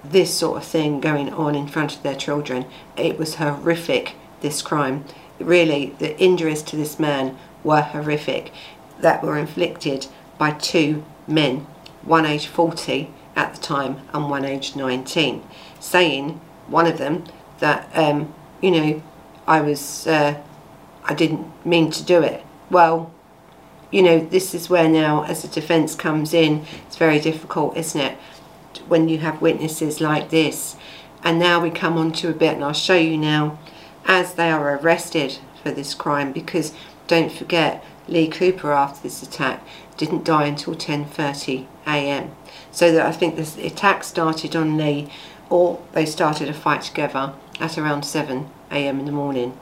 this 0.03 0.33
sort 0.33 0.57
of 0.57 0.65
thing 0.65 0.99
going 0.99 1.31
on 1.33 1.55
in 1.55 1.67
front 1.67 1.95
of 1.95 2.03
their 2.03 2.15
children. 2.15 2.65
It 2.97 3.17
was 3.17 3.35
horrific, 3.35 4.15
this 4.41 4.61
crime. 4.61 5.05
Really, 5.39 5.95
the 5.99 6.17
injuries 6.19 6.61
to 6.63 6.75
this 6.75 6.99
man 6.99 7.37
were 7.63 7.81
horrific 7.81 8.51
that 8.99 9.23
were 9.23 9.37
inflicted 9.37 10.07
by 10.37 10.51
two 10.51 11.03
men, 11.27 11.65
one 12.03 12.25
aged 12.25 12.47
40 12.47 13.09
at 13.35 13.55
the 13.55 13.61
time 13.61 14.01
and 14.13 14.29
one 14.29 14.45
aged 14.45 14.75
19, 14.75 15.43
saying, 15.79 16.39
one 16.67 16.85
of 16.85 16.97
them, 16.97 17.23
that, 17.59 17.89
um, 17.93 18.33
you 18.61 18.71
know, 18.71 19.03
I 19.47 19.61
was, 19.61 20.07
uh, 20.07 20.41
I 21.05 21.13
didn't 21.13 21.65
mean 21.65 21.91
to 21.91 22.03
do 22.03 22.21
it. 22.21 22.43
Well, 22.69 23.11
you 23.93 24.01
know, 24.01 24.19
this 24.19 24.53
is 24.53 24.69
where 24.69 24.89
now, 24.89 25.23
as 25.23 25.43
the 25.43 25.47
defence 25.47 25.95
comes 25.95 26.33
in, 26.33 26.65
it's 26.87 26.97
very 26.97 27.19
difficult, 27.19 27.77
isn't 27.77 28.01
it? 28.01 28.17
when 28.87 29.09
you 29.09 29.19
have 29.19 29.41
witnesses 29.41 30.01
like 30.01 30.29
this. 30.29 30.75
And 31.23 31.39
now 31.39 31.61
we 31.61 31.69
come 31.69 31.97
on 31.97 32.11
to 32.13 32.29
a 32.29 32.33
bit, 32.33 32.55
and 32.55 32.63
I'll 32.63 32.73
show 32.73 32.95
you 32.95 33.17
now, 33.17 33.57
as 34.05 34.33
they 34.33 34.51
are 34.51 34.77
arrested 34.77 35.39
for 35.61 35.71
this 35.71 35.93
crime, 35.93 36.31
because 36.33 36.73
don't 37.07 37.31
forget, 37.31 37.83
Lee 38.07 38.27
Cooper, 38.27 38.73
after 38.73 39.01
this 39.01 39.23
attack, 39.23 39.65
didn't 39.95 40.25
die 40.25 40.47
until 40.47 40.75
10.30 40.75 41.65
a.m. 41.87 42.35
So 42.71 42.91
that 42.91 43.05
I 43.05 43.11
think 43.11 43.35
this 43.35 43.57
attack 43.57 44.03
started 44.03 44.55
on 44.55 44.77
Lee, 44.77 45.09
or 45.49 45.81
they 45.93 46.05
started 46.05 46.49
a 46.49 46.53
fight 46.53 46.81
together 46.81 47.33
at 47.59 47.77
around 47.77 48.03
7 48.03 48.49
a.m. 48.71 48.99
in 48.99 49.05
the 49.05 49.11
morning. 49.11 49.57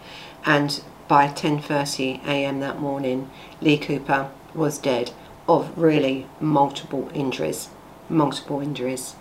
And 0.45 0.81
by 1.11 1.27
10.30 1.27 2.25
a.m. 2.25 2.61
that 2.61 2.79
morning, 2.79 3.29
Lee 3.59 3.77
Cooper 3.77 4.31
was 4.55 4.77
dead 4.77 5.11
of 5.45 5.77
really 5.77 6.25
multiple 6.39 7.11
injuries 7.13 7.67
multiple 8.07 8.61
injuries. 8.61 9.15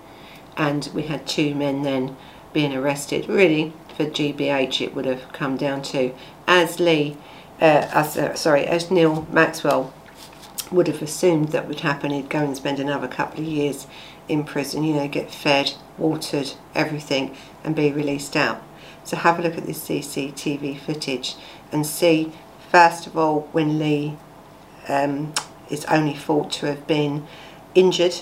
And 0.56 0.88
we 0.94 1.02
had 1.02 1.26
two 1.26 1.52
men 1.52 1.82
then 1.82 2.16
being 2.52 2.72
arrested. 2.72 3.28
Really, 3.28 3.72
for 3.96 4.04
GBH, 4.04 4.80
it 4.80 4.94
would 4.94 5.04
have 5.04 5.32
come 5.32 5.56
down 5.56 5.82
to, 5.82 6.14
as 6.46 6.78
Lee, 6.78 7.16
uh, 7.60 7.88
as, 7.92 8.16
uh, 8.16 8.36
sorry, 8.36 8.66
as 8.66 8.92
Neil 8.92 9.26
Maxwell 9.32 9.92
would 10.70 10.86
have 10.86 11.02
assumed 11.02 11.48
that 11.48 11.66
would 11.66 11.80
happen, 11.80 12.12
he'd 12.12 12.30
go 12.30 12.38
and 12.38 12.56
spend 12.56 12.78
another 12.78 13.08
couple 13.08 13.40
of 13.40 13.46
years 13.46 13.88
in 14.28 14.44
prison, 14.44 14.84
you 14.84 14.94
know, 14.94 15.08
get 15.08 15.28
fed, 15.28 15.74
watered, 15.98 16.52
everything, 16.72 17.36
and 17.64 17.74
be 17.74 17.90
released 17.90 18.36
out. 18.36 18.62
So 19.02 19.16
have 19.16 19.38
a 19.38 19.42
look 19.42 19.58
at 19.58 19.66
this 19.66 19.88
CCTV 19.88 20.78
footage 20.78 21.34
and 21.72 21.86
see, 21.86 22.32
first 22.70 23.06
of 23.06 23.16
all, 23.16 23.48
when 23.52 23.78
Lee 23.78 24.16
um, 24.88 25.32
is 25.68 25.84
only 25.86 26.14
thought 26.14 26.50
to 26.52 26.66
have 26.66 26.86
been 26.86 27.26
injured 27.74 28.14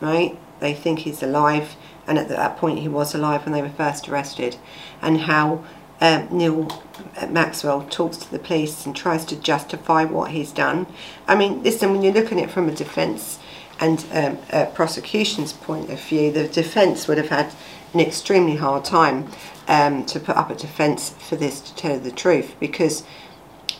right? 0.00 0.36
They 0.60 0.74
think 0.74 1.00
he's 1.00 1.22
alive, 1.22 1.76
and 2.06 2.18
at 2.18 2.28
that 2.28 2.56
point 2.56 2.80
he 2.80 2.88
was 2.88 3.14
alive 3.14 3.44
when 3.44 3.52
they 3.52 3.62
were 3.62 3.68
first 3.70 4.08
arrested, 4.08 4.56
and 5.02 5.22
how 5.22 5.64
um, 6.00 6.28
Neil 6.30 6.82
Maxwell 7.28 7.86
talks 7.88 8.16
to 8.18 8.30
the 8.30 8.38
police 8.38 8.84
and 8.84 8.94
tries 8.94 9.24
to 9.26 9.36
justify 9.36 10.04
what 10.04 10.30
he's 10.30 10.52
done. 10.52 10.86
I 11.26 11.34
mean, 11.34 11.62
listen, 11.62 11.90
when 11.90 12.02
you're 12.02 12.12
looking 12.12 12.38
at 12.38 12.48
it 12.48 12.50
from 12.50 12.68
a 12.68 12.74
defence 12.74 13.38
and 13.80 14.04
um, 14.12 14.38
a 14.50 14.66
prosecution's 14.66 15.52
point 15.52 15.90
of 15.90 16.00
view, 16.00 16.30
the 16.30 16.48
defence 16.48 17.08
would 17.08 17.18
have 17.18 17.28
had 17.28 17.52
an 17.92 18.00
extremely 18.00 18.56
hard 18.56 18.84
time 18.84 19.30
um, 19.68 20.04
to 20.06 20.20
put 20.20 20.36
up 20.36 20.50
a 20.50 20.54
defence 20.54 21.10
for 21.10 21.36
this 21.36 21.60
to 21.60 21.74
tell 21.74 21.98
the 21.98 22.10
truth 22.10 22.54
because 22.60 23.04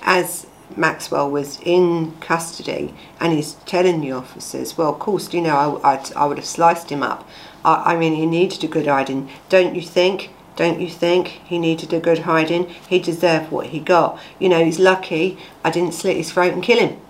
as 0.02 0.46
Maxwell 0.76 1.30
was 1.30 1.60
in 1.62 2.12
custody 2.20 2.94
and 3.20 3.32
he's 3.32 3.54
telling 3.66 4.00
the 4.00 4.12
officers, 4.12 4.76
well, 4.76 4.90
of 4.90 4.98
course, 4.98 5.32
you 5.32 5.40
know, 5.40 5.80
I, 5.82 5.94
I, 5.94 6.04
I 6.16 6.26
would 6.26 6.38
have 6.38 6.46
sliced 6.46 6.90
him 6.90 7.02
up. 7.02 7.28
I, 7.64 7.94
I 7.94 7.96
mean, 7.96 8.14
he 8.14 8.26
needed 8.26 8.64
a 8.64 8.68
good 8.68 8.86
hiding. 8.86 9.30
Don't 9.48 9.74
you 9.74 9.82
think? 9.82 10.30
Don't 10.56 10.80
you 10.80 10.88
think 10.88 11.28
he 11.28 11.58
needed 11.58 11.92
a 11.92 12.00
good 12.00 12.20
hiding? 12.20 12.68
He 12.88 12.98
deserved 12.98 13.50
what 13.50 13.66
he 13.66 13.80
got. 13.80 14.18
You 14.38 14.48
know, 14.48 14.64
he's 14.64 14.78
lucky 14.78 15.38
I 15.64 15.70
didn't 15.70 15.94
slit 15.94 16.16
his 16.16 16.32
throat 16.32 16.52
and 16.52 16.62
kill 16.62 16.78
him. 16.78 17.00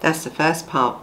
That's 0.00 0.24
the 0.24 0.30
first 0.30 0.66
part 0.66 0.98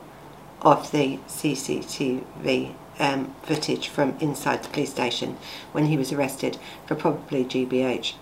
of 0.62 0.92
the 0.92 1.20
CCTV 1.28 2.74
um, 3.00 3.34
footage 3.44 3.88
from 3.88 4.18
inside 4.20 4.64
the 4.64 4.70
police 4.70 4.92
station 4.92 5.38
when 5.72 5.86
he 5.86 5.98
was 5.98 6.12
arrested 6.12 6.58
for 6.86 6.96
probably 6.96 7.46
GBH. 7.46 8.14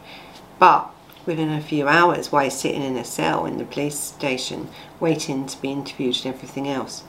But 0.60 0.90
within 1.26 1.52
a 1.52 1.62
few 1.62 1.88
hours 1.88 2.32
while 2.32 2.44
he's 2.44 2.54
sitting 2.54 2.84
in 2.84 2.98
a 2.98 3.04
cell 3.04 3.46
in 3.46 3.58
the 3.58 3.66
police 3.66 4.00
station 4.00 4.70
waiting 5.00 5.46
to 5.48 5.62
be 5.62 5.72
interviewed 5.72 6.16
and 6.18 6.34
everything 6.34 6.68
else. 6.68 7.04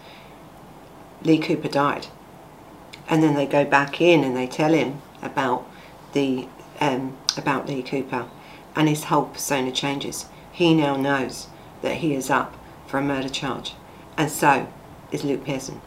Lee 1.22 1.38
Cooper 1.38 1.68
died. 1.68 2.06
And 3.08 3.22
then 3.22 3.34
they 3.34 3.46
go 3.46 3.64
back 3.64 4.00
in 4.00 4.24
and 4.24 4.36
they 4.36 4.46
tell 4.46 4.72
him 4.72 5.00
about 5.22 5.68
the 6.12 6.48
um, 6.80 7.16
about 7.36 7.66
Lee 7.68 7.82
Cooper 7.82 8.28
and 8.74 8.88
his 8.88 9.04
whole 9.04 9.26
persona 9.26 9.72
changes. 9.72 10.26
He 10.52 10.74
now 10.74 10.96
knows 10.96 11.48
that 11.82 11.96
he 11.96 12.14
is 12.14 12.30
up 12.30 12.54
for 12.86 12.98
a 12.98 13.02
murder 13.02 13.28
charge. 13.28 13.74
And 14.16 14.30
so 14.30 14.68
is 15.12 15.24
Luke 15.24 15.44
Pearson. 15.44 15.80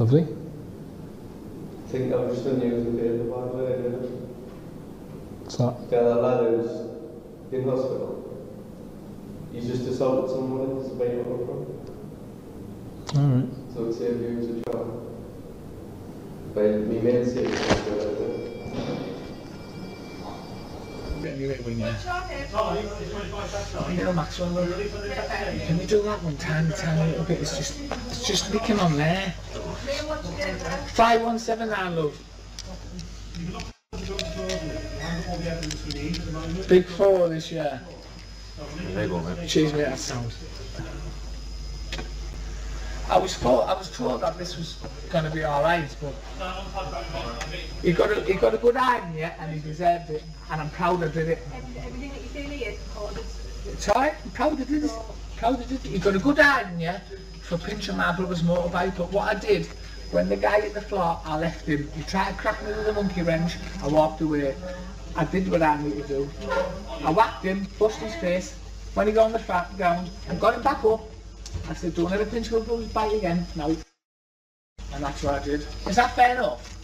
Lovely. 0.00 0.22
I 0.22 1.88
think 1.88 2.14
I've 2.14 2.30
just 2.30 2.44
done 2.46 2.62
you 2.62 2.74
as 2.74 2.86
a 2.86 2.90
bit 2.90 3.06
of 3.06 3.20
a 3.20 3.24
bad 3.24 3.52
word, 3.52 4.08
So, 5.46 5.76
Yeah, 5.90 6.04
that 6.04 6.22
lad 6.22 6.40
who's 6.40 6.70
in 7.52 7.68
hospital. 7.68 8.40
He's 9.52 9.66
just 9.66 9.86
assaulted 9.86 10.30
someone 10.30 10.70
in 10.70 10.82
Sabine 10.88 11.18
Road. 11.18 11.66
alright. 13.14 13.48
So 13.74 13.84
it's 13.90 13.98
here 13.98 14.14
view 14.14 14.38
as 14.38 14.48
a 14.48 14.72
child. 14.72 14.88
But 16.54 16.80
me 16.80 16.98
main 17.00 17.26
city 17.26 17.52
Anyway, 21.26 21.58
when 21.60 21.78
you 21.78 21.86
you 23.90 24.04
know, 24.04 24.12
Maxwell, 24.14 24.48
look, 24.48 24.70
can 24.70 25.78
we 25.78 25.84
do 25.84 26.02
that 26.02 26.22
one 26.22 26.36
time, 26.38 26.72
time 26.72 26.98
a 26.98 27.06
little 27.08 27.24
bit? 27.24 27.40
It's 27.42 27.58
just, 27.58 27.78
it's 28.08 28.26
just 28.26 28.50
licking 28.54 28.80
on 28.80 28.96
there. 28.96 29.34
5179, 30.58 31.96
love. 31.96 32.18
Big 36.68 36.86
four 36.86 37.28
this 37.28 37.52
year. 37.52 37.80
Cheese 39.46 39.72
mate, 39.72 39.82
that 39.82 39.98
sound. 39.98 40.32
I 43.08 43.18
was 43.18 43.38
told, 43.40 43.64
I 43.64 43.74
was 43.74 43.90
told 43.90 44.20
that 44.20 44.38
this 44.38 44.56
was 44.56 44.78
going 45.10 45.24
to 45.24 45.30
be 45.30 45.42
all 45.42 45.62
right, 45.62 45.84
but 46.00 46.14
he 47.82 47.92
got 47.92 48.10
a, 48.16 48.22
he 48.22 48.34
got 48.34 48.54
a 48.54 48.58
good 48.58 48.76
eye 48.76 49.04
in 49.08 49.18
you, 49.18 49.24
and 49.24 49.52
he 49.52 49.58
deserved 49.60 50.10
it, 50.10 50.22
and 50.50 50.60
I'm 50.60 50.70
proud 50.70 51.02
I 51.02 51.08
did 51.08 51.28
it. 51.28 51.38
Everything 51.52 52.10
that 52.10 52.22
you 52.22 52.28
feel 52.28 52.50
here, 52.50 52.74
or 53.00 53.10
just 53.10 53.66
It's 53.66 53.88
alright, 53.88 54.14
I'm 54.24 54.30
proud 54.30 54.60
I 54.60 54.64
did 54.64 54.84
it. 54.84 54.92
Proud 55.36 55.60
I 55.60 55.64
did 55.64 55.84
it. 55.84 55.90
He 55.90 55.98
got 55.98 56.14
a 56.14 56.20
good 56.20 56.38
eye 56.38 56.70
in 56.70 56.80
you 56.80 56.94
for 57.42 57.58
pinching 57.58 57.96
my 57.96 58.14
brother's 58.14 58.42
motorbike, 58.42 58.96
but 58.96 59.10
what 59.12 59.36
I 59.36 59.40
did, 59.40 59.68
when 60.10 60.28
the 60.28 60.36
guy 60.36 60.60
hit 60.60 60.74
the 60.74 60.80
floor, 60.80 61.20
I 61.24 61.38
left 61.38 61.66
him. 61.66 61.90
He 61.92 62.02
tried 62.02 62.32
to 62.32 62.38
crack 62.38 62.62
me 62.62 62.68
with 62.72 62.88
a 62.88 62.92
monkey 62.92 63.22
wrench, 63.22 63.56
I 63.82 63.88
walked 63.88 64.20
away. 64.20 64.54
I 65.16 65.24
did 65.24 65.50
what 65.50 65.62
I 65.62 65.80
needed 65.82 66.06
to 66.08 66.08
do. 66.08 66.30
I 67.04 67.10
whacked 67.10 67.44
him, 67.44 67.66
bust 67.78 67.98
his 67.98 68.14
face. 68.16 68.56
When 68.94 69.06
he 69.06 69.12
got 69.12 69.26
on 69.26 69.32
the 69.32 69.38
fat 69.38 69.76
ground, 69.76 70.10
I 70.28 70.34
got 70.34 70.54
him 70.54 70.62
back 70.62 70.84
up. 70.84 71.00
I 71.68 71.74
said, 71.74 71.94
don't 71.94 72.12
ever 72.12 72.24
pinch 72.24 72.50
my 72.50 72.58
brother's 72.60 72.88
bike 72.88 73.12
again. 73.12 73.46
No. 73.54 73.76
And 74.94 75.04
that's 75.04 75.22
what 75.22 75.34
I 75.34 75.44
did. 75.44 75.66
Is 75.86 75.96
that 75.96 76.14
fair 76.16 76.36
enough? 76.36 76.76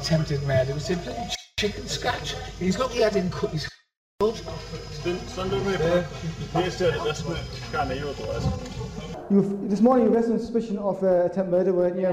Attempted 0.00 0.42
murder. 0.42 0.70
It 0.70 0.74
was 0.74 0.90
a 0.90 0.96
bloody 0.96 1.30
chicken 1.58 1.86
scratch. 1.86 2.34
He's 2.58 2.78
lucky 2.78 3.04
I 3.04 3.10
didn't 3.10 3.32
cut 3.32 3.50
his 3.50 3.68
foot. 4.20 4.36
Stand 5.28 5.52
over 5.52 5.70
here. 5.70 6.06
Here's 6.52 6.78
the 6.78 6.90
this 7.04 7.24
one. 7.24 7.38
Can't 7.72 7.90
hear 7.92 8.08
otherwise. 8.08 8.75
You 9.28 9.40
were, 9.40 9.68
this 9.68 9.80
morning 9.80 10.06
you 10.06 10.10
were 10.10 10.16
arrested 10.16 10.34
on 10.34 10.38
suspicion 10.38 10.78
of 10.78 11.02
uh, 11.02 11.24
attempt 11.26 11.50
murder, 11.50 11.72
weren't 11.72 11.98
you? 11.98 12.08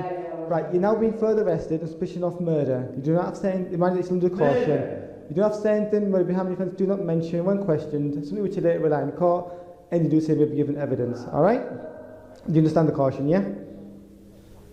Right, 0.48 0.66
you're 0.74 0.82
now 0.82 0.96
being 0.96 1.18
further 1.18 1.44
arrested 1.44 1.82
on 1.82 1.88
suspicion 1.88 2.24
of 2.24 2.42
murder. 2.42 2.92
You 2.96 3.04
do 3.04 3.14
not 3.14 3.26
have 3.26 3.34
to 3.36 3.40
say 3.40 3.52
anything, 3.54 3.80
mind 3.80 4.00
it's 4.00 4.10
under 4.10 4.30
caution. 4.30 5.00
You 5.30 5.36
don't 5.36 5.44
have 5.52 5.54
to 5.56 5.62
say 5.62 5.78
anything, 5.78 6.12
whether 6.12 6.26
behind 6.26 6.50
the 6.50 6.54
offence, 6.54 6.76
do 6.76 6.88
not 6.88 7.02
mention 7.02 7.46
when 7.46 7.64
questioned, 7.64 8.14
something 8.26 8.42
which 8.42 8.56
you 8.56 8.62
later 8.62 8.80
rely 8.80 9.02
on 9.04 9.12
court, 9.12 9.54
and 9.92 10.04
you 10.04 10.10
do 10.10 10.20
say 10.22 10.34
will 10.34 10.48
be 10.48 10.56
given 10.56 10.76
evidence, 10.78 11.22
alright? 11.28 11.62
Do 12.48 12.54
you 12.54 12.58
understand 12.58 12.88
the 12.90 12.94
caution, 12.94 13.30
yeah? 13.30 13.44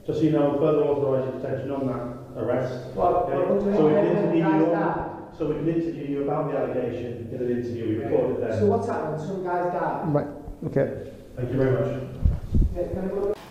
Just 0.06 0.20
so 0.20 0.24
you 0.24 0.32
know, 0.32 0.58
further 0.58 0.82
authorised 0.82 1.42
detention 1.42 1.70
on 1.70 1.86
that 1.86 2.42
arrest. 2.42 2.94
Well, 2.96 3.16
Okay? 3.28 3.36
well, 3.36 3.54
well, 3.54 3.76
So 3.76 3.86
we 3.86 3.92
well, 3.92 4.02
can 4.02 4.16
interview 4.16 4.38
you 4.38 4.74
on, 4.74 5.28
so 5.36 5.46
we 5.46 5.54
can 5.54 5.68
interview 5.68 6.06
you 6.06 6.22
about 6.24 6.50
the 6.50 6.58
allegation 6.58 7.28
in 7.30 7.36
an 7.36 7.50
interview, 7.50 7.88
we 7.88 7.94
recorded 8.04 8.42
there. 8.42 8.58
So 8.58 8.66
what's 8.66 8.88
happened? 8.88 9.20
Some 9.20 9.44
guys 9.44 9.72
died. 9.72 10.14
Right. 10.14 10.26
Okay. 10.66 11.12
Thank 11.36 11.50
you 11.52 11.56
very 11.58 11.72
much. 11.72 12.19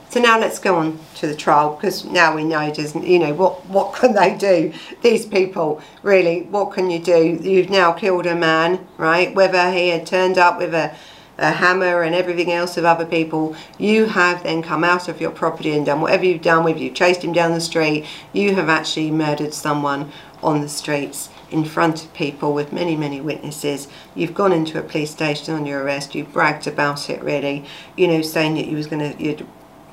So 0.10 0.20
now 0.20 0.40
let's 0.40 0.58
go 0.58 0.76
on 0.78 0.98
to 1.16 1.28
the 1.28 1.36
trial 1.36 1.76
because 1.76 2.04
now 2.04 2.36
we 2.36 2.44
know, 2.44 2.74
doesn't 2.74 3.06
you 3.06 3.20
know 3.20 3.34
what 3.34 3.64
what 3.68 3.94
can 4.00 4.14
they 4.14 4.36
do? 4.36 4.74
These 5.04 5.28
people 5.28 5.82
really, 6.02 6.44
what 6.44 6.74
can 6.74 6.90
you 6.90 6.98
do? 6.98 7.40
You've 7.42 7.70
now 7.70 7.92
killed 7.92 8.26
a 8.26 8.36
man, 8.36 8.88
right? 8.98 9.34
Whether 9.36 9.72
he 9.72 9.90
had 9.90 10.08
turned 10.08 10.40
up 10.40 10.58
with 10.58 10.74
a, 10.74 10.96
a 11.38 11.52
hammer 11.52 12.02
and 12.02 12.16
everything 12.16 12.52
else 12.52 12.76
of 12.76 12.86
other 12.86 13.06
people, 13.06 13.56
you 13.78 14.08
have 14.08 14.42
then 14.42 14.64
come 14.64 14.84
out 14.84 15.08
of 15.08 15.22
your 15.22 15.32
property 15.32 15.74
and 15.78 15.86
done 15.86 16.02
whatever 16.02 16.26
you've 16.26 16.42
done 16.42 16.64
with 16.64 16.80
you 16.80 16.90
chased 16.90 17.24
him 17.24 17.32
down 17.32 17.54
the 17.54 17.62
street. 17.62 18.06
You 18.34 18.56
have 18.56 18.68
actually 18.68 19.12
murdered 19.12 19.54
someone 19.54 20.12
on 20.42 20.62
the 20.62 20.70
streets 20.70 21.30
in 21.52 21.66
front 21.66 22.04
of 22.04 22.14
people 22.14 22.54
with 22.54 22.74
many 22.74 22.96
many 22.96 23.22
witnesses. 23.22 23.88
You've 24.16 24.34
gone 24.34 24.52
into 24.52 24.80
a 24.80 24.84
police 24.84 25.12
station 25.12 25.54
on 25.54 25.66
your 25.66 25.84
arrest 25.84 26.16
you've 26.16 26.34
bragged 26.34 26.68
about 26.68 27.10
it 27.10 27.22
really. 27.24 27.66
You 27.98 28.08
know 28.08 28.22
saying 28.22 28.56
that 28.56 28.68
you 28.68 28.76
was 28.76 28.88
going 28.88 29.14
to 29.14 29.24
you'd 29.24 29.46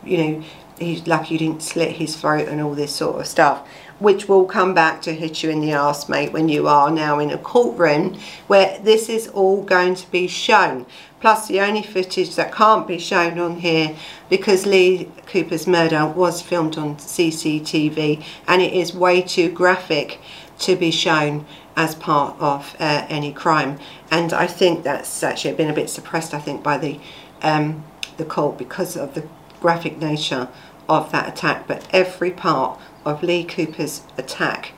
you 0.06 0.18
know, 0.18 0.44
he's 0.78 1.06
lucky 1.06 1.34
you 1.34 1.38
didn't 1.38 1.62
slit 1.62 1.96
his 1.96 2.16
throat 2.16 2.48
and 2.48 2.60
all 2.60 2.74
this 2.74 2.94
sort 2.94 3.20
of 3.20 3.26
stuff, 3.26 3.66
which 3.98 4.28
will 4.28 4.44
come 4.44 4.74
back 4.74 5.02
to 5.02 5.12
hit 5.12 5.42
you 5.42 5.50
in 5.50 5.60
the 5.60 5.74
arse, 5.74 6.08
mate, 6.08 6.32
when 6.32 6.48
you 6.48 6.68
are 6.68 6.90
now 6.90 7.18
in 7.18 7.30
a 7.30 7.38
courtroom 7.38 8.18
where 8.46 8.78
this 8.80 9.08
is 9.08 9.28
all 9.28 9.62
going 9.62 9.94
to 9.94 10.10
be 10.10 10.26
shown. 10.26 10.86
Plus, 11.20 11.48
the 11.48 11.60
only 11.60 11.82
footage 11.82 12.36
that 12.36 12.54
can't 12.54 12.86
be 12.86 12.98
shown 12.98 13.38
on 13.38 13.56
here 13.56 13.96
because 14.28 14.66
Lee 14.66 15.10
Cooper's 15.26 15.66
murder 15.66 16.06
was 16.06 16.42
filmed 16.42 16.76
on 16.76 16.96
CCTV 16.96 18.22
and 18.46 18.62
it 18.62 18.72
is 18.72 18.94
way 18.94 19.22
too 19.22 19.50
graphic 19.50 20.20
to 20.58 20.76
be 20.76 20.90
shown 20.90 21.46
as 21.76 21.94
part 21.94 22.36
of 22.40 22.74
uh, 22.78 23.06
any 23.08 23.32
crime. 23.32 23.78
And 24.10 24.32
I 24.32 24.46
think 24.46 24.82
that's 24.82 25.22
actually 25.22 25.54
been 25.54 25.70
a 25.70 25.74
bit 25.74 25.90
suppressed, 25.90 26.32
I 26.32 26.38
think, 26.38 26.62
by 26.62 26.78
the 26.78 27.00
um, 27.42 27.84
the 28.16 28.24
court 28.24 28.56
because 28.56 28.96
of 28.96 29.14
the 29.14 29.26
graphic 29.60 29.98
nature 29.98 30.48
of 30.88 31.12
that 31.12 31.28
attack. 31.28 31.66
But 31.66 31.86
every 31.92 32.30
part 32.30 32.80
of 33.04 33.22
Lee 33.22 33.44
Cooper's 33.44 34.02
attack, 34.16 34.72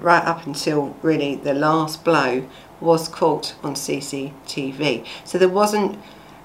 right 0.00 0.24
up 0.24 0.46
until 0.46 0.96
really 1.02 1.36
the 1.36 1.54
last 1.54 2.04
blow, 2.04 2.48
was 2.80 3.08
caught 3.08 3.54
on 3.62 3.74
CCTV. 3.74 5.06
So 5.24 5.38
there 5.38 5.48
wasn't 5.48 5.98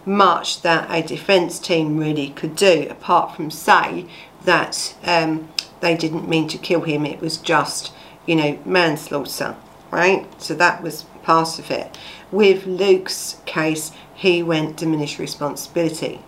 much 0.05 0.61
that 0.61 0.89
a 0.89 1.05
defence 1.05 1.59
team 1.59 1.97
really 1.97 2.29
could 2.29 2.55
do 2.55 2.87
apart 2.89 3.35
from 3.35 3.51
say 3.51 4.05
that 4.45 4.95
um, 5.03 5.49
they 5.81 5.95
didn't 5.95 6.29
mean 6.29 6.47
to 6.47 6.57
kill 6.57 6.81
him. 6.81 7.05
It 7.05 7.19
was 7.19 7.37
just, 7.37 7.91
you 8.27 8.35
know, 8.35 8.59
manslaughter, 8.65 9.55
right? 9.89 10.27
So 10.39 10.53
that 10.53 10.83
was 10.83 11.03
part 11.23 11.57
of 11.57 11.71
it. 11.71 11.97
With 12.31 12.67
Luke's 12.67 13.41
case, 13.45 13.91
he 14.13 14.43
went 14.43 14.77
diminished 14.77 15.17
responsibility. 15.17 16.21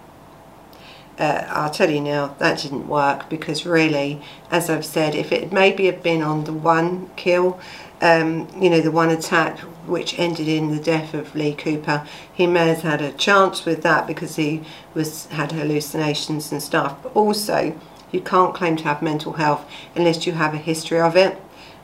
Uh, 1.20 1.46
I'll 1.50 1.70
tell 1.70 1.90
you 1.90 2.00
now, 2.00 2.36
that 2.40 2.60
didn't 2.60 2.88
work 2.88 3.30
because 3.30 3.66
really, 3.66 4.22
as 4.50 4.70
I've 4.70 4.86
said, 4.86 5.16
if 5.16 5.34
it 5.34 5.52
maybe 5.52 5.86
had 5.86 6.02
been 6.02 6.22
on 6.22 6.46
the 6.46 6.54
one 6.54 7.10
kill, 7.18 7.60
um, 8.02 8.48
you 8.58 8.70
know, 8.70 8.80
the 8.80 8.92
one 8.92 9.10
attack 9.10 9.60
which 9.86 10.18
ended 10.18 10.48
in 10.48 10.72
the 10.74 10.82
death 10.82 11.14
of 11.14 11.36
Lee 11.36 11.54
Cooper, 11.54 12.08
he 12.34 12.48
may 12.48 12.70
have 12.70 12.84
had 12.84 13.02
a 13.02 13.12
chance 13.12 13.66
with 13.66 13.84
that 13.84 14.08
because 14.08 14.38
he 14.38 14.64
was 14.94 15.26
had 15.28 15.52
hallucinations 15.52 16.54
and 16.54 16.64
stuff. 16.64 17.04
But 17.04 17.14
also, 17.14 17.78
you 18.12 18.22
can't 18.22 18.56
claim 18.56 18.78
to 18.78 18.84
have 18.86 19.02
mental 19.02 19.34
health 19.34 19.70
unless 19.96 20.26
you 20.26 20.34
have 20.34 20.54
a 20.54 20.58
history 20.58 21.02
of 21.02 21.18
it, 21.18 21.42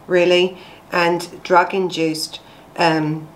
really, 0.07 0.57
and 0.91 1.41
drug-induced 1.43 2.39
um, 2.77 3.27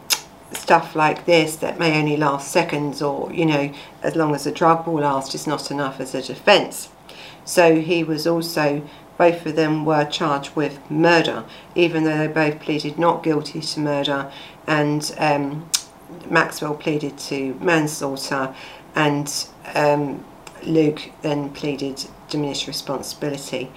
stuff 0.52 0.96
like 0.96 1.26
this 1.26 1.56
that 1.58 1.78
may 1.78 2.00
only 2.00 2.18
last 2.18 2.52
seconds 2.52 3.02
or 3.02 3.32
you 3.32 3.46
know 3.46 3.72
as 4.02 4.16
long 4.16 4.34
as 4.34 4.46
the 4.46 4.52
drug 4.52 4.88
will 4.88 5.02
last 5.02 5.36
is 5.36 5.46
not 5.46 5.70
enough 5.70 6.00
as 6.00 6.16
a 6.16 6.22
defence 6.24 6.90
so 7.46 7.80
he 7.80 8.04
was 8.04 8.26
also 8.26 8.82
both 9.18 9.46
of 9.46 9.56
them 9.56 9.86
were 9.86 10.06
charged 10.06 10.56
with 10.56 10.80
murder 10.90 11.44
even 11.76 12.04
though 12.04 12.18
they 12.18 12.28
both 12.28 12.60
pleaded 12.60 12.98
not 12.98 13.22
guilty 13.22 13.62
to 13.62 13.80
murder 13.80 14.32
and 14.66 15.14
um, 15.20 15.70
Maxwell 16.30 16.76
pleaded 16.76 17.18
to 17.18 17.54
manslaughter 17.56 18.54
and 18.96 19.48
um, 19.76 20.24
Luke 20.64 21.12
then 21.22 21.50
pleaded 21.52 22.06
diminished 22.30 22.68
responsibility. 22.68 23.72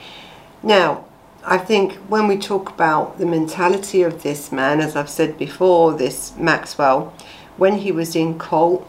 Now 0.62 1.05
I 1.45 1.59
think 1.59 1.95
when 2.09 2.28
we 2.28 2.38
talk 2.38 2.70
about 2.70 3.18
the 3.18 3.26
mentality 3.26 4.03
of 4.03 4.22
this 4.22 4.53
man, 4.53 4.80
as 4.80 4.95
I've 4.95 5.11
said 5.11 5.36
before, 5.36 5.93
this 5.93 6.36
Maxwell, 6.36 7.12
when 7.57 7.78
he 7.78 7.90
was 7.90 8.14
in 8.14 8.38
court, 8.38 8.84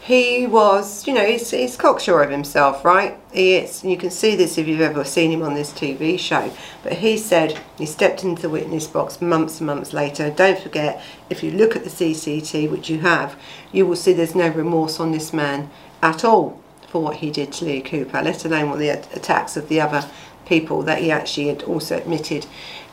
he 0.00 0.46
was, 0.46 1.06
you 1.06 1.12
know, 1.12 1.26
he's, 1.26 1.50
he's 1.50 1.76
cocksure 1.76 2.22
of 2.22 2.30
himself, 2.30 2.82
right? 2.82 3.18
He 3.30 3.56
is. 3.56 3.82
And 3.82 3.92
you 3.92 3.98
can 3.98 4.10
see 4.10 4.36
this 4.36 4.56
if 4.56 4.66
you've 4.66 4.80
ever 4.80 5.04
seen 5.04 5.30
him 5.30 5.42
on 5.42 5.52
this 5.52 5.70
TV 5.70 6.18
show. 6.18 6.50
But 6.82 6.94
he 6.94 7.18
said 7.18 7.60
he 7.76 7.84
stepped 7.84 8.24
into 8.24 8.40
the 8.40 8.48
witness 8.48 8.86
box 8.86 9.20
months 9.20 9.60
and 9.60 9.66
months 9.66 9.92
later. 9.92 10.30
Don't 10.30 10.58
forget, 10.58 11.02
if 11.28 11.42
you 11.42 11.50
look 11.50 11.76
at 11.76 11.84
the 11.84 11.90
CCT, 11.90 12.70
which 12.70 12.88
you 12.88 13.00
have, 13.00 13.38
you 13.70 13.84
will 13.84 13.96
see 13.96 14.14
there's 14.14 14.34
no 14.34 14.48
remorse 14.48 14.98
on 14.98 15.12
this 15.12 15.34
man 15.34 15.68
at 16.02 16.24
all 16.24 16.58
for 16.86 17.02
what 17.02 17.16
he 17.16 17.30
did 17.30 17.52
to 17.52 17.66
Lee 17.66 17.82
Cooper, 17.82 18.22
let 18.22 18.46
alone 18.46 18.70
what 18.70 18.78
the 18.78 18.88
attacks 18.88 19.58
of 19.58 19.68
the 19.68 19.78
other 19.78 20.08
people 20.48 20.82
that 20.82 20.98
he 20.98 21.10
actually 21.10 21.48
had 21.48 21.62
also 21.62 21.96
admitted 21.96 22.46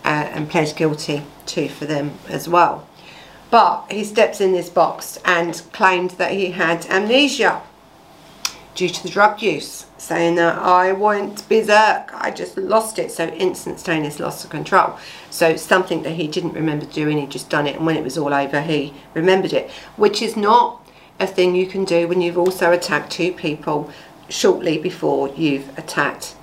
uh, 0.04 0.30
and 0.34 0.50
pled 0.50 0.76
guilty 0.76 1.24
to 1.48 1.68
for 1.68 1.86
them 1.86 2.18
as 2.30 2.48
well. 2.48 2.88
But 3.50 3.86
he 3.92 4.04
steps 4.04 4.42
in 4.42 4.52
this 4.52 4.70
box 4.70 5.20
and 5.24 5.62
claimed 5.72 6.12
that 6.12 6.32
he 6.32 6.52
had 6.52 6.86
amnesia 6.88 7.62
due 8.76 8.90
to 8.90 9.04
the 9.04 9.10
drug 9.10 9.42
use, 9.42 9.86
saying 9.98 10.36
that 10.36 10.58
I 10.58 10.92
went 10.92 11.48
berserk, 11.48 12.14
I 12.14 12.32
just 12.32 12.58
lost 12.58 13.00
it, 13.00 13.10
so 13.10 13.28
instantaneous 13.28 14.20
loss 14.20 14.44
of 14.44 14.50
control. 14.50 15.00
So 15.30 15.56
something 15.56 16.04
that 16.04 16.12
he 16.12 16.28
didn't 16.28 16.54
remember 16.54 16.86
doing, 16.86 17.18
he 17.18 17.26
just 17.26 17.50
done 17.50 17.68
it, 17.68 17.78
and 17.78 17.86
when 17.86 17.96
it 17.96 18.04
was 18.04 18.18
all 18.18 18.34
over, 18.34 18.62
he 18.62 18.94
remembered 19.14 19.54
it, 19.54 19.72
which 19.96 20.22
is 20.22 20.36
not 20.36 20.86
a 21.20 21.26
thing 21.26 21.56
you 21.56 21.68
can 21.68 21.86
do 21.86 22.08
when 22.08 22.22
you've 22.22 22.38
also 22.38 22.74
attacked 22.74 23.12
two 23.12 23.32
people 23.32 23.90
shortly 24.28 24.78
before 24.78 25.30
you've 25.30 25.78
attacked 25.78 26.36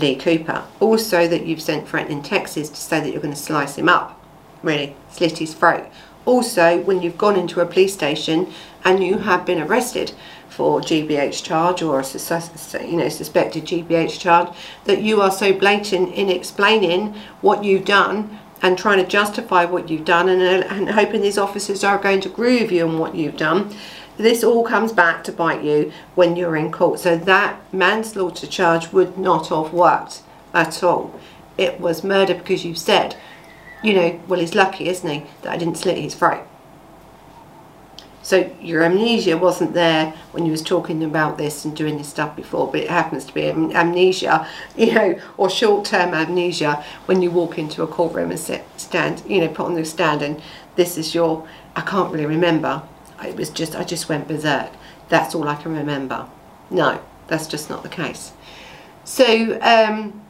Lee 0.00 0.16
Cooper. 0.16 0.64
Also 0.80 1.26
that 1.28 1.46
you've 1.46 1.62
sent 1.62 1.88
threatening 1.88 2.22
texts 2.22 2.68
to 2.68 2.76
say 2.76 3.00
that 3.00 3.12
you're 3.12 3.22
going 3.22 3.34
to 3.34 3.40
slice 3.40 3.76
him 3.76 3.88
up, 3.88 4.20
really, 4.62 4.96
slit 5.10 5.38
his 5.38 5.54
throat. 5.54 5.86
Also, 6.24 6.80
when 6.82 7.02
you've 7.02 7.18
gone 7.18 7.36
into 7.36 7.60
a 7.60 7.66
police 7.66 7.94
station 7.94 8.52
and 8.84 9.02
you 9.02 9.18
have 9.18 9.46
been 9.46 9.60
arrested 9.60 10.12
for 10.48 10.80
GBH 10.80 11.42
charge 11.42 11.82
or 11.82 12.00
a 12.00 12.86
you 12.86 12.96
know 12.96 13.08
suspected 13.08 13.64
GBH 13.64 14.18
charge, 14.18 14.48
that 14.84 15.02
you 15.02 15.20
are 15.20 15.30
so 15.30 15.52
blatant 15.52 16.12
in 16.14 16.28
explaining 16.28 17.14
what 17.40 17.62
you've 17.62 17.84
done 17.84 18.38
and 18.62 18.78
trying 18.78 18.98
to 18.98 19.06
justify 19.06 19.64
what 19.64 19.88
you've 19.90 20.04
done 20.04 20.28
and, 20.28 20.42
and 20.42 20.90
hoping 20.90 21.20
these 21.20 21.38
officers 21.38 21.84
are 21.84 21.98
going 21.98 22.20
to 22.22 22.30
with 22.30 22.72
you 22.72 22.88
on 22.88 22.98
what 22.98 23.14
you've 23.14 23.36
done 23.36 23.72
this 24.16 24.42
all 24.42 24.64
comes 24.64 24.92
back 24.92 25.24
to 25.24 25.32
bite 25.32 25.62
you 25.62 25.92
when 26.14 26.36
you're 26.36 26.56
in 26.56 26.72
court. 26.72 27.00
So 27.00 27.16
that 27.16 27.60
manslaughter 27.72 28.46
charge 28.46 28.92
would 28.92 29.18
not 29.18 29.48
have 29.48 29.72
worked 29.72 30.22
at 30.54 30.82
all. 30.82 31.18
It 31.58 31.80
was 31.80 32.04
murder 32.04 32.34
because 32.34 32.64
you 32.64 32.74
said, 32.74 33.16
you 33.82 33.94
know, 33.94 34.20
well, 34.26 34.40
he's 34.40 34.54
lucky, 34.54 34.88
isn't 34.88 35.08
he, 35.08 35.26
that 35.42 35.52
I 35.52 35.56
didn't 35.56 35.76
slit 35.76 35.98
his 35.98 36.14
throat. 36.14 36.46
So 38.22 38.50
your 38.60 38.82
amnesia 38.82 39.38
wasn't 39.38 39.72
there 39.72 40.12
when 40.32 40.44
you 40.46 40.50
was 40.50 40.62
talking 40.62 41.04
about 41.04 41.38
this 41.38 41.64
and 41.64 41.76
doing 41.76 41.96
this 41.96 42.08
stuff 42.08 42.34
before, 42.34 42.68
but 42.72 42.80
it 42.80 42.90
happens 42.90 43.24
to 43.26 43.32
be 43.32 43.48
amnesia, 43.48 44.48
you 44.76 44.92
know, 44.94 45.20
or 45.36 45.48
short-term 45.48 46.12
amnesia 46.12 46.84
when 47.04 47.22
you 47.22 47.30
walk 47.30 47.56
into 47.56 47.84
a 47.84 47.86
courtroom 47.86 48.30
and 48.30 48.40
sit, 48.40 48.64
stand, 48.76 49.22
you 49.28 49.40
know, 49.40 49.48
put 49.48 49.66
on 49.66 49.74
the 49.74 49.84
stand 49.84 50.22
and 50.22 50.42
this 50.74 50.98
is 50.98 51.14
your, 51.14 51.46
I 51.76 51.82
can't 51.82 52.12
really 52.12 52.26
remember 52.26 52.82
it 53.24 53.36
was 53.36 53.50
just 53.50 53.74
I 53.74 53.84
just 53.84 54.08
went 54.08 54.28
berserk. 54.28 54.70
That's 55.08 55.34
all 55.34 55.48
I 55.48 55.54
can 55.56 55.74
remember. 55.74 56.28
No, 56.70 57.00
that's 57.28 57.46
just 57.46 57.70
not 57.70 57.82
the 57.82 57.88
case. 57.88 58.32
So 59.04 59.58
um, 59.62 60.20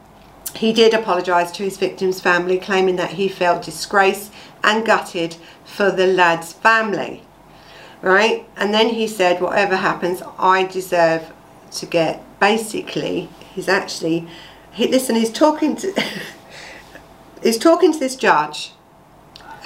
he 0.55 0.71
did 0.71 0.93
apologise 0.93 1.51
to 1.53 1.63
his 1.63 1.77
victim's 1.77 2.19
family, 2.19 2.57
claiming 2.57 2.95
that 2.97 3.11
he 3.11 3.27
felt 3.27 3.63
disgraced 3.63 4.31
and 4.63 4.85
gutted 4.85 5.37
for 5.65 5.91
the 5.91 6.07
lad's 6.07 6.53
family. 6.53 7.23
Right? 8.01 8.47
And 8.55 8.73
then 8.73 8.89
he 8.89 9.07
said, 9.07 9.41
whatever 9.41 9.75
happens, 9.75 10.21
I 10.37 10.65
deserve 10.65 11.33
to 11.71 11.85
get, 11.85 12.23
basically, 12.39 13.29
he's 13.53 13.67
actually, 13.67 14.27
he, 14.71 14.87
listen, 14.87 15.15
he's 15.15 15.31
talking 15.31 15.75
to, 15.77 16.03
he's 17.43 17.57
talking 17.57 17.91
to 17.91 17.99
this 17.99 18.15
judge 18.15 18.73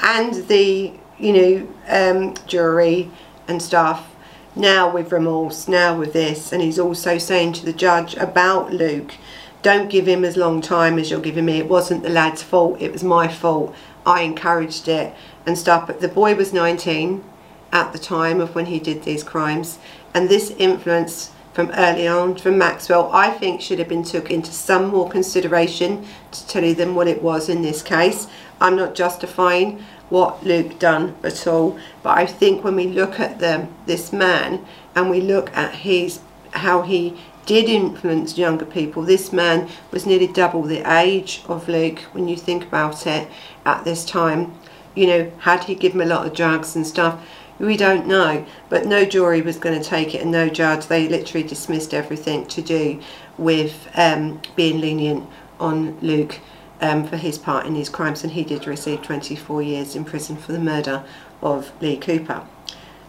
and 0.02 0.48
the 0.48 0.94
you 1.22 1.34
know, 1.34 1.68
um, 1.88 2.36
jury 2.48 3.12
and 3.48 3.62
stuff. 3.62 4.08
Now 4.56 4.92
with 4.92 5.12
remorse, 5.12 5.68
now 5.68 5.98
with 5.98 6.12
this, 6.12 6.52
and 6.52 6.62
he's 6.62 6.80
also 6.80 7.18
saying 7.18 7.54
to 7.54 7.66
the 7.66 7.74
judge 7.74 8.16
about 8.16 8.74
Luke 8.74 9.14
don't 9.62 9.90
give 9.90 10.08
him 10.08 10.26
as 10.26 10.38
long 10.38 10.60
time 10.60 10.98
as 10.98 11.12
you're 11.12 11.20
giving 11.20 11.46
me. 11.46 11.60
It 11.60 11.70
wasn't 11.70 12.04
the 12.04 12.10
lad's 12.10 12.42
fault, 12.42 12.82
it 12.82 12.92
was 12.92 13.04
my 13.04 13.28
fault. 13.28 13.76
I 14.06 14.22
encouraged 14.22 14.88
it 14.88 15.14
and 15.46 15.58
stuff. 15.58 15.86
But 15.86 16.02
the 16.02 16.08
boy 16.08 16.36
was 16.36 16.52
19 16.52 17.24
at 17.72 17.94
the 17.94 18.00
time 18.00 18.42
of 18.42 18.56
when 18.56 18.66
he 18.66 18.80
did 18.80 19.04
these 19.04 19.24
crimes. 19.24 19.78
And 20.14 20.28
this 20.28 20.50
influence 20.58 21.32
from 21.54 21.70
early 21.72 22.08
on 22.08 22.36
from 22.36 22.58
Maxwell, 22.58 23.12
I 23.14 23.30
think 23.30 23.62
should 23.62 23.80
have 23.80 23.90
been 23.90 24.04
took 24.04 24.32
into 24.32 24.52
some 24.52 24.88
more 24.88 25.10
consideration 25.10 26.06
to 26.32 26.48
tell 26.48 26.64
you 26.64 26.74
than 26.74 26.96
what 26.96 27.08
it 27.08 27.22
was 27.22 27.50
in 27.50 27.62
this 27.62 27.84
case. 27.84 28.28
I'm 28.60 28.76
not 28.76 28.96
justifying 28.96 29.84
what 30.12 30.44
Luke 30.44 30.78
done 30.78 31.16
at 31.24 31.48
all, 31.48 31.80
but 32.04 32.18
I 32.18 32.26
think 32.28 32.64
when 32.64 32.76
we 32.76 32.86
look 32.86 33.20
at 33.20 33.40
the, 33.40 33.68
this 33.86 34.14
man 34.14 34.64
and 34.94 35.10
we 35.10 35.22
look 35.22 35.56
at 35.58 35.74
his 35.74 36.20
how 36.52 36.82
he 36.82 37.18
did 37.46 37.70
influence 37.70 38.38
younger 38.38 38.66
people. 38.66 39.04
This 39.04 39.34
man 39.34 39.70
was 39.90 40.06
nearly 40.06 40.28
double 40.28 40.64
the 40.64 40.84
age 41.00 41.42
of 41.48 41.68
Luke 41.68 42.00
when 42.12 42.28
you 42.28 42.38
think 42.38 42.64
about 42.64 43.08
it 43.08 43.28
at 43.66 43.84
this 43.84 44.06
time. 44.06 44.54
You 44.96 45.08
know, 45.08 45.32
had 45.40 45.64
he 45.64 45.76
given 45.76 46.02
him 46.02 46.08
a 46.08 46.14
lot 46.14 46.28
of 46.28 46.34
drugs 46.34 46.76
and 46.76 46.86
stuff? 46.86 47.26
We 47.60 47.78
don't 47.78 48.08
know, 48.08 48.46
but 48.70 48.86
no 48.86 49.06
jury 49.06 49.42
was 49.42 49.58
going 49.58 49.80
to 49.80 49.88
take 49.88 50.14
it 50.16 50.22
and 50.22 50.32
no 50.32 50.50
judge. 50.50 50.88
They 50.88 51.08
literally 51.08 51.48
dismissed 51.48 51.94
everything 51.94 52.46
to 52.48 52.62
do 52.62 53.00
with 53.38 53.88
um, 53.96 54.42
being 54.56 54.82
lenient 54.82 55.28
on 55.60 55.98
Luke 56.02 56.40
um, 56.82 57.06
for 57.08 57.18
his 57.18 57.38
part 57.38 57.66
in 57.66 57.74
these 57.74 57.90
crimes, 57.90 58.24
and 58.24 58.34
he 58.34 58.44
did 58.44 58.68
receive 58.68 59.02
24 59.02 59.62
years 59.62 59.96
in 59.96 60.04
prison 60.04 60.36
for 60.36 60.52
the 60.52 60.60
murder 60.60 61.04
of 61.42 61.72
Lee 61.82 61.98
Cooper. 61.98 62.46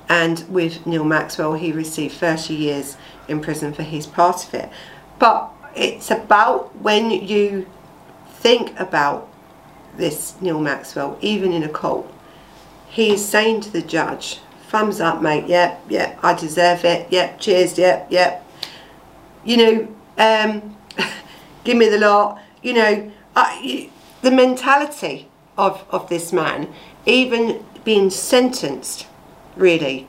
And 0.08 0.44
with 0.48 0.86
Neil 0.86 1.04
Maxwell, 1.04 1.54
he 1.54 1.72
received 1.72 2.14
30 2.14 2.54
years 2.54 2.96
in 3.28 3.40
prison 3.40 3.72
for 3.72 3.82
his 3.82 4.06
part 4.06 4.46
of 4.46 4.54
it. 4.54 4.70
But 5.18 5.50
it's 5.74 6.10
about 6.10 6.76
when 6.76 7.10
you 7.10 7.66
think 8.28 8.78
about 8.78 9.28
this 9.96 10.34
Neil 10.40 10.60
Maxwell, 10.60 11.18
even 11.22 11.52
in 11.52 11.62
a 11.62 11.68
court, 11.68 12.06
he 12.88 13.12
is 13.12 13.26
saying 13.26 13.62
to 13.62 13.70
the 13.70 13.80
judge, 13.80 14.40
thumbs 14.68 15.00
up 15.00 15.22
mate, 15.22 15.46
yep, 15.46 15.82
yep, 15.88 16.18
I 16.22 16.34
deserve 16.34 16.84
it, 16.84 17.10
yep, 17.10 17.40
cheers, 17.40 17.78
yep, 17.78 18.06
yep. 18.10 18.46
You 19.44 19.56
know, 19.56 19.88
um, 20.18 20.76
give 21.64 21.76
me 21.76 21.88
the 21.88 21.98
lot, 21.98 22.40
you 22.62 22.74
know, 22.74 23.12
Uh, 23.35 23.45
I, 23.47 23.91
the 24.22 24.30
mentality 24.30 25.28
of, 25.57 25.85
of 25.91 26.09
this 26.09 26.33
man, 26.33 26.72
even 27.07 27.64
being 27.85 28.11
sentenced, 28.11 29.07
really, 29.57 30.09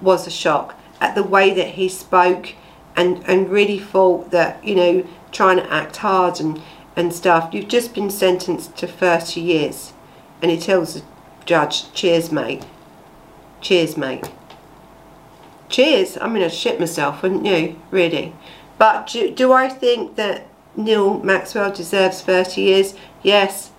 was 0.00 0.26
a 0.26 0.30
shock 0.30 0.78
at 1.00 1.14
the 1.14 1.22
way 1.22 1.52
that 1.54 1.74
he 1.74 1.88
spoke 1.88 2.54
and, 2.96 3.22
and 3.28 3.48
really 3.48 3.78
thought 3.78 4.30
that, 4.30 4.62
you 4.64 4.74
know, 4.74 5.06
trying 5.32 5.56
to 5.56 5.72
act 5.72 5.98
hard 5.98 6.40
and, 6.40 6.60
and 6.96 7.12
stuff. 7.12 7.52
You've 7.52 7.68
just 7.68 7.94
been 7.94 8.10
sentenced 8.10 8.76
to 8.76 8.86
30 8.86 9.40
years. 9.40 9.92
And 10.40 10.50
he 10.50 10.58
tells 10.58 10.94
the 10.94 11.02
judge, 11.44 11.92
cheers, 11.92 12.30
mate. 12.30 12.64
Cheers, 13.60 13.96
mate. 13.96 14.30
Cheers. 15.68 16.16
I'm 16.16 16.34
going 16.34 16.48
to 16.48 16.54
shit 16.54 16.78
myself, 16.78 17.22
wouldn't 17.22 17.44
you? 17.44 17.78
Really. 17.90 18.34
But 18.78 19.08
do, 19.08 19.32
do 19.32 19.52
I 19.52 19.68
think 19.68 20.16
that 20.16 20.46
Neil 20.78 21.18
Maxwell 21.18 21.72
deserves 21.72 22.22
30 22.22 22.60
years? 22.60 22.94
Yes. 23.22 23.70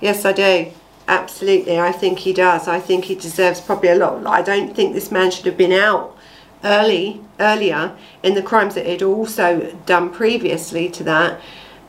Yes, 0.00 0.24
I 0.24 0.32
do. 0.32 0.72
Absolutely. 1.08 1.78
I 1.78 1.92
think 1.92 2.20
he 2.20 2.32
does. 2.32 2.68
I 2.68 2.80
think 2.80 3.04
he 3.04 3.14
deserves 3.14 3.60
probably 3.60 3.90
a 3.90 3.96
lot. 3.96 4.26
I 4.26 4.42
don't 4.42 4.74
think 4.74 4.94
this 4.94 5.10
man 5.10 5.30
should 5.30 5.46
have 5.46 5.58
been 5.58 5.72
out 5.72 6.16
early, 6.64 7.20
earlier 7.38 7.96
in 8.22 8.34
the 8.34 8.42
crimes 8.42 8.74
that 8.74 8.86
he'd 8.86 9.02
also 9.02 9.76
done 9.84 10.10
previously 10.10 10.88
to 10.90 11.04
that. 11.04 11.40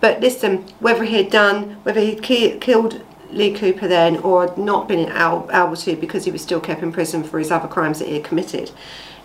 But 0.01 0.19
listen, 0.19 0.65
whether 0.79 1.03
he 1.03 1.17
had 1.17 1.31
done, 1.31 1.77
whether 1.83 2.01
he'd 2.01 2.21
ki 2.21 2.57
killed 2.59 3.01
Lee 3.31 3.53
Cooper 3.53 3.87
then 3.87 4.17
or 4.17 4.53
not 4.57 4.87
been 4.87 5.09
able 5.11 5.75
to 5.75 5.95
because 5.95 6.25
he 6.25 6.31
was 6.31 6.41
still 6.41 6.59
kept 6.59 6.83
in 6.83 6.91
prison 6.91 7.23
for 7.23 7.39
his 7.39 7.51
other 7.51 7.67
crimes 7.67 7.99
that 7.99 8.07
he 8.07 8.15
had 8.15 8.23
committed 8.23 8.71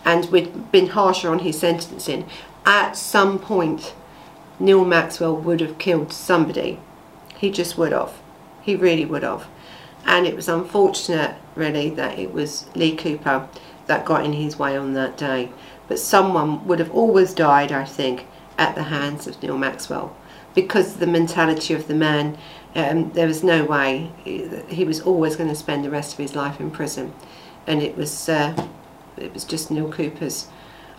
and 0.05 0.27
we'd 0.31 0.73
been 0.73 0.89
harsher 0.89 1.31
on 1.31 1.41
his 1.41 1.59
sentencing, 1.59 2.27
at 2.65 2.93
some 2.93 3.39
point 3.39 3.95
Neil 4.63 4.85
Maxwell 4.85 5.37
would 5.37 5.61
have 5.61 5.79
killed 5.79 6.13
somebody. 6.13 6.79
He 7.37 7.51
just 7.51 7.77
would 7.77 7.91
have. 7.91 8.15
He 8.63 8.77
really 8.77 9.05
would 9.05 9.25
have. 9.25 9.49
And 10.07 10.25
it 10.25 10.37
was 10.37 10.49
unfortunate, 10.49 11.35
really, 11.57 11.91
that 11.91 12.17
it 12.17 12.33
was 12.33 12.67
Lee 12.77 12.95
Cooper 12.95 13.49
that 13.87 14.05
got 14.05 14.25
in 14.25 14.35
his 14.35 14.61
way 14.61 14.77
on 14.77 14.95
that 14.95 15.19
day. 15.19 15.51
But 15.89 15.99
someone 15.99 16.65
would 16.69 16.79
have 16.79 16.93
always 16.93 17.35
died, 17.35 17.73
I 17.73 17.85
think, 17.85 18.27
at 18.57 18.77
the 18.77 18.85
hands 18.85 19.27
of 19.27 19.43
Neil 19.43 19.59
Maxwell 19.59 20.17
because 20.55 20.95
of 20.95 21.01
the 21.01 21.09
mentality 21.09 21.75
of 21.75 21.89
the 21.89 21.95
man. 21.95 22.39
Um, 22.77 23.11
there 23.15 23.27
was 23.27 23.43
no 23.43 23.65
way 23.65 24.13
he 24.23 24.85
was 24.85 25.01
always 25.01 25.35
going 25.35 25.49
to 25.49 25.57
spend 25.57 25.85
the 25.85 25.91
rest 25.91 26.13
of 26.13 26.19
his 26.19 26.37
life 26.37 26.61
in 26.61 26.71
prison, 26.71 27.13
and 27.67 27.83
it 27.83 27.97
was 27.97 28.29
uh, 28.29 28.69
it 29.17 29.35
was 29.35 29.45
just 29.45 29.71
Neil 29.71 29.93
Cooper's, 29.93 30.49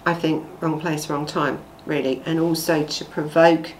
I 0.05 0.13
think, 0.13 0.45
wrong 0.61 0.79
place, 0.79 1.09
wrong 1.09 1.25
time, 1.25 1.63
really, 1.85 2.21
and 2.25 2.39
also 2.39 2.83
to 2.83 3.05
provoke 3.05 3.73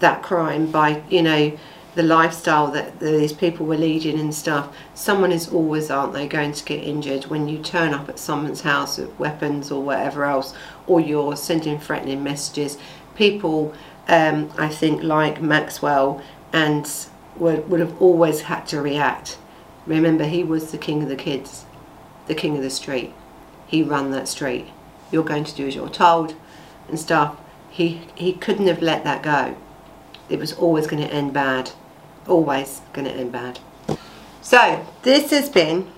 that 0.00 0.22
crime 0.22 0.70
by 0.70 1.02
you 1.08 1.22
know 1.22 1.56
the 1.94 2.02
lifestyle 2.02 2.70
that 2.72 2.98
these 2.98 3.32
people 3.32 3.66
were 3.66 3.76
leading 3.76 4.18
and 4.18 4.34
stuff, 4.34 4.74
someone 4.94 5.30
is 5.30 5.48
always, 5.52 5.90
aren't 5.90 6.12
they, 6.12 6.26
going 6.26 6.52
to 6.52 6.64
get 6.64 6.82
injured 6.82 7.26
when 7.26 7.48
you 7.48 7.58
turn 7.58 7.94
up 7.94 8.08
at 8.08 8.18
someone's 8.18 8.62
house 8.62 8.98
with 8.98 9.16
weapons 9.18 9.70
or 9.70 9.82
whatever 9.82 10.24
else, 10.24 10.54
or 10.86 11.00
you're 11.00 11.36
sending 11.36 11.78
threatening 11.78 12.22
messages. 12.22 12.78
People, 13.14 13.72
um, 14.08 14.50
I 14.58 14.68
think, 14.68 15.02
like 15.02 15.40
Maxwell, 15.40 16.20
and 16.52 16.90
would, 17.36 17.68
would 17.70 17.80
have 17.80 18.00
always 18.02 18.42
had 18.42 18.66
to 18.68 18.80
react. 18.80 19.38
Remember, 19.86 20.24
he 20.24 20.42
was 20.42 20.72
the 20.72 20.78
king 20.78 21.02
of 21.02 21.08
the 21.08 21.16
kids, 21.16 21.64
the 22.26 22.34
king 22.34 22.56
of 22.56 22.62
the 22.62 22.70
street. 22.70 23.12
He 23.68 23.82
ran 23.82 24.10
that 24.10 24.28
street. 24.28 24.66
You're 25.12 25.24
going 25.24 25.44
to 25.44 25.54
do 25.54 25.68
as 25.68 25.76
you're 25.76 25.88
told 25.88 26.34
and 26.88 26.98
stuff. 26.98 27.36
He, 27.70 28.02
he 28.14 28.32
couldn't 28.32 28.66
have 28.66 28.82
let 28.82 29.04
that 29.04 29.22
go. 29.22 29.56
It 30.28 30.38
was 30.38 30.52
always 30.52 30.86
going 30.86 31.02
to 31.02 31.12
end 31.12 31.32
bad 31.32 31.70
always 32.28 32.80
going 32.92 33.06
to 33.06 33.12
end 33.12 33.32
bad. 33.32 33.58
So 34.42 34.86
this 35.02 35.30
has 35.30 35.48
been 35.48 35.90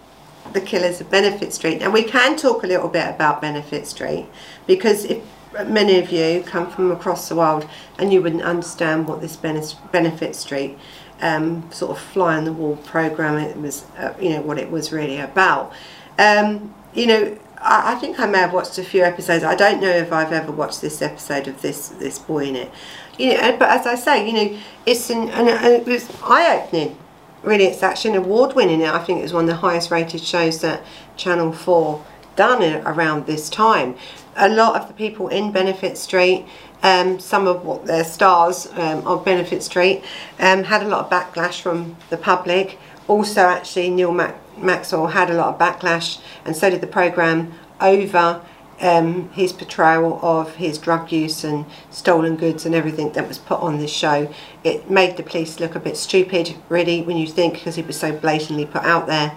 the 0.53 0.61
killers 0.61 1.01
of 1.01 1.11
Benefit 1.11 1.53
Street. 1.53 1.81
Now 1.81 1.91
we 1.91 2.03
can 2.03 2.37
talk 2.37 2.63
a 2.63 2.67
little 2.67 2.89
bit 2.89 3.09
about 3.09 3.41
Benefit 3.41 3.87
Street 3.87 4.27
because 4.67 5.05
if 5.05 5.23
many 5.67 5.99
of 5.99 6.13
you 6.13 6.43
come 6.43 6.71
from 6.71 6.91
across 6.91 7.29
the 7.29 7.35
world 7.35 7.69
and 7.99 8.13
you 8.13 8.23
wouldn't 8.23 8.43
understand 8.43 9.09
what 9.09 9.21
this 9.21 9.37
Benefit 9.37 10.37
Street 10.37 10.79
um, 11.21 11.71
sort 11.73 11.93
of 11.93 11.99
fly 11.99 12.37
on 12.37 12.45
the 12.45 12.53
wall 12.53 12.77
program 12.77 13.39
it 13.39 13.57
was 13.57 13.87
uh, 13.97 14.13
you 14.21 14.31
know 14.31 14.43
what 14.43 14.59
it 14.59 14.71
was 14.71 14.93
really 14.93 15.19
about. 15.19 15.73
Um, 16.19 16.75
you 16.95 17.07
know 17.07 17.39
I, 17.67 17.93
I, 17.93 17.95
think 17.97 18.19
I 18.19 18.27
may 18.27 18.39
have 18.39 18.53
watched 18.53 18.79
a 18.79 18.85
few 18.85 19.03
episodes. 19.03 19.45
I 19.45 19.55
don't 19.55 19.81
know 19.81 19.91
if 19.91 20.13
I've 20.13 20.33
ever 20.33 20.53
watched 20.53 20.81
this 20.81 21.03
episode 21.03 21.49
of 21.49 21.61
this 21.63 21.89
this 21.89 22.19
boy 22.19 22.47
in 22.47 22.57
it 22.57 22.71
you 23.19 23.35
know, 23.35 23.57
but 23.57 23.69
as 23.69 23.87
I 23.87 23.95
say, 23.95 24.27
you 24.27 24.33
know, 24.33 24.59
it's 24.85 25.11
an, 25.11 25.31
an, 25.31 25.49
it 25.49 25.87
was 25.87 26.09
eye-opening. 26.23 26.97
Really, 27.43 27.65
it's 27.65 27.83
actually 27.83 28.13
an 28.13 28.17
award-winning. 28.19 28.81
It. 28.81 28.89
I 28.89 29.03
think 29.03 29.21
it 29.21 29.23
was 29.23 29.33
one 29.33 29.45
of 29.45 29.49
the 29.49 29.57
highest-rated 29.57 30.21
shows 30.21 30.61
that 30.61 30.83
Channel 31.17 31.53
Four 31.53 32.05
done 32.35 32.63
around 32.87 33.27
this 33.27 33.49
time. 33.49 33.97
A 34.37 34.49
lot 34.49 34.81
of 34.81 34.89
the 34.89 34.95
people 34.95 35.29
in 35.29 35.53
Benefit 35.53 35.97
Street, 35.97 36.45
um, 36.83 37.19
some 37.19 37.47
of 37.47 37.65
what 37.65 37.87
their 37.87 38.05
stars 38.05 38.67
um, 38.73 39.07
of 39.07 39.25
Benefit 39.25 39.63
Street, 39.63 40.05
um, 40.39 40.65
had 40.65 40.83
a 40.83 40.89
lot 40.89 41.05
of 41.05 41.11
backlash 41.11 41.61
from 41.61 41.97
the 42.11 42.19
public. 42.19 42.79
Also, 43.09 43.43
actually, 43.43 43.89
Neil 43.91 44.13
Mac 44.13 44.37
Maxwell 44.59 45.09
had 45.09 45.31
a 45.31 45.35
lot 45.35 45.55
of 45.55 45.59
backlash, 45.59 46.21
and 46.45 46.57
so 46.57 46.71
did 46.71 46.81
the 46.81 46.87
program 46.87 47.53
over 47.81 48.43
um, 48.81 49.31
his 49.31 49.53
portrayal 49.53 50.19
of 50.23 50.57
his 50.57 50.79
drug 50.79 51.11
use 51.11 51.45
and 51.45 51.65
stolen 51.91 52.37
goods 52.37 52.67
and 52.67 52.75
everything 52.75 53.13
that 53.13 53.27
was 53.27 53.39
put 53.39 53.61
on 53.61 53.79
this 53.79 53.91
show. 53.91 54.33
It 54.65 54.91
made 54.91 55.17
the 55.17 55.23
police 55.23 55.61
look 55.61 55.75
a 55.75 55.81
bit 55.81 55.97
stupid, 55.97 56.55
really, 56.69 57.03
when 57.03 57.17
you 57.17 57.27
think, 57.27 57.55
because 57.55 57.79
it 57.79 57.87
was 57.87 57.99
so 57.99 58.13
blatantly 58.17 58.67
put 58.67 58.83
out 58.83 59.07
there. 59.07 59.31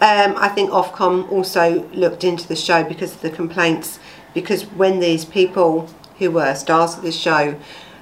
Um, 0.00 0.34
I 0.36 0.48
think 0.48 0.70
Ofcom 0.70 1.30
also 1.30 1.88
looked 1.90 2.24
into 2.24 2.48
the 2.48 2.56
show 2.56 2.82
because 2.82 3.14
of 3.14 3.20
the 3.20 3.30
complaints, 3.30 4.00
because 4.34 4.62
when 4.62 4.98
these 4.98 5.24
people 5.24 5.88
who 6.18 6.32
were 6.32 6.54
stars 6.54 6.96
of 6.96 7.02
this 7.02 7.16
show 7.16 7.56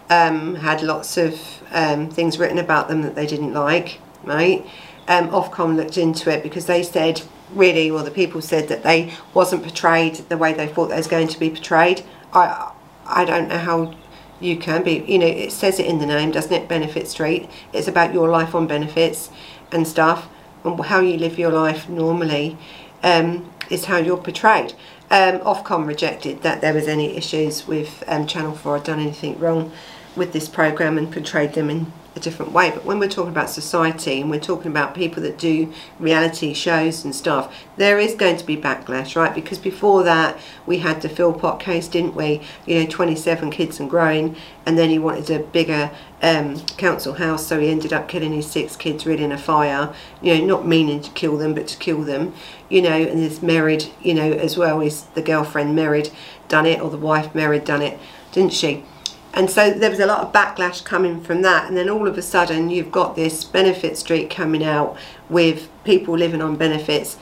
um, 0.08 0.56
had 0.56 0.82
lots 0.82 1.16
of 1.18 1.38
um, 1.72 2.08
things 2.08 2.38
written 2.38 2.58
about 2.58 2.88
them 2.88 3.02
that 3.02 3.14
they 3.14 3.26
didn't 3.26 3.52
like, 3.52 4.00
right? 4.24 4.66
Um, 5.10 5.28
Ofcom 5.30 5.74
looked 5.74 5.98
into 5.98 6.30
it 6.30 6.42
because 6.42 6.66
they 6.66 6.84
said 6.84 7.22
really, 7.52 7.90
well, 7.90 8.04
the 8.04 8.12
people 8.12 8.40
said 8.40 8.68
that 8.68 8.84
they 8.84 9.12
wasn't 9.34 9.64
portrayed 9.64 10.14
the 10.28 10.38
way 10.38 10.54
they 10.54 10.68
thought 10.68 10.86
they 10.86 10.96
was 10.96 11.08
going 11.08 11.26
to 11.26 11.40
be 11.40 11.50
portrayed. 11.50 12.04
I, 12.32 12.70
I 13.06 13.24
don't 13.24 13.48
know 13.48 13.58
how 13.58 13.94
you 14.38 14.56
can 14.56 14.84
be. 14.84 15.04
You 15.08 15.18
know, 15.18 15.26
it 15.26 15.50
says 15.50 15.80
it 15.80 15.86
in 15.86 15.98
the 15.98 16.06
name, 16.06 16.30
doesn't 16.30 16.52
it? 16.52 16.68
Benefit 16.68 17.08
Street. 17.08 17.50
It's 17.72 17.88
about 17.88 18.14
your 18.14 18.28
life 18.28 18.54
on 18.54 18.68
benefits 18.68 19.30
and 19.72 19.86
stuff, 19.86 20.28
and 20.62 20.80
how 20.80 21.00
you 21.00 21.18
live 21.18 21.40
your 21.40 21.50
life 21.50 21.88
normally 21.88 22.56
um, 23.02 23.52
is 23.68 23.86
how 23.86 23.96
you're 23.96 24.16
portrayed. 24.16 24.74
Um, 25.10 25.40
Ofcom 25.40 25.86
rejected 25.86 26.42
that 26.42 26.60
there 26.60 26.72
was 26.72 26.86
any 26.86 27.16
issues 27.16 27.66
with 27.66 28.04
um, 28.06 28.28
Channel 28.28 28.54
4 28.54 28.76
had 28.76 28.86
done 28.86 29.00
anything 29.00 29.40
wrong 29.40 29.72
with 30.14 30.32
this 30.32 30.48
program 30.48 30.98
and 30.98 31.12
portrayed 31.12 31.54
them 31.54 31.68
in 31.68 31.92
a 32.16 32.20
different 32.20 32.52
way. 32.52 32.70
But 32.70 32.84
when 32.84 32.98
we're 32.98 33.08
talking 33.08 33.30
about 33.30 33.50
society 33.50 34.20
and 34.20 34.30
we're 34.30 34.40
talking 34.40 34.70
about 34.70 34.94
people 34.94 35.22
that 35.22 35.38
do 35.38 35.72
reality 35.98 36.52
shows 36.54 37.04
and 37.04 37.14
stuff, 37.14 37.54
there 37.76 37.98
is 37.98 38.14
going 38.14 38.36
to 38.36 38.44
be 38.44 38.56
backlash, 38.56 39.14
right? 39.14 39.34
Because 39.34 39.58
before 39.58 40.02
that, 40.02 40.38
we 40.66 40.78
had 40.78 41.02
the 41.02 41.08
Philpott 41.08 41.60
case, 41.60 41.86
didn't 41.86 42.16
we? 42.16 42.40
You 42.66 42.80
know, 42.80 42.86
27 42.86 43.50
kids 43.50 43.78
and 43.78 43.88
growing, 43.88 44.36
and 44.66 44.76
then 44.76 44.90
he 44.90 44.98
wanted 44.98 45.30
a 45.30 45.38
bigger 45.38 45.90
um, 46.22 46.60
council 46.76 47.14
house, 47.14 47.46
so 47.46 47.60
he 47.60 47.68
ended 47.70 47.92
up 47.92 48.08
killing 48.08 48.32
his 48.32 48.50
six 48.50 48.76
kids 48.76 49.06
really 49.06 49.24
in 49.24 49.32
a 49.32 49.38
fire. 49.38 49.94
You 50.20 50.38
know, 50.38 50.44
not 50.44 50.66
meaning 50.66 51.00
to 51.02 51.10
kill 51.10 51.38
them, 51.38 51.54
but 51.54 51.68
to 51.68 51.78
kill 51.78 52.02
them. 52.02 52.34
You 52.68 52.82
know, 52.82 52.96
and 52.96 53.20
this 53.20 53.38
Mairead, 53.38 53.90
you 54.02 54.14
know, 54.14 54.32
as 54.32 54.56
well 54.56 54.80
is 54.80 55.04
the 55.14 55.22
girlfriend 55.22 55.78
Mairead 55.78 56.12
done 56.48 56.66
it, 56.66 56.80
or 56.80 56.90
the 56.90 56.98
wife 56.98 57.32
Mairead 57.32 57.64
done 57.64 57.82
it, 57.82 57.98
didn't 58.32 58.52
she? 58.52 58.84
And 59.32 59.48
so 59.48 59.70
there 59.70 59.90
was 59.90 60.00
a 60.00 60.06
lot 60.06 60.20
of 60.20 60.32
backlash 60.32 60.84
coming 60.84 61.20
from 61.20 61.42
that. 61.42 61.68
And 61.68 61.76
then 61.76 61.88
all 61.88 62.08
of 62.08 62.18
a 62.18 62.22
sudden 62.22 62.68
you've 62.70 62.90
got 62.90 63.14
this 63.14 63.44
benefit 63.44 63.96
street 63.96 64.28
coming 64.28 64.64
out 64.64 64.96
with 65.28 65.68
people 65.84 66.16
living 66.16 66.42
on 66.42 66.56
benefits. 66.56 67.16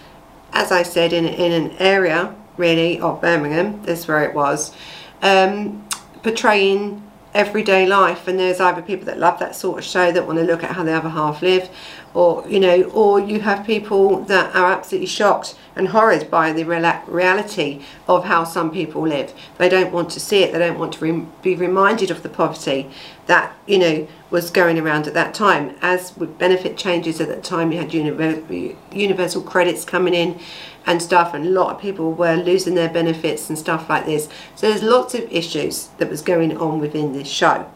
As 0.53 0.73
I 0.73 0.83
said 0.83 1.13
in, 1.13 1.27
in 1.27 1.53
an 1.53 1.73
area 1.79 2.35
really 2.57 2.99
of 2.99 3.21
Birmingham 3.21 3.81
that's 3.83 4.09
where 4.09 4.25
it 4.25 4.35
was 4.35 4.75
um, 5.23 5.87
portraying 6.23 7.03
everyday 7.35 7.87
life. 7.87 8.27
And 8.27 8.39
there's 8.39 8.61
either 8.61 8.81
people 8.81 9.05
that 9.07 9.19
love 9.19 9.39
that 9.39 9.55
sort 9.55 9.79
of 9.79 9.85
show 9.85 10.11
that 10.11 10.27
want 10.27 10.39
to 10.39 10.45
look 10.45 10.65
at 10.65 10.73
how 10.73 10.83
the 10.85 10.93
other 10.93 11.11
half 11.11 11.43
live 11.43 11.69
or 12.15 12.45
you 12.49 12.59
know 12.59 12.83
or 12.95 13.21
you 13.21 13.41
have 13.41 13.67
people 13.67 14.21
that 14.25 14.55
are 14.55 14.73
absolutely 14.73 15.07
shocked 15.07 15.57
and 15.77 15.89
horrid 15.89 16.31
by 16.31 16.53
the 16.53 16.65
reality 16.65 17.81
of 18.09 18.25
how 18.25 18.45
some 18.45 18.71
people 18.71 19.03
live. 19.03 19.33
They 19.59 19.69
don't 19.69 19.93
want 19.93 20.11
to 20.11 20.21
see 20.21 20.43
it. 20.43 20.53
They 20.53 20.59
don't 20.59 20.79
want 20.79 20.95
to 20.95 21.05
re 21.05 21.27
be 21.43 21.55
reminded 21.55 22.11
of 22.11 22.23
the 22.23 22.29
poverty 22.29 22.91
that 23.27 23.55
you 23.67 23.79
know 23.79 24.09
was 24.31 24.51
going 24.51 24.79
around 24.79 25.07
at 25.07 25.15
that 25.15 25.35
time. 25.35 25.77
As 25.81 26.17
with 26.17 26.39
benefit 26.39 26.77
changes 26.77 27.21
at 27.21 27.29
that 27.29 27.45
time 27.45 27.73
you 27.73 27.79
had 27.79 27.95
universal 27.95 29.43
credits 29.43 29.85
coming 29.85 30.15
in 30.15 30.41
and 30.87 31.03
stuff 31.03 31.35
and 31.35 31.47
a 31.47 31.51
lot 31.51 31.75
of 31.75 31.81
people 31.81 32.13
were 32.13 32.37
losing 32.37 32.75
their 32.75 32.89
benefits 32.89 33.49
and 33.49 33.59
stuff 33.59 33.89
like 33.89 34.07
this. 34.07 34.29
So 34.57 34.69
there's 34.69 34.83
lots 34.83 35.15
of 35.15 35.31
issues 35.31 35.89
that 35.99 36.09
was 36.09 36.23
going 36.23 36.57
on 36.57 36.81
within 36.81 37.13
this 37.13 37.29
show 37.29 37.71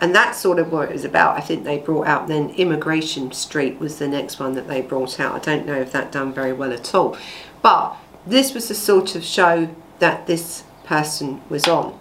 and 0.00 0.14
that's 0.14 0.38
sort 0.38 0.58
of 0.58 0.72
what 0.72 0.88
it 0.88 0.92
was 0.92 1.04
about 1.04 1.36
I 1.36 1.40
think 1.40 1.64
they 1.64 1.78
brought 1.78 2.06
out 2.06 2.28
then 2.28 2.50
Immigration 2.50 3.32
Street 3.32 3.78
was 3.78 3.98
the 3.98 4.08
next 4.08 4.38
one 4.38 4.54
that 4.54 4.68
they 4.68 4.80
brought 4.80 5.18
out. 5.18 5.34
I 5.34 5.38
don't 5.38 5.66
know 5.66 5.80
if 5.80 5.92
that 5.92 6.12
done 6.12 6.32
very 6.32 6.52
well 6.52 6.72
at 6.72 6.94
all. 6.94 7.16
But 7.62 7.96
this 8.26 8.54
was 8.54 8.68
the 8.68 8.74
sort 8.74 9.14
of 9.14 9.24
show 9.24 9.74
that 9.98 10.26
this 10.26 10.64
person 10.84 11.40
was 11.48 11.66
on. 11.66 11.98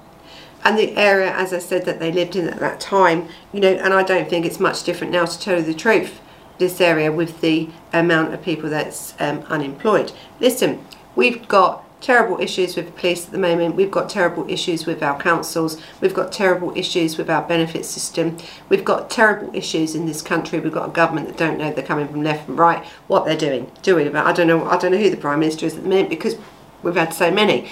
And 0.63 0.77
the 0.77 0.95
area 0.97 1.33
as 1.33 1.53
I 1.53 1.59
said 1.59 1.85
that 1.85 1.99
they 1.99 2.11
lived 2.11 2.35
in 2.35 2.47
at 2.47 2.59
that 2.59 2.79
time 2.79 3.29
you 3.53 3.59
know 3.59 3.73
and 3.73 3.93
I 3.93 4.03
don't 4.03 4.29
think 4.29 4.45
it's 4.45 4.59
much 4.59 4.83
different 4.83 5.13
now 5.13 5.25
to 5.25 5.39
tell 5.39 5.57
you 5.57 5.63
the 5.63 5.73
truth 5.73 6.19
this 6.57 6.81
area 6.81 7.11
with 7.11 7.41
the 7.41 7.69
amount 7.93 8.33
of 8.33 8.41
people 8.41 8.69
that's 8.69 9.13
um, 9.19 9.39
unemployed. 9.49 10.11
Listen, 10.39 10.83
we've 11.15 11.47
got 11.47 11.83
terrible 11.99 12.39
issues 12.39 12.75
with 12.75 12.85
the 12.85 12.91
police 12.91 13.25
at 13.25 13.31
the 13.31 13.37
moment. 13.37 13.75
We've 13.75 13.91
got 13.91 14.09
terrible 14.09 14.49
issues 14.49 14.85
with 14.85 15.01
our 15.01 15.19
councils. 15.19 15.81
We've 15.99 16.13
got 16.13 16.31
terrible 16.31 16.75
issues 16.77 17.17
with 17.17 17.29
our 17.29 17.41
benefit 17.41 17.85
system. 17.85 18.37
We've 18.69 18.85
got 18.85 19.09
terrible 19.09 19.55
issues 19.55 19.95
in 19.95 20.05
this 20.05 20.21
country. 20.21 20.59
We've 20.59 20.73
got 20.73 20.89
a 20.89 20.91
government 20.91 21.27
that 21.27 21.37
don't 21.37 21.57
know 21.57 21.71
they're 21.71 21.83
coming 21.83 22.07
from 22.07 22.23
left 22.23 22.47
and 22.47 22.57
right, 22.57 22.85
what 23.07 23.25
they're 23.25 23.37
doing, 23.37 23.71
doing 23.81 24.07
about. 24.07 24.27
I 24.27 24.33
don't 24.33 24.47
know. 24.47 24.65
I 24.65 24.77
don't 24.77 24.91
know 24.91 24.97
who 24.97 25.09
the 25.09 25.17
prime 25.17 25.39
minister 25.39 25.65
is 25.65 25.75
at 25.75 25.83
the 25.83 25.89
minute 25.89 26.09
because 26.09 26.35
we've 26.83 26.95
had 26.95 27.13
so 27.13 27.31
many. 27.31 27.67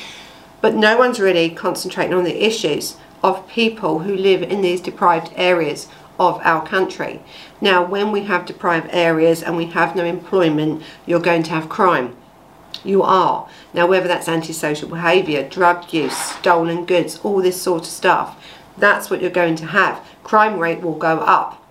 But 0.61 0.73
no 0.73 0.97
one's 0.97 1.19
really 1.19 1.49
concentrating 1.51 2.13
on 2.13 2.23
the 2.23 2.45
issues 2.45 2.97
of 3.23 3.47
people 3.47 3.99
who 3.99 4.15
live 4.15 4.41
in 4.41 4.61
these 4.61 4.81
deprived 4.81 5.31
areas 5.35 5.87
of 6.19 6.39
our 6.43 6.65
country. 6.65 7.21
Now, 7.61 7.83
when 7.83 8.11
we 8.11 8.23
have 8.23 8.45
deprived 8.45 8.89
areas 8.91 9.43
and 9.43 9.57
we 9.57 9.67
have 9.67 9.95
no 9.95 10.05
employment, 10.05 10.81
you're 11.05 11.19
going 11.19 11.43
to 11.43 11.51
have 11.51 11.69
crime. 11.69 12.15
You 12.85 13.03
are. 13.03 13.49
Now, 13.73 13.87
whether 13.87 14.07
that's 14.07 14.29
antisocial 14.29 14.87
behaviour, 14.87 15.47
drug 15.47 15.91
use, 15.91 16.15
stolen 16.15 16.85
goods, 16.85 17.19
all 17.23 17.41
this 17.41 17.61
sort 17.61 17.81
of 17.81 17.87
stuff, 17.87 18.41
that's 18.77 19.09
what 19.09 19.21
you're 19.21 19.31
going 19.31 19.55
to 19.57 19.65
have. 19.65 20.05
Crime 20.23 20.59
rate 20.59 20.81
will 20.81 20.97
go 20.97 21.19
up. 21.19 21.61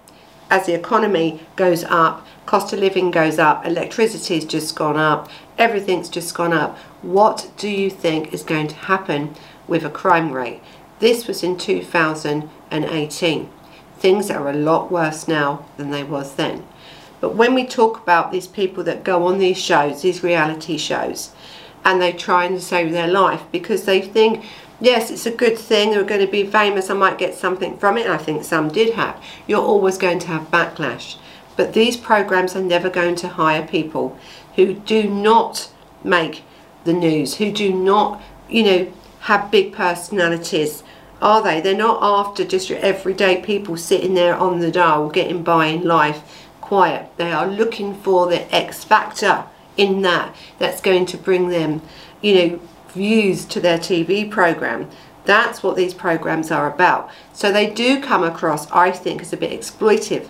As 0.51 0.67
the 0.67 0.75
economy 0.75 1.41
goes 1.57 1.85
up, 1.85 2.27
cost 2.45 2.73
of 2.73 2.81
living 2.81 3.11
goes 3.11 3.39
up, 3.39 3.65
electricity's 3.65 4.45
just 4.45 4.77
gone 4.77 4.97
up, 4.97 5.31
everything's 5.57 6.09
just 6.09 6.35
gone 6.35 6.53
up. 6.53 6.77
What 7.01 7.51
do 7.57 7.69
you 7.69 7.89
think 7.89 8.35
is 8.35 8.43
going 8.43 8.69
to 8.69 8.75
happen 8.75 9.35
with 9.67 9.85
a 9.85 9.91
crime 9.91 10.33
rate? 10.33 10.61
This 10.99 11.27
was 11.27 11.43
in 11.43 11.57
2018 11.57 13.51
things 14.05 14.31
are 14.31 14.51
a 14.51 14.53
lot 14.53 14.93
worse 14.93 15.27
now 15.27 15.65
than 15.79 15.91
they 15.91 16.05
was 16.05 16.35
then. 16.35 16.63
But 17.25 17.37
when 17.37 17.55
we 17.55 17.65
talk 17.65 18.03
about 18.03 18.33
these 18.33 18.47
people 18.47 18.85
that 18.85 19.03
go 19.03 19.27
on 19.27 19.39
these 19.39 19.57
shows, 19.57 20.03
these 20.03 20.23
reality 20.23 20.77
shows, 20.77 21.31
and 21.83 21.99
they 21.99 22.13
try 22.13 22.45
and 22.45 22.61
save 22.61 22.93
their 22.93 23.09
life 23.09 23.41
because 23.51 23.87
they 23.87 24.03
think, 24.03 24.45
yes, 24.79 25.11
it's 25.11 25.25
a 25.25 25.31
good 25.31 25.59
thing, 25.59 25.93
they're 25.93 26.05
going 26.05 26.21
to 26.21 26.31
be 26.31 26.45
famous, 26.45 26.91
I 26.91 26.93
might 26.93 27.17
get 27.17 27.35
something 27.35 27.79
from 27.79 27.97
it, 27.97 28.07
I 28.07 28.19
think 28.19 28.45
some 28.45 28.69
did 28.69 28.93
have. 28.97 29.25
You're 29.47 29.65
always 29.65 29.97
going 29.97 30.19
to 30.19 30.27
have 30.27 30.51
backlash. 30.51 31.17
But 31.57 31.73
these 31.73 31.97
programs 31.97 32.55
are 32.57 32.63
never 32.63 32.91
going 32.91 33.15
to 33.17 33.29
hire 33.29 33.67
people 33.67 34.19
who 34.57 34.75
do 34.75 35.09
not 35.09 35.71
make 36.05 36.43
the 36.85 36.93
news, 36.93 37.37
who 37.37 37.51
do 37.51 37.73
not, 37.73 38.21
you 38.51 38.65
know, 38.65 38.93
have 39.21 39.51
big 39.51 39.73
personalities, 39.73 40.83
are 41.23 41.43
they? 41.43 41.63
They're 41.63 41.75
not 41.75 42.03
after 42.03 42.45
just 42.45 42.69
your 42.69 42.81
everyday 42.81 43.41
people 43.41 43.79
sitting 43.79 44.13
there 44.13 44.37
on 44.37 44.59
the 44.59 44.71
dial 44.71 45.09
getting 45.09 45.43
by 45.43 45.69
in 45.69 45.85
life 45.85 46.44
quiet. 46.65 47.11
They 47.17 47.33
are 47.33 47.47
looking 47.47 47.95
for 47.95 48.27
the 48.27 48.53
X 48.55 48.85
factor 48.85 49.45
in 49.77 50.03
that 50.03 50.35
that's 50.59 50.81
going 50.81 51.07
to 51.07 51.17
bring 51.17 51.49
them, 51.49 51.83
you 52.23 52.35
know, 52.35 52.61
views 52.89 53.45
to 53.47 53.61
their 53.61 53.79
TV 53.79 54.31
program. 54.31 54.91
That's 55.25 55.63
what 55.63 55.77
these 55.77 55.95
programs 55.95 56.51
are 56.51 56.73
about. 56.73 57.11
So 57.33 57.51
they 57.51 57.71
do 57.71 58.01
come 58.01 58.23
across, 58.23 58.71
I 58.71 58.91
think, 58.91 59.23
as 59.23 59.33
a 59.33 59.37
bit 59.37 59.59
exploitive 59.59 60.29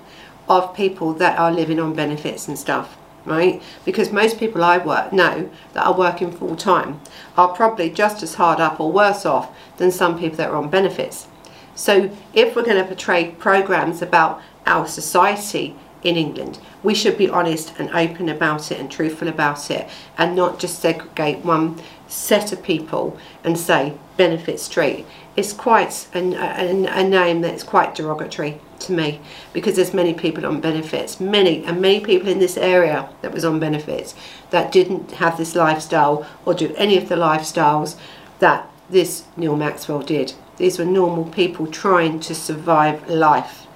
of 0.49 0.75
people 0.75 1.13
that 1.15 1.39
are 1.39 1.53
living 1.53 1.81
on 1.81 1.95
benefits 1.95 2.49
and 2.49 2.59
stuff 2.59 2.97
right? 3.25 3.63
Because 3.85 4.13
most 4.13 4.39
people 4.39 4.63
I 4.63 4.79
work 4.79 5.13
know 5.13 5.51
that 5.73 5.87
are 5.87 5.97
working 5.97 6.31
full 6.31 6.57
time 6.57 7.01
are 7.37 7.55
probably 7.55 7.91
just 7.91 8.23
as 8.23 8.35
hard 8.35 8.61
up 8.61 8.81
or 8.81 8.93
worse 8.93 9.25
off 9.25 9.55
than 9.79 9.91
some 9.91 10.19
people 10.19 10.37
that 10.37 10.51
are 10.51 10.57
on 10.57 10.69
benefits. 10.69 11.27
So 11.75 12.11
if 12.33 12.55
we're 12.55 12.65
going 12.65 12.77
to 12.77 12.85
portray 12.85 13.31
programs 13.33 14.03
about 14.03 14.41
our 14.67 14.87
society 14.87 15.77
in 16.05 16.17
England, 16.17 16.59
we 16.83 16.95
should 16.95 17.17
be 17.17 17.31
honest 17.31 17.73
and 17.79 17.89
open 17.91 18.29
about 18.29 18.71
it 18.71 18.79
and 18.79 18.91
truthful 18.91 19.27
about 19.27 19.71
it 19.71 19.89
and 20.19 20.37
not 20.37 20.59
just 20.59 20.79
segregate 20.79 21.39
one 21.39 21.81
set 22.07 22.53
of 22.53 22.63
people 22.63 23.19
and 23.43 23.59
say 23.59 23.95
benefit 24.17 24.61
street. 24.61 25.07
It's 25.35 25.53
quite 25.53 26.07
a, 26.15 26.19
a, 26.19 27.01
a 27.01 27.09
name 27.09 27.41
that's 27.41 27.65
quite 27.65 27.95
derogatory 27.95 28.61
to 28.81 28.93
me 28.93 29.21
because 29.53 29.77
there's 29.77 29.95
many 29.95 30.15
people 30.15 30.47
on 30.47 30.61
benefits, 30.61 31.19
many 31.19 31.65
and 31.65 31.81
many 31.81 32.01
people 32.01 32.29
in 32.29 32.39
this 32.39 32.57
area 32.57 33.09
that 33.23 33.33
was 33.33 33.45
on 33.45 33.59
benefits 33.59 34.15
that 34.51 34.71
didn't 34.71 35.13
have 35.13 35.39
this 35.39 35.55
lifestyle 35.55 36.27
or 36.45 36.55
do 36.55 36.75
any 36.77 36.97
of 36.99 37.09
the 37.09 37.17
lifestyles 37.17 37.97
that 38.39 38.71
this 38.91 39.25
Neil 39.37 39.57
Maxwell 39.57 40.03
did. 40.03 40.35
These 40.59 40.79
were 40.79 40.85
normal 40.85 41.25
people 41.25 41.67
trying 41.67 42.21
to 42.21 42.35
survive 42.35 43.09
life, 43.09 43.67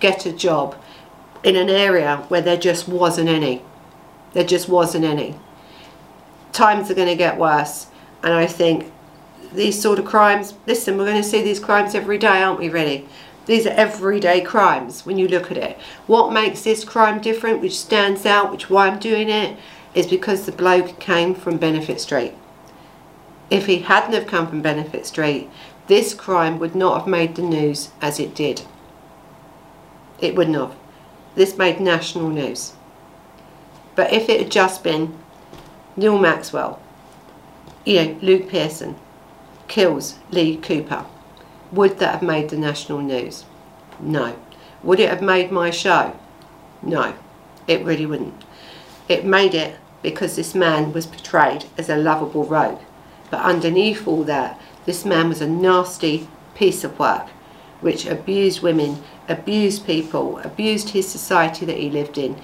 get 0.00 0.26
a 0.26 0.32
job 0.32 0.74
in 1.44 1.56
an 1.56 1.68
area 1.68 2.24
where 2.28 2.40
there 2.40 2.56
just 2.56 2.88
wasn't 2.88 3.28
any. 3.28 3.62
There 4.32 4.44
just 4.44 4.68
wasn't 4.68 5.04
any. 5.04 5.38
Times 6.52 6.90
are 6.90 6.94
going 6.94 7.08
to 7.08 7.16
get 7.16 7.38
worse 7.38 7.88
and 8.22 8.32
I 8.32 8.46
think 8.46 8.90
these 9.52 9.80
sort 9.80 9.98
of 9.98 10.06
crimes, 10.06 10.54
listen, 10.66 10.96
we're 10.96 11.04
going 11.04 11.22
to 11.22 11.28
see 11.28 11.42
these 11.42 11.60
crimes 11.60 11.94
every 11.94 12.18
day, 12.18 12.42
aren't 12.42 12.58
we, 12.58 12.68
really? 12.68 13.06
These 13.46 13.66
are 13.66 13.70
everyday 13.70 14.40
crimes 14.40 15.04
when 15.04 15.18
you 15.18 15.28
look 15.28 15.50
at 15.50 15.58
it. 15.58 15.76
What 16.06 16.32
makes 16.32 16.62
this 16.62 16.82
crime 16.84 17.20
different, 17.20 17.60
which 17.60 17.78
stands 17.78 18.24
out, 18.24 18.50
which 18.50 18.70
why 18.70 18.88
I'm 18.88 18.98
doing 18.98 19.28
it, 19.28 19.58
is 19.94 20.06
because 20.06 20.46
the 20.46 20.52
bloke 20.52 20.98
came 20.98 21.34
from 21.34 21.58
Benefit 21.58 22.00
Street. 22.00 22.32
If 23.50 23.66
he 23.66 23.80
hadn't 23.80 24.14
have 24.14 24.26
come 24.26 24.48
from 24.48 24.62
Benefit 24.62 25.06
Street, 25.06 25.50
this 25.86 26.14
crime 26.14 26.58
would 26.58 26.74
not 26.74 27.00
have 27.00 27.06
made 27.06 27.36
the 27.36 27.42
news 27.42 27.90
as 28.00 28.18
it 28.18 28.34
did. 28.34 28.62
It 30.18 30.34
wouldn't 30.34 30.56
have. 30.56 30.74
This 31.34 31.58
made 31.58 31.80
national 31.80 32.28
news. 32.28 32.74
But 33.94 34.12
if 34.12 34.28
it 34.28 34.40
had 34.40 34.50
just 34.50 34.82
been 34.84 35.16
Neil 35.96 36.18
Maxwell, 36.18 36.80
you 37.84 38.04
know, 38.04 38.18
Luke 38.22 38.48
Pearson 38.48 38.96
kills 39.68 40.18
Lee 40.30 40.56
Cooper, 40.56 41.06
would 41.72 41.98
that 41.98 42.12
have 42.12 42.22
made 42.22 42.50
the 42.50 42.56
national 42.56 43.00
news? 43.00 43.44
No. 44.00 44.36
Would 44.82 45.00
it 45.00 45.10
have 45.10 45.22
made 45.22 45.50
my 45.50 45.70
show? 45.70 46.14
No, 46.82 47.14
it 47.66 47.84
really 47.84 48.06
wouldn't. 48.06 48.44
It 49.08 49.24
made 49.24 49.54
it 49.54 49.76
because 50.02 50.36
this 50.36 50.54
man 50.54 50.92
was 50.92 51.06
portrayed 51.06 51.64
as 51.78 51.88
a 51.88 51.96
lovable 51.96 52.44
rogue. 52.44 52.80
But 53.30 53.40
underneath 53.40 54.06
all 54.06 54.24
that, 54.24 54.60
this 54.84 55.04
man 55.04 55.28
was 55.28 55.40
a 55.40 55.48
nasty 55.48 56.28
piece 56.54 56.84
of 56.84 56.98
work. 56.98 57.28
which 57.84 58.06
abused 58.06 58.62
women, 58.62 59.02
abused 59.28 59.86
people, 59.86 60.38
abused 60.40 60.90
his 60.90 61.08
society 61.08 61.64
that 61.66 61.78
he 61.78 61.90
lived 61.90 62.18
in. 62.18 62.40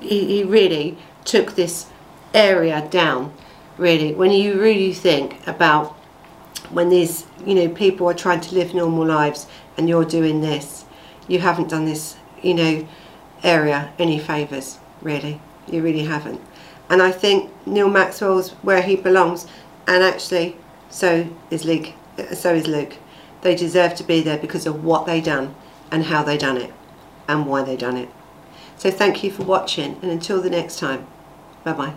He, 0.00 0.44
really 0.44 0.96
took 1.24 1.54
this 1.54 1.86
area 2.34 2.86
down, 2.90 3.32
really. 3.76 4.14
When 4.14 4.30
you 4.30 4.60
really 4.60 4.92
think 4.92 5.46
about 5.46 5.92
when 6.70 6.88
these, 6.88 7.26
you 7.44 7.54
know, 7.54 7.68
people 7.68 8.08
are 8.08 8.14
trying 8.14 8.40
to 8.40 8.54
live 8.54 8.74
normal 8.74 9.06
lives 9.06 9.46
and 9.76 9.88
you're 9.88 10.04
doing 10.04 10.40
this, 10.40 10.84
you 11.28 11.40
haven't 11.40 11.68
done 11.68 11.84
this, 11.84 12.16
you 12.42 12.54
know, 12.54 12.86
area 13.42 13.92
any 13.98 14.18
favours, 14.18 14.78
really. 15.00 15.40
You 15.68 15.82
really 15.82 16.04
haven't. 16.04 16.40
And 16.88 17.02
I 17.02 17.12
think 17.12 17.50
Neil 17.66 17.88
Maxwell's 17.88 18.50
where 18.62 18.82
he 18.82 18.96
belongs, 18.96 19.46
and 19.86 20.02
actually, 20.02 20.56
so 20.90 21.28
is 21.50 21.64
Luke. 21.64 21.92
So 22.34 22.54
is 22.54 22.66
Luke. 22.66 22.94
They 23.42 23.54
deserve 23.54 23.94
to 23.96 24.04
be 24.04 24.20
there 24.20 24.38
because 24.38 24.66
of 24.66 24.84
what 24.84 25.06
they've 25.06 25.24
done 25.24 25.54
and 25.92 26.06
how 26.06 26.24
they 26.24 26.36
done 26.36 26.56
it 26.56 26.72
and 27.28 27.46
why 27.46 27.62
they 27.62 27.76
done 27.76 27.96
it. 27.96 28.08
So 28.76 28.90
thank 28.90 29.22
you 29.22 29.30
for 29.30 29.44
watching, 29.44 29.98
and 30.02 30.10
until 30.10 30.42
the 30.42 30.50
next 30.50 30.80
time, 30.80 31.06
bye 31.62 31.72
bye. 31.74 31.94